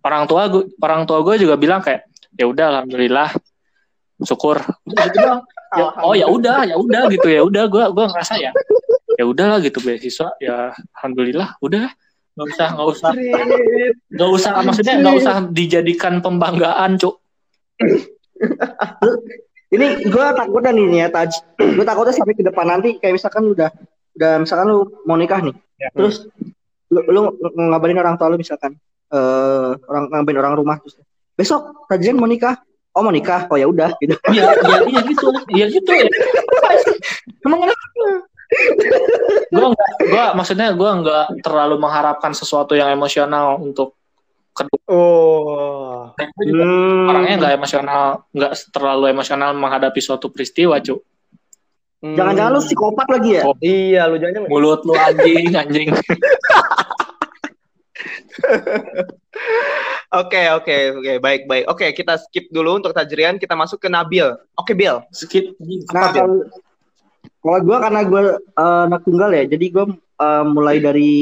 orang 0.01 0.23
tua 0.25 0.41
gue 0.49 0.63
orang 0.81 1.01
tua 1.05 1.19
gue 1.21 1.35
juga 1.37 1.55
bilang 1.55 1.85
kayak 1.85 2.09
ya 2.33 2.49
udah 2.49 2.65
alhamdulillah 2.73 3.29
syukur. 4.19 4.57
Gitu 4.89 5.17
doang. 5.17 5.45
Ya, 5.71 5.87
oh 6.03 6.11
ya 6.11 6.27
udah 6.27 6.67
ya 6.67 6.75
udah 6.75 7.07
gitu 7.07 7.31
ya 7.31 7.47
udah 7.47 7.63
gue 7.71 7.79
gue 7.95 8.05
ngerasa 8.11 8.35
ya 8.35 8.51
ya 9.15 9.23
udahlah 9.23 9.63
gitu 9.63 9.79
beasiswa 9.79 10.35
ya 10.43 10.75
alhamdulillah 10.99 11.55
udah. 11.63 11.87
Nggak 12.35 12.47
usah 12.51 12.67
nggak 12.75 12.87
usah. 12.91 13.11
Nggak 14.11 14.29
usah 14.35 14.51
maksudnya 14.67 14.95
nggak 14.99 15.15
usah 15.15 15.35
dijadikan 15.47 16.19
pembanggaan 16.19 16.99
cuk 16.99 17.23
Ini 19.71 20.03
gue 20.03 20.25
takutnya 20.35 20.71
nih, 20.75 20.85
ya, 20.99 21.07
Taj. 21.07 21.31
Gue 21.79 21.85
takutnya 21.87 22.11
sampai 22.11 22.35
ke 22.35 22.43
depan 22.43 22.67
nanti, 22.67 22.99
kayak 22.99 23.15
misalkan 23.15 23.47
lu 23.47 23.55
udah, 23.55 23.71
udah 24.19 24.31
misalkan 24.43 24.67
lu 24.67 24.83
mau 25.07 25.15
nikah 25.15 25.39
nih. 25.39 25.55
Terus 25.95 26.27
lu, 26.91 26.99
lu 27.07 27.19
ng- 27.39 27.71
ngabarin 27.71 27.99
orang 28.03 28.19
tua 28.19 28.27
lu 28.27 28.35
misalkan, 28.35 28.75
eh 29.11 29.71
orang 29.87 30.11
ngabarin 30.11 30.39
orang 30.43 30.53
rumah 30.59 30.75
terus 30.83 30.99
besok 31.39 31.87
Tajian 31.87 32.19
mau 32.19 32.27
nikah. 32.27 32.59
Oh 32.91 32.99
mau 32.99 33.15
nikah, 33.15 33.47
oh 33.47 33.55
ya 33.55 33.71
udah 33.71 33.95
gitu. 34.03 34.19
Iya, 34.27 34.51
iya, 34.51 34.77
iya 34.91 35.01
gitu, 35.07 35.27
iya 35.55 35.65
gitu 35.71 35.87
ya. 35.87 36.03
Emang 37.47 37.63
kenapa? 37.63 37.83
Gue 39.47 39.67
gue 40.11 40.25
maksudnya 40.35 40.75
gue 40.75 40.89
nggak 40.99 41.25
terlalu 41.39 41.79
mengharapkan 41.79 42.35
sesuatu 42.35 42.75
yang 42.75 42.91
emosional 42.91 43.63
untuk 43.63 43.95
kedua 44.51 44.79
Oh. 44.91 46.11
juga 46.43 46.63
Hmm. 46.63 47.07
orangnya 47.07 47.35
nggak 47.39 47.53
emosional 47.55 48.03
nggak 48.29 48.53
terlalu 48.69 49.05
emosional 49.09 49.51
menghadapi 49.55 49.99
suatu 49.99 50.27
peristiwa 50.27 50.77
cu 50.79 50.99
Hmm. 52.01 52.17
Jangan-jangan 52.17 52.51
lu 52.57 52.61
psikopat 52.65 53.07
lagi 53.13 53.29
ya? 53.37 53.43
Oh. 53.45 53.53
Iya, 53.61 54.09
lu 54.09 54.17
jangan 54.17 54.49
mulut 54.49 54.81
lu 54.81 54.97
anjing 54.97 55.53
anjing 55.61 55.89
Oke, 60.11 60.41
oke, 60.51 60.75
oke, 60.97 61.13
baik, 61.21 61.47
baik. 61.47 61.65
Oke, 61.69 61.93
kita 61.93 62.19
skip 62.19 62.51
dulu 62.51 62.83
untuk 62.83 62.91
Tajrian, 62.91 63.39
kita 63.39 63.55
masuk 63.55 63.79
ke 63.79 63.87
Nabil. 63.87 64.27
Oke, 64.57 64.75
Bill. 64.75 64.99
skip 65.13 65.55
Nah, 65.93 66.11
Apa, 66.11 66.11
Bil? 66.11 66.19
kalau 66.19 66.35
kalau 67.41 67.59
gue 67.63 67.77
karena 67.79 68.01
gue 68.03 68.21
eh, 68.35 68.81
anak 68.89 69.01
tunggal 69.05 69.29
ya, 69.31 69.43
jadi 69.47 69.65
gue 69.71 69.85
eh, 69.95 70.43
mulai 70.43 70.77
dari 70.77 71.13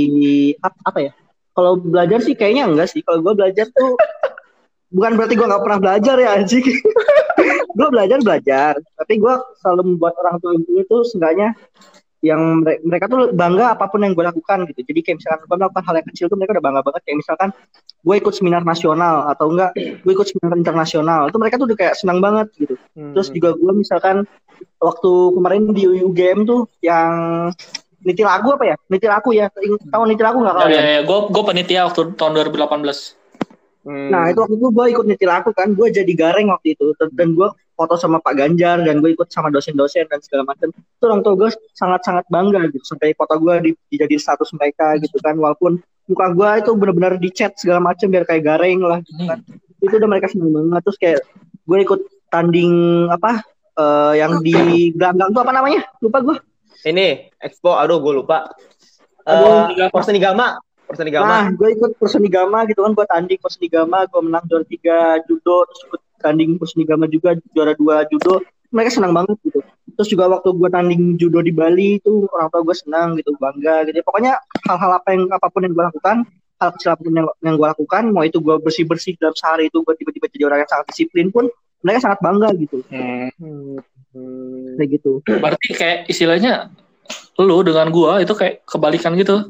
apa, 0.58 0.78
apa 0.88 1.00
ya? 1.04 1.12
Kalau 1.60 1.76
belajar 1.76 2.24
sih 2.24 2.40
kayaknya 2.40 2.72
enggak 2.72 2.88
sih. 2.88 3.04
Kalau 3.04 3.20
gue 3.20 3.36
belajar 3.36 3.68
tuh 3.68 4.00
bukan 4.96 5.20
berarti 5.20 5.36
gue 5.36 5.44
nggak 5.44 5.64
pernah 5.68 5.80
belajar 5.84 6.16
ya 6.16 6.40
anjing. 6.40 6.64
gue 7.78 7.88
belajar 7.92 8.18
belajar, 8.24 8.74
tapi 8.96 9.20
gue 9.20 9.34
selalu 9.60 9.96
membuat 9.96 10.16
orang 10.24 10.40
tua 10.40 10.56
gue 10.56 10.80
itu 10.80 10.98
seenggaknya 11.12 11.52
yang 12.20 12.64
mere- 12.64 12.84
mereka 12.84 13.08
tuh 13.08 13.32
bangga 13.32 13.80
apa 13.80 13.88
pun 13.88 14.04
yang 14.04 14.16
gue 14.16 14.24
lakukan 14.24 14.68
gitu. 14.72 14.88
Jadi 14.88 15.00
kayak 15.04 15.18
misalkan 15.20 15.40
gue 15.44 15.58
melakukan 15.60 15.84
hal 15.84 15.96
yang 16.00 16.08
kecil 16.12 16.26
tuh 16.32 16.38
mereka 16.40 16.52
udah 16.56 16.66
bangga 16.66 16.82
banget. 16.84 17.02
Kayak 17.04 17.18
misalkan 17.24 17.50
gue 18.00 18.16
ikut 18.16 18.34
seminar 18.36 18.62
nasional 18.64 19.16
atau 19.28 19.46
enggak 19.52 19.72
gue 19.76 20.12
ikut 20.16 20.28
seminar 20.32 20.56
internasional, 20.56 21.22
itu 21.28 21.38
mereka 21.40 21.56
tuh 21.60 21.68
udah 21.68 21.78
kayak 21.80 21.96
senang 22.00 22.20
banget 22.24 22.48
gitu. 22.56 22.76
Hmm. 22.96 23.12
Terus 23.16 23.28
juga 23.36 23.50
gue 23.60 23.74
misalkan 23.76 24.24
waktu 24.80 25.12
kemarin 25.36 25.62
di 25.76 25.84
UGM 25.88 26.40
tuh 26.48 26.68
yang 26.84 27.12
niti 28.04 28.24
lagu 28.24 28.56
apa 28.56 28.66
ya? 28.74 28.76
Niti 28.88 29.08
lagu 29.08 29.30
ya. 29.32 29.48
Tahu 29.92 30.04
niti 30.08 30.24
lagu 30.24 30.38
nggak 30.40 30.56
ya, 30.56 30.62
kalian? 30.64 30.82
ya, 30.82 30.92
ya. 31.00 31.02
gue 31.04 31.20
gue 31.32 31.44
penitia 31.44 31.82
waktu 31.88 32.02
tahun 32.16 32.32
2018 32.48 33.20
Hmm. 33.88 34.12
Nah 34.12 34.28
itu 34.28 34.44
waktu 34.44 34.60
itu 34.60 34.68
gue 34.76 34.86
ikut 34.92 35.06
niti 35.08 35.26
lagu 35.26 35.50
kan, 35.56 35.72
gue 35.72 35.88
jadi 35.88 36.12
gareng 36.12 36.52
waktu 36.52 36.76
itu 36.76 36.92
dan 37.16 37.32
gue 37.32 37.48
foto 37.80 37.96
sama 37.96 38.20
Pak 38.20 38.36
Ganjar 38.36 38.84
dan 38.84 39.00
gue 39.00 39.16
ikut 39.16 39.32
sama 39.32 39.48
dosen-dosen 39.48 40.04
dan 40.12 40.20
segala 40.20 40.52
macam. 40.52 40.70
Itu 40.76 41.04
orang 41.08 41.24
tua 41.24 41.34
gue 41.40 41.50
sangat-sangat 41.80 42.28
bangga 42.28 42.68
gitu 42.76 42.84
sampai 42.84 43.16
foto 43.16 43.40
gue 43.40 43.56
di, 43.64 43.72
dijadi 43.88 44.20
status 44.20 44.52
mereka 44.60 45.00
gitu 45.00 45.16
kan, 45.24 45.40
walaupun 45.40 45.80
muka 46.12 46.28
gue 46.36 46.50
itu 46.60 46.72
benar-benar 46.76 47.14
dicat 47.18 47.56
segala 47.56 47.80
macam 47.80 48.12
biar 48.12 48.28
kayak 48.28 48.44
gareng 48.44 48.84
lah 48.84 49.00
gitu 49.08 49.22
kan. 49.24 49.40
Itu 49.80 49.96
udah 49.96 50.10
mereka 50.12 50.28
seneng 50.28 50.52
banget 50.52 50.82
terus 50.84 50.98
kayak 51.00 51.20
gue 51.66 51.78
ikut 51.80 52.02
tanding 52.28 53.08
apa 53.08 53.48
eh, 53.80 54.14
yang 54.20 54.44
di 54.44 54.92
gelanggang 54.92 55.32
tuh 55.32 55.42
apa 55.42 55.54
namanya? 55.56 55.82
Lupa 56.04 56.20
gue. 56.20 56.38
Ini 56.86 57.34
Expo, 57.40 57.76
aduh 57.76 58.00
gue 58.00 58.14
lupa. 58.24 58.48
Aduh, 59.28 59.76
Eh, 59.76 59.92
Porsenigama, 59.92 60.58
Porsenigama. 60.88 61.28
Nah, 61.28 61.46
gue 61.54 61.76
ikut 61.76 61.92
Persenigama 62.00 62.64
gitu 62.66 62.82
kan, 62.82 62.92
gue 62.96 63.06
tanding 63.06 63.40
Persenigama, 63.40 64.08
gue 64.08 64.22
menang 64.24 64.44
juara 64.48 64.66
tiga 64.66 65.20
judo, 65.28 65.68
terus 65.68 65.82
ikut 65.92 66.02
tanding 66.24 66.56
Persenigama 66.56 67.06
juga 67.06 67.36
juara 67.52 67.76
dua 67.76 68.08
judo. 68.08 68.42
Mereka 68.70 69.02
senang 69.02 69.14
banget 69.18 69.38
gitu. 69.44 69.60
Terus 69.98 70.08
juga 70.14 70.32
waktu 70.32 70.50
gue 70.56 70.70
tanding 70.72 71.04
judo 71.20 71.44
di 71.44 71.52
Bali 71.52 72.00
itu 72.00 72.30
orang 72.32 72.48
tua 72.54 72.62
gue 72.64 72.76
senang 72.78 73.18
gitu, 73.20 73.36
bangga 73.36 73.84
gitu. 73.90 74.00
Pokoknya 74.06 74.40
hal-hal 74.66 74.92
apa 74.96 75.08
yang 75.12 75.28
apa 75.30 75.48
pun 75.52 75.66
yang 75.68 75.74
gue 75.76 75.86
lakukan, 75.90 76.24
hal 76.60 76.70
kecil 76.76 76.90
apa 76.96 77.02
pun 77.04 77.14
yang, 77.16 77.28
yang 77.44 77.56
gue 77.60 77.68
lakukan, 77.68 78.04
mau 78.14 78.24
itu 78.24 78.38
gue 78.40 78.56
bersih 78.64 78.86
bersih 78.88 79.14
dalam 79.20 79.36
sehari 79.36 79.68
itu 79.68 79.84
gue 79.84 79.94
tiba-tiba 80.00 80.26
jadi 80.32 80.44
orang 80.48 80.60
yang 80.64 80.72
sangat 80.72 80.86
disiplin 80.94 81.28
pun, 81.34 81.52
mereka 81.84 82.00
sangat 82.08 82.20
bangga 82.24 82.50
gitu, 82.60 82.84
Hmm. 82.92 83.80
Hmm. 84.10 84.26
Hmm. 84.26 84.76
kayak 84.78 84.90
gitu. 84.98 85.12
berarti 85.26 85.68
kayak 85.74 85.98
istilahnya 86.10 86.74
lu 87.38 87.62
dengan 87.62 87.88
gua 87.90 88.20
itu 88.20 88.34
kayak 88.34 88.66
kebalikan 88.66 89.14
gitu 89.16 89.50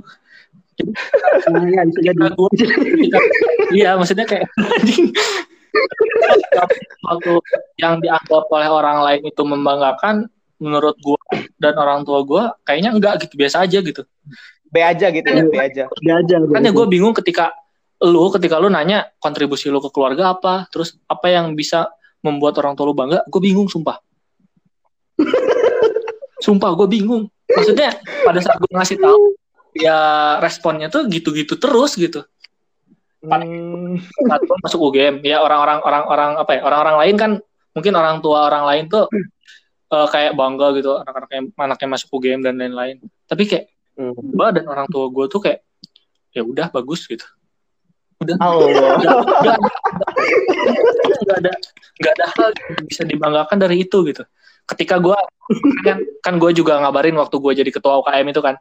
Nah, 1.52 1.60
ya, 1.68 1.84
bisa 1.84 2.00
jadi. 2.00 2.16
Gua- 2.40 2.56
iya 3.76 4.00
maksudnya 4.00 4.24
kayak 4.24 4.48
anjing 4.80 5.12
waktu 7.04 7.34
yang 7.76 8.00
dianggap 8.00 8.48
oleh 8.48 8.70
orang 8.72 9.04
lain 9.04 9.22
itu 9.28 9.42
membanggakan 9.44 10.32
menurut 10.60 10.96
gua 11.04 11.20
dan 11.60 11.76
orang 11.76 12.04
tua 12.04 12.24
gua 12.24 12.44
kayaknya 12.64 12.96
enggak 12.96 13.28
gitu 13.28 13.36
biasa 13.36 13.68
aja 13.68 13.80
gitu 13.80 14.08
B 14.70 14.76
aja 14.80 15.10
gitu 15.10 15.26
ya, 15.26 15.44
B 15.50 15.56
aja. 15.58 15.84
Dia 15.90 16.16
aja. 16.22 16.36
makanya 16.40 16.70
gue 16.70 16.86
bingung 16.86 17.10
ketika 17.12 17.58
lu 18.00 18.30
ketika 18.30 18.62
lu 18.62 18.70
nanya 18.70 19.10
kontribusi 19.18 19.66
lu 19.68 19.82
ke 19.82 19.90
keluarga 19.90 20.32
apa 20.32 20.70
terus 20.70 20.96
apa 21.10 21.26
yang 21.28 21.58
bisa 21.58 21.90
membuat 22.22 22.56
orang 22.62 22.78
tua 22.78 22.86
lu 22.88 22.96
bangga 22.96 23.26
gue 23.26 23.42
bingung 23.42 23.66
sumpah 23.66 23.98
sumpah 26.40 26.72
gue 26.76 26.88
bingung. 26.88 27.28
Maksudnya 27.46 27.96
pada 28.24 28.40
saat 28.40 28.58
gue 28.58 28.72
ngasih 28.72 28.98
tahu 28.98 29.36
ya 29.76 29.98
responnya 30.40 30.88
tuh 30.88 31.06
gitu-gitu 31.08 31.56
terus 31.56 31.94
gitu. 31.96 32.24
Hmm. 33.20 34.00
saat 34.00 34.42
gue 34.48 34.58
masuk 34.64 34.80
UGM 34.80 35.20
ya 35.28 35.44
orang-orang 35.44 35.84
orang-orang 35.84 36.32
apa 36.40 36.52
ya 36.56 36.62
orang-orang 36.64 36.96
lain 37.04 37.16
kan 37.20 37.32
mungkin 37.76 37.94
orang 38.00 38.24
tua 38.24 38.48
orang 38.48 38.64
lain 38.64 38.84
tuh 38.88 39.12
eh, 39.92 40.08
kayak 40.08 40.40
bangga 40.40 40.72
gitu 40.80 40.96
anak-anaknya 41.04 41.52
anaknya 41.60 41.88
masuk 41.92 42.08
UGM 42.16 42.40
dan 42.42 42.56
lain-lain. 42.56 43.04
Tapi 43.28 43.44
kayak 43.46 43.66
Hmm. 44.00 44.16
gue 44.16 44.48
dan 44.56 44.64
orang 44.64 44.88
tua 44.88 45.12
gue 45.12 45.28
tuh 45.28 45.44
kayak 45.44 45.60
ya 46.32 46.40
udah 46.40 46.72
bagus 46.72 47.04
gitu. 47.04 47.28
Udah. 48.24 48.36
Nggak 48.40 48.96
nggak- 49.44 49.60
nggak 51.20 51.38
ada 51.40 51.52
nggak 52.00 52.14
ada 52.16 52.26
hal 52.32 52.50
yang 52.56 52.86
bisa 52.88 53.04
dibanggakan 53.04 53.58
dari 53.60 53.84
itu 53.84 53.98
gitu 54.08 54.24
ketika 54.76 55.02
gue 55.02 55.18
kan 55.86 55.98
kan 56.22 56.34
gue 56.38 56.52
juga 56.54 56.78
ngabarin 56.82 57.18
waktu 57.18 57.36
gue 57.42 57.54
jadi 57.66 57.70
ketua 57.74 58.00
UKM 58.06 58.28
itu 58.30 58.42
kan 58.44 58.56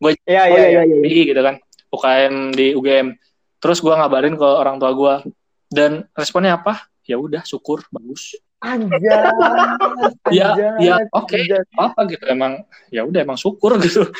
Oh 0.00 0.08
iya, 0.08 0.48
iya 0.48 0.48
iya. 0.48 0.80
iya. 0.80 0.82
iya. 0.88 0.96
UI 0.96 1.20
gitu 1.28 1.40
kan 1.44 1.60
UKM 1.92 2.34
di 2.56 2.72
UGM 2.72 3.12
terus 3.60 3.84
gue 3.84 3.92
ngabarin 3.92 4.34
ke 4.38 4.48
orang 4.48 4.80
tua 4.80 4.92
gue 4.96 5.14
dan 5.68 6.08
responnya 6.16 6.56
apa 6.56 6.88
ya 7.04 7.20
udah 7.20 7.44
syukur 7.44 7.84
bagus 7.92 8.38
Anjay. 8.60 9.00
Ya, 10.36 10.52
anjay, 10.52 10.84
ya, 10.84 10.94
oke. 11.16 11.32
anjay. 11.32 11.64
apa 11.80 12.00
gitu 12.12 12.24
emang 12.28 12.60
ya 12.92 13.08
udah 13.08 13.20
emang 13.24 13.40
syukur 13.40 13.80
gitu 13.80 14.04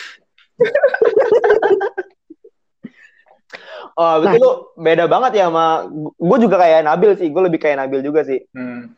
Oh, 4.01 4.17
betul 4.23 4.41
lu 4.41 4.51
beda 4.81 5.05
banget 5.11 5.43
ya 5.43 5.53
sama 5.53 5.85
gue 6.17 6.39
juga 6.41 6.57
kayak 6.57 6.89
Nabil 6.89 7.11
sih. 7.21 7.29
Gue 7.29 7.43
lebih 7.45 7.61
kayak 7.61 7.85
Nabil 7.85 8.01
juga 8.01 8.25
sih. 8.25 8.41
Hmm. 8.57 8.97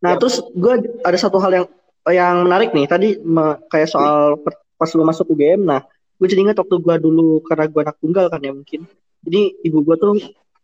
Nah, 0.00 0.16
Ya. 0.16 0.18
terus 0.18 0.40
gue 0.52 0.74
ada 1.04 1.18
satu 1.20 1.36
hal 1.40 1.52
yang 1.52 1.66
yang 2.08 2.36
menarik 2.48 2.72
nih. 2.72 2.88
Tadi 2.88 3.08
me- 3.20 3.60
kayak 3.68 3.92
soal 3.92 4.40
pas 4.80 4.90
lu 4.96 5.04
masuk 5.04 5.36
UGM. 5.36 5.68
Nah, 5.68 5.84
gue 6.16 6.26
jadi 6.26 6.40
ingat 6.48 6.56
waktu 6.64 6.80
gue 6.80 6.96
dulu 7.00 7.44
karena 7.44 7.68
gue 7.68 7.80
anak 7.84 7.96
tunggal 8.00 8.26
kan 8.32 8.40
ya 8.40 8.52
mungkin. 8.56 8.88
Jadi 9.20 9.40
ibu 9.68 9.84
gue 9.84 9.96
tuh 10.00 10.16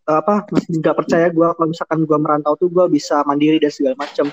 apa 0.06 0.46
masih 0.48 0.80
nggak 0.80 0.96
percaya 0.96 1.26
gue 1.28 1.48
kalau 1.52 1.68
misalkan 1.68 1.98
gue 2.08 2.18
merantau 2.18 2.54
tuh 2.56 2.72
gue 2.72 2.86
bisa 2.88 3.20
mandiri 3.28 3.60
dan 3.60 3.68
segala 3.68 3.94
macam. 4.00 4.32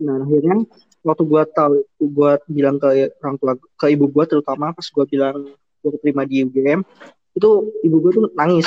Nah, 0.00 0.24
akhirnya 0.24 0.64
waktu 1.04 1.22
gue 1.28 1.42
tahu 1.52 1.72
gue 2.00 2.32
bilang 2.48 2.80
ke 2.80 3.12
orang 3.20 3.36
tua 3.36 3.52
ke 3.76 3.86
ibu 3.92 4.08
gue 4.08 4.24
terutama 4.24 4.72
pas 4.72 4.86
gue 4.88 5.04
bilang 5.04 5.52
gue 5.84 5.90
terima 6.00 6.24
di 6.24 6.48
UGM 6.48 6.80
itu 7.36 7.48
ibu 7.84 7.96
gue 8.00 8.10
tuh 8.16 8.24
nangis. 8.32 8.64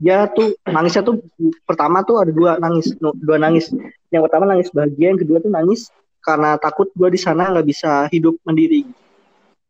Dia 0.00 0.30
tuh 0.30 0.54
nangisnya 0.64 1.02
tuh 1.02 1.18
pertama 1.66 2.00
tuh 2.06 2.22
ada 2.22 2.32
dua 2.32 2.56
nangis, 2.56 2.94
dua 2.96 3.36
nangis 3.36 3.68
yang 4.10 4.22
pertama 4.26 4.44
nangis 4.50 4.70
bahagia, 4.74 5.14
yang 5.14 5.20
kedua 5.20 5.38
tuh 5.38 5.50
nangis 5.50 5.90
karena 6.20 6.58
takut 6.60 6.90
gue 6.92 7.08
di 7.08 7.20
sana 7.20 7.48
nggak 7.50 7.66
bisa 7.66 8.10
hidup 8.10 8.36
mandiri. 8.44 8.84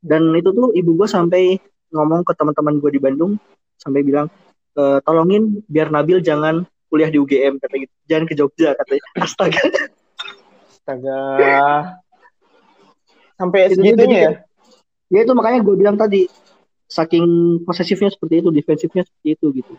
Dan 0.00 0.32
itu 0.32 0.50
tuh 0.50 0.72
ibu 0.72 0.96
gue 0.96 1.08
sampai 1.08 1.60
ngomong 1.92 2.24
ke 2.24 2.32
teman-teman 2.34 2.80
gue 2.80 2.90
di 2.96 3.00
Bandung 3.00 3.36
sampai 3.76 4.00
bilang 4.00 4.26
e, 4.74 4.82
tolongin 5.04 5.60
biar 5.68 5.92
Nabil 5.92 6.24
jangan 6.24 6.64
kuliah 6.90 7.12
di 7.12 7.20
UGM 7.20 7.60
kata 7.60 7.74
gitu, 7.86 7.94
jangan 8.08 8.24
ke 8.26 8.34
Jogja 8.34 8.74
katanya. 8.74 9.04
Astaga. 9.24 9.62
Astaga. 10.72 11.20
Sampai 13.36 13.60
segitunya 13.72 14.18
ya. 14.18 14.32
Ya 15.10 15.20
itu 15.26 15.32
makanya 15.34 15.60
gue 15.62 15.74
bilang 15.74 15.96
tadi 15.98 16.30
saking 16.90 17.60
posesifnya 17.62 18.10
seperti 18.10 18.42
itu, 18.42 18.48
defensifnya 18.50 19.02
seperti 19.06 19.28
itu 19.38 19.46
gitu. 19.62 19.74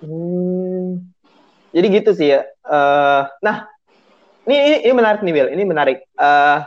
Hmm. 0.00 1.15
Jadi 1.76 1.86
gitu 1.92 2.10
sih 2.16 2.32
ya. 2.32 2.40
Eh, 2.48 3.22
nah, 3.44 3.56
ini, 4.48 4.56
ini 4.56 4.76
ini 4.88 4.92
menarik 4.96 5.20
nih 5.20 5.34
Bill. 5.36 5.48
Ini 5.52 5.62
menarik. 5.68 5.98
Eh, 6.08 6.58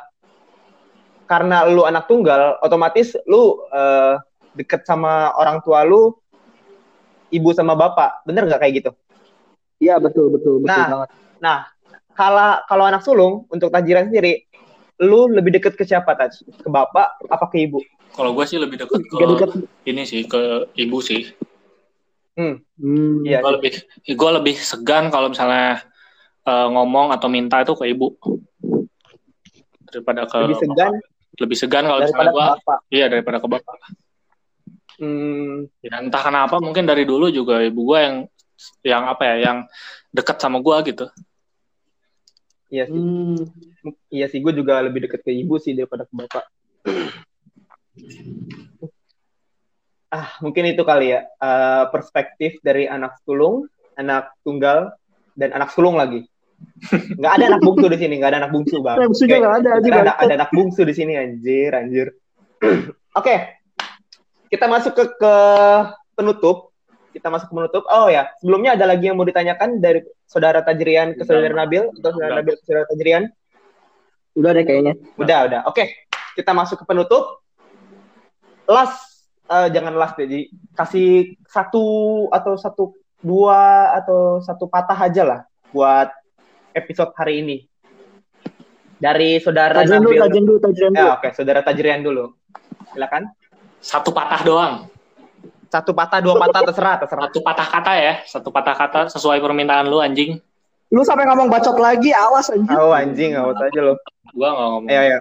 karena 1.25 1.65
lu 1.65 1.81
anak 1.85 2.05
tunggal, 2.05 2.61
otomatis 2.61 3.17
lu 3.25 3.57
eh, 3.73 4.21
deket 4.53 4.85
sama 4.85 5.33
orang 5.33 5.65
tua 5.65 5.81
lu, 5.81 6.13
ibu 7.33 7.49
sama 7.57 7.73
bapak. 7.73 8.21
Bener 8.29 8.45
nggak 8.45 8.61
kayak 8.61 8.73
gitu? 8.85 8.91
Iya 9.81 9.97
betul 9.97 10.29
betul 10.29 10.61
betul 10.61 10.77
Nah, 10.77 10.89
banget. 10.93 11.09
Nah, 11.41 11.57
kalau 12.13 12.61
kalau 12.69 12.85
anak 12.85 13.01
sulung 13.01 13.49
untuk 13.49 13.73
Tajiran 13.73 14.13
sendiri, 14.13 14.45
lu 15.01 15.25
lebih 15.33 15.57
deket 15.57 15.73
ke 15.73 15.89
siapa 15.89 16.13
Taj? 16.13 16.45
Ke 16.45 16.69
bapak 16.69 17.17
apa 17.33 17.45
ke 17.49 17.65
ibu? 17.65 17.81
kalau 18.19 18.35
gue 18.35 18.45
sih 18.49 18.59
lebih 18.59 18.83
dekat 18.83 18.99
ke 18.99 19.25
deket. 19.31 19.49
ini 19.87 20.03
sih 20.03 20.27
ke 20.27 20.67
ibu 20.75 20.99
sih 20.99 21.31
Hmm. 22.39 23.27
Iya. 23.27 23.43
gue 23.43 23.51
lebih 23.59 23.71
gue 24.07 24.31
lebih 24.39 24.55
segan 24.55 25.11
kalau 25.11 25.27
misalnya 25.27 25.83
eh, 26.47 26.67
ngomong 26.71 27.11
atau 27.11 27.27
minta 27.27 27.59
itu 27.59 27.75
ke 27.75 27.91
ibu 27.91 28.15
daripada 29.83 30.23
ke 30.23 30.37
Lebih 30.39 30.57
segan 30.63 30.93
lebih 31.35 31.57
segan 31.59 31.83
kalau 31.83 31.99
misalnya 31.99 32.31
gue 32.31 32.45
bapak. 32.55 32.79
iya 32.87 33.05
daripada 33.11 33.43
ke 33.43 33.47
bapak 33.47 33.75
Hmm, 34.99 35.63
Ya, 35.79 36.03
entah 36.03 36.19
kenapa 36.19 36.59
mungkin 36.59 36.83
dari 36.83 37.07
dulu 37.07 37.31
juga 37.31 37.63
ibu 37.63 37.87
gue 37.87 37.99
yang 38.03 38.15
yang 38.83 39.03
apa 39.07 39.23
ya 39.23 39.35
yang 39.47 39.57
dekat 40.11 40.35
sama 40.43 40.59
gue 40.59 40.75
gitu. 40.91 41.07
iya 42.67 42.83
sih. 42.83 42.99
Hmm. 42.99 43.47
Iya 44.11 44.27
sih, 44.27 44.43
gue 44.43 44.51
juga 44.51 44.83
lebih 44.83 45.07
deket 45.07 45.23
ke 45.23 45.31
ibu 45.31 45.55
sih 45.55 45.71
daripada 45.71 46.03
ke 46.03 46.11
bapak. 46.11 46.43
ah, 50.13 50.29
mungkin 50.41 50.69
itu 50.69 50.81
kali 50.85 51.13
ya 51.15 51.25
eh, 51.25 51.83
perspektif 51.93 52.57
dari 52.65 52.85
anak 52.85 53.21
sulung, 53.25 53.69
anak 53.97 54.33
tunggal, 54.41 54.93
dan 55.37 55.55
anak 55.55 55.71
sulung 55.71 55.95
lagi. 55.95 56.25
Nggak 57.19 57.33
ada 57.39 57.45
anak 57.55 57.61
bungsu 57.63 57.87
di 57.87 57.97
sini, 57.97 58.19
nggak 58.19 58.31
ada 58.35 58.39
anak 58.43 58.51
bungsu 58.51 58.83
bang. 58.83 58.97
Nah, 58.99 59.07
Oke. 59.07 59.31
nggak 59.31 59.55
ada 59.63 59.69
anjir. 59.79 59.91
ada, 59.95 60.13
ada 60.19 60.33
anak 60.43 60.51
bungsu 60.51 60.81
di 60.83 60.91
sini 60.91 61.13
anjir, 61.15 61.71
anjir. 61.71 62.07
Oke, 63.19 63.35
kita 64.51 64.65
masuk 64.67 64.91
ke, 64.91 65.05
ke 65.15 65.33
penutup. 66.19 66.75
Kita 67.15 67.31
masuk 67.31 67.47
ke 67.47 67.55
penutup. 67.55 67.83
Oh 67.87 68.11
ya, 68.11 68.27
sebelumnya 68.43 68.75
ada 68.75 68.91
lagi 68.91 69.07
yang 69.07 69.15
mau 69.15 69.23
ditanyakan 69.23 69.79
dari 69.79 70.03
saudara 70.27 70.59
Tajrian 70.59 71.15
ke 71.15 71.23
saudara 71.23 71.55
Nabil 71.55 71.87
atau 71.95 72.11
saudara 72.11 72.43
Nabil 72.43 72.53
ke 72.59 72.63
saudara 72.67 72.85
Tajrian? 72.91 73.23
Udah 74.35 74.51
deh 74.51 74.63
kayaknya. 74.67 74.93
Udah, 75.15 75.39
udah. 75.47 75.61
Oke, 75.71 76.07
kita 76.35 76.51
masuk 76.51 76.83
ke 76.83 76.85
penutup. 76.85 77.39
Last, 78.69 79.08
eh, 79.49 79.67
jangan 79.73 79.93
last 79.97 80.15
deh. 80.15 80.29
Jadi, 80.29 80.43
kasih 80.77 81.35
satu 81.49 81.85
atau 82.29 82.53
satu 82.55 82.83
dua 83.19 83.91
atau 83.99 84.39
satu 84.39 84.69
patah 84.71 84.95
aja 84.95 85.23
lah 85.27 85.39
buat 85.73 86.07
episode 86.77 87.11
hari 87.17 87.43
ini. 87.43 87.57
Dari 88.99 89.39
saudara 89.39 89.79
Tajian 89.79 90.03
dulu, 90.03 90.19
tajian 90.19 90.43
dulu, 90.43 90.59
tajian 90.59 90.91
dulu. 90.91 91.07
Ya, 91.07 91.15
oke, 91.15 91.29
saudara 91.31 91.59
Tajrian 91.63 92.03
dulu. 92.03 92.35
Silakan. 92.91 93.31
Satu 93.79 94.11
patah 94.11 94.43
doang. 94.43 94.75
Satu 95.71 95.95
patah, 95.95 96.19
dua 96.19 96.35
patah, 96.35 96.67
terserah, 96.67 96.95
terserah. 96.99 97.23
Satu 97.29 97.39
patah 97.39 97.67
kata 97.69 97.93
ya, 97.95 98.13
satu 98.27 98.49
patah 98.51 98.75
kata 98.75 99.01
sesuai 99.13 99.39
permintaan 99.39 99.87
lu 99.87 100.03
anjing. 100.03 100.41
Lu 100.89 101.05
sampai 101.05 101.29
ngomong 101.29 101.47
bacot 101.47 101.77
lagi, 101.77 102.09
awas 102.11 102.49
anjir. 102.49 102.75
Oh 102.75 102.91
anjing, 102.91 103.37
awas 103.37 103.55
aja 103.61 103.79
lo. 103.79 103.95
Gua 104.33 104.49
nggak 104.51 104.67
ngomong. 104.67 104.89
Ayo, 104.89 104.99
ayo. 105.05 105.19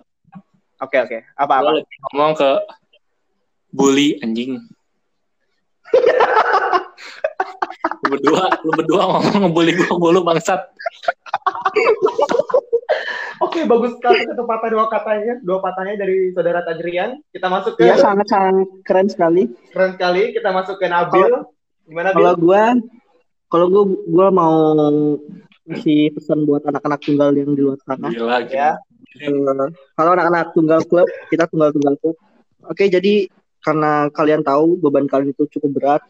Oke, 0.80 0.96
oke. 1.04 1.18
Apa, 1.36 1.54
Gua 1.60 1.68
apa? 1.68 1.70
lebih 1.78 1.96
ngomong 2.08 2.32
ke 2.34 2.50
bully 3.72 4.16
anjing. 4.24 4.60
lu 8.04 8.06
berdua, 8.16 8.44
lu 8.64 8.72
berdua 8.76 9.02
ngomong 9.08 9.40
ngebully 9.48 9.72
gua 9.76 9.94
mulu 9.96 10.20
bangsat. 10.24 10.60
Oke, 13.38 13.62
bagus 13.70 13.94
sekali 13.96 14.26
satu 14.26 14.44
patah, 14.44 14.68
dua 14.72 14.90
katanya. 14.90 15.38
Dua 15.44 15.58
patahnya 15.62 15.94
dari 15.94 16.34
saudara 16.34 16.64
Tajrian. 16.66 17.22
Kita 17.30 17.46
masuk 17.46 17.78
ke 17.78 17.86
Iya 17.86 17.96
sangat-sangat 18.02 18.66
keren 18.82 19.06
sekali. 19.06 19.46
keren 19.70 19.94
sekali. 19.94 20.34
Kita 20.34 20.50
masuk 20.50 20.76
ke 20.82 20.90
Nabil. 20.90 21.32
Gimana, 21.86 22.10
Bil? 22.12 22.18
Kalau 22.18 22.34
gua 22.36 22.62
kalau 23.48 23.66
gua 23.70 23.84
gua 24.10 24.28
mau 24.34 24.54
ngasih 25.68 26.16
pesan 26.16 26.48
buat 26.48 26.64
anak-anak 26.66 27.00
tunggal 27.04 27.30
yang 27.36 27.54
di 27.54 27.62
luar 27.62 27.78
sana. 27.86 28.10
Gila, 28.10 28.42
gila. 28.48 28.52
Ya. 28.52 28.70
Eh, 29.18 29.70
kalau 29.96 30.10
anak-anak 30.14 30.52
tunggal 30.52 30.80
klub, 30.84 31.08
kita 31.30 31.48
tunggal 31.48 31.72
tunggal 31.72 31.94
klub. 32.00 32.16
Oke, 32.68 32.90
jadi 32.90 33.30
karena 33.64 34.06
kalian 34.14 34.46
tahu 34.46 34.78
beban 34.78 35.10
kalian 35.10 35.34
itu 35.34 35.48
cukup 35.58 35.70
berat, 35.74 36.02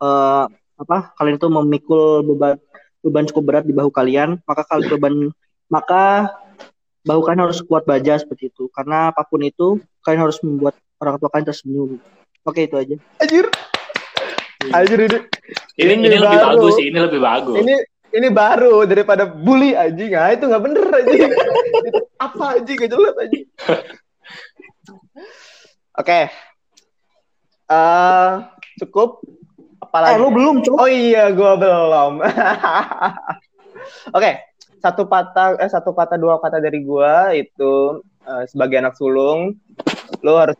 eh, 0.00 0.44
apa? 0.78 1.12
Kalian 1.18 1.36
itu 1.36 1.48
memikul 1.50 2.24
beban 2.24 2.56
beban 3.02 3.24
cukup 3.30 3.44
berat 3.46 3.64
di 3.66 3.74
bahu 3.74 3.90
kalian, 3.92 4.40
maka 4.44 4.62
kalian 4.66 4.88
beban 4.90 5.14
maka 5.68 6.32
bahu 7.04 7.20
kalian 7.24 7.48
harus 7.48 7.60
kuat 7.64 7.84
baja 7.84 8.18
seperti 8.18 8.52
itu. 8.52 8.68
Karena 8.72 9.12
apa 9.12 9.24
pun 9.24 9.44
itu, 9.44 9.80
kalian 10.04 10.28
harus 10.28 10.40
membuat 10.44 10.76
orang 11.00 11.20
tua 11.20 11.30
kalian 11.30 11.48
tersenyum. 11.48 11.90
Oke, 12.44 12.64
itu 12.64 12.76
aja. 12.76 12.94
Anjir. 13.20 13.46
Anjir 14.72 14.98
ini. 14.98 15.18
Ini, 15.78 15.94
Ini 15.94 15.94
ini 15.94 16.16
lebih 16.18 16.38
baru. 16.42 16.58
bagus 16.58 16.72
sih, 16.74 16.86
ini 16.90 16.98
lebih 16.98 17.20
bagus. 17.22 17.56
Ini 17.62 17.74
ini 18.08 18.28
baru 18.32 18.88
daripada 18.88 19.28
bully 19.28 19.76
anjing. 19.76 20.16
Ah, 20.16 20.32
itu 20.32 20.48
nggak 20.48 20.62
bener 20.64 20.84
anjing. 20.90 21.30
Apa 22.26 22.44
anjing? 22.58 22.76
Gak 22.80 22.90
jelas 22.90 23.14
anjing. 23.20 23.46
Oke. 26.00 26.20
Eh, 27.68 28.32
cukup. 28.80 29.20
Apalagi? 29.84 30.16
Eh, 30.16 30.20
lu 30.20 30.28
belum, 30.32 30.56
Cok. 30.64 30.76
Oh 30.80 30.88
iya, 30.88 31.28
gua 31.36 31.52
belum. 31.60 32.24
Oke, 34.16 34.30
satu 34.80 35.04
patah 35.04 35.60
eh 35.60 35.70
satu 35.70 35.92
patah 35.92 36.16
dua 36.16 36.40
kata 36.40 36.64
dari 36.64 36.80
gua 36.80 37.36
itu 37.36 38.00
eh, 38.24 38.44
sebagai 38.48 38.80
anak 38.80 38.96
sulung, 38.96 39.60
lu 40.24 40.32
harus 40.34 40.56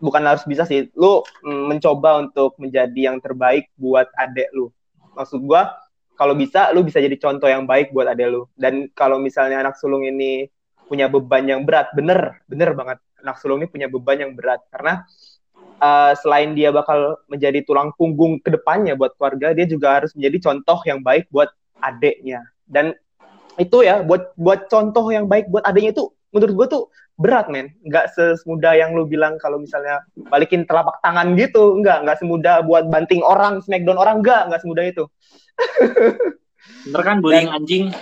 bukan 0.00 0.24
harus 0.24 0.44
bisa 0.48 0.64
sih, 0.64 0.88
lu 0.96 1.20
mencoba 1.44 2.22
untuk 2.24 2.56
menjadi 2.56 3.12
yang 3.12 3.20
terbaik 3.20 3.68
buat 3.76 4.08
adek 4.16 4.48
lu. 4.56 4.72
Maksud 5.14 5.44
gua 5.44 5.76
kalau 6.16 6.32
bisa 6.32 6.72
lu 6.72 6.80
bisa 6.82 6.98
jadi 6.98 7.14
contoh 7.20 7.46
yang 7.46 7.68
baik 7.68 7.92
buat 7.92 8.08
adek 8.08 8.28
lu. 8.32 8.48
Dan 8.56 8.88
kalau 8.96 9.20
misalnya 9.20 9.60
anak 9.60 9.76
sulung 9.76 10.02
ini 10.02 10.48
punya 10.88 11.12
beban 11.12 11.44
yang 11.44 11.68
berat, 11.68 11.92
bener, 11.92 12.40
bener 12.48 12.72
banget. 12.72 12.98
Anak 13.20 13.36
sulung 13.36 13.60
ini 13.60 13.68
punya 13.68 13.92
beban 13.92 14.16
yang 14.16 14.32
berat 14.32 14.64
karena 14.72 15.04
uh, 15.80 16.12
selain 16.18 16.54
dia 16.54 16.70
bakal 16.70 17.16
menjadi 17.30 17.64
tulang 17.64 17.90
punggung 17.96 18.38
ke 18.42 18.50
depannya 18.52 18.94
buat 18.94 19.14
keluarga, 19.16 19.54
dia 19.54 19.66
juga 19.66 20.02
harus 20.02 20.14
menjadi 20.14 20.50
contoh 20.50 20.78
yang 20.86 21.00
baik 21.02 21.26
buat 21.30 21.48
adeknya. 21.82 22.42
Dan 22.66 22.94
itu 23.58 23.82
ya, 23.82 24.02
buat 24.02 24.34
buat 24.38 24.70
contoh 24.70 25.10
yang 25.10 25.26
baik 25.26 25.50
buat 25.50 25.66
adeknya 25.66 25.90
itu 25.94 26.10
menurut 26.30 26.54
gue 26.54 26.66
tuh 26.70 26.82
berat 27.18 27.50
men. 27.50 27.74
Nggak 27.82 28.14
semudah 28.14 28.78
yang 28.78 28.94
lu 28.94 29.04
bilang 29.04 29.36
kalau 29.42 29.58
misalnya 29.58 30.00
balikin 30.30 30.62
telapak 30.64 31.02
tangan 31.02 31.34
gitu. 31.34 31.74
Nggak, 31.82 32.06
nggak 32.06 32.18
semudah 32.22 32.62
buat 32.62 32.86
banting 32.86 33.22
orang, 33.26 33.58
smackdown 33.62 33.98
orang. 33.98 34.22
Nggak, 34.22 34.48
nggak 34.48 34.60
semudah 34.62 34.84
itu. 34.86 35.04
Bener 36.88 37.02
kan 37.02 37.18
bullying 37.18 37.50
anjing? 37.50 37.90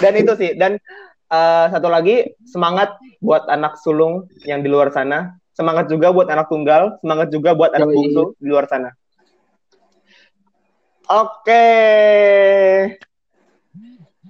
Dan 0.00 0.12
itu 0.14 0.32
sih. 0.38 0.54
Dan 0.54 0.78
uh, 1.30 1.66
satu 1.70 1.88
lagi, 1.88 2.34
semangat 2.44 2.98
buat 3.22 3.46
anak 3.46 3.78
sulung 3.80 4.26
yang 4.44 4.60
di 4.60 4.68
luar 4.68 4.90
sana. 4.90 5.38
Semangat 5.54 5.88
juga 5.88 6.10
buat 6.10 6.28
anak 6.28 6.50
tunggal. 6.50 6.98
Semangat 7.00 7.28
juga 7.32 7.54
buat 7.54 7.72
anak 7.72 7.88
bungsu 7.88 8.34
di 8.36 8.48
luar 8.50 8.66
sana. 8.66 8.90
Oke. 11.10 11.66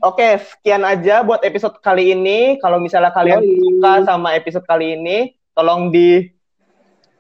Oke, 0.01 0.40
sekian 0.40 0.80
aja 0.80 1.20
buat 1.20 1.44
episode 1.44 1.76
kali 1.84 2.16
ini. 2.16 2.57
Kalau 2.57 2.80
misalnya 2.80 3.12
kalian 3.12 3.44
Yoi. 3.44 3.53
suka 3.61 3.92
sama 4.09 4.32
episode 4.32 4.64
kali 4.64 4.96
ini, 4.96 5.36
tolong 5.53 5.92
di 5.92 6.24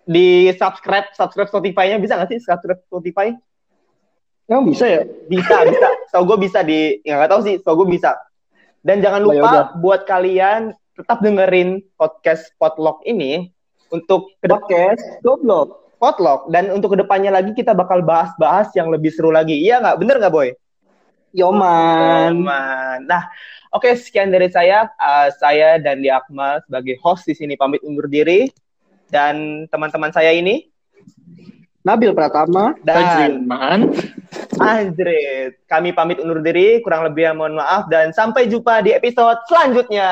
di 0.08 0.48
subscribe 0.56 1.12
subscribe 1.12 1.52
Spotify-nya 1.52 2.00
bisa 2.00 2.16
nggak 2.16 2.32
sih 2.32 2.40
subscribe 2.40 2.80
Spotify? 2.88 3.36
Emang 4.48 4.64
bisa 4.66 4.88
ya? 4.88 5.04
Bisa, 5.28 5.62
bisa. 5.68 5.88
So 6.10 6.24
gue 6.24 6.40
bisa 6.40 6.64
di, 6.64 6.98
ya 7.04 7.20
nggak 7.20 7.30
tahu 7.30 7.40
sih. 7.44 7.56
So 7.62 7.76
gue 7.76 7.86
bisa. 7.86 8.16
Dan 8.80 9.04
jangan 9.04 9.22
Oh, 9.24 9.32
ya 9.32 9.44
lupa 9.44 9.48
udah. 9.50 9.64
buat 9.80 10.00
kalian 10.08 10.72
tetap 10.96 11.20
dengerin 11.20 11.80
podcast 11.96 12.52
Potluck 12.56 13.04
ini 13.04 13.52
untuk 13.92 14.32
Podcast 14.40 15.04
goblok. 15.20 15.92
Potluck 16.00 16.48
dan 16.48 16.72
untuk 16.72 16.96
ke 16.96 17.04
depannya 17.04 17.28
lagi 17.28 17.52
kita 17.52 17.76
bakal 17.76 18.00
bahas-bahas 18.00 18.72
yang 18.72 18.88
lebih 18.88 19.12
seru 19.12 19.28
lagi. 19.28 19.52
Iya 19.52 19.84
nggak? 19.84 19.96
Bener 20.00 20.16
nggak, 20.16 20.32
Boy? 20.32 20.48
Yoman. 21.36 22.40
Aman. 22.40 22.98
Nah, 23.04 23.28
oke 23.68 23.92
sekian 24.00 24.32
dari 24.32 24.48
saya. 24.48 24.88
Uh, 24.96 25.28
saya 25.36 25.76
dan 25.76 26.00
Akmal 26.08 26.64
sebagai 26.64 26.96
host 27.04 27.28
di 27.28 27.36
sini 27.36 27.52
pamit 27.52 27.84
undur 27.84 28.08
diri 28.08 28.48
dan 29.12 29.68
teman-teman 29.68 30.08
saya 30.08 30.32
ini 30.32 30.69
Nabil 31.80 32.12
Pratama. 32.12 32.76
dan 32.84 33.48
Man. 33.48 33.96
Andret. 34.60 35.64
Kami 35.64 35.96
pamit 35.96 36.20
undur 36.20 36.44
diri, 36.44 36.84
kurang 36.84 37.08
lebih 37.08 37.32
mohon 37.32 37.56
maaf 37.56 37.88
dan 37.88 38.12
sampai 38.12 38.46
jumpa 38.52 38.84
di 38.84 38.92
episode 38.92 39.40
selanjutnya. 39.48 40.10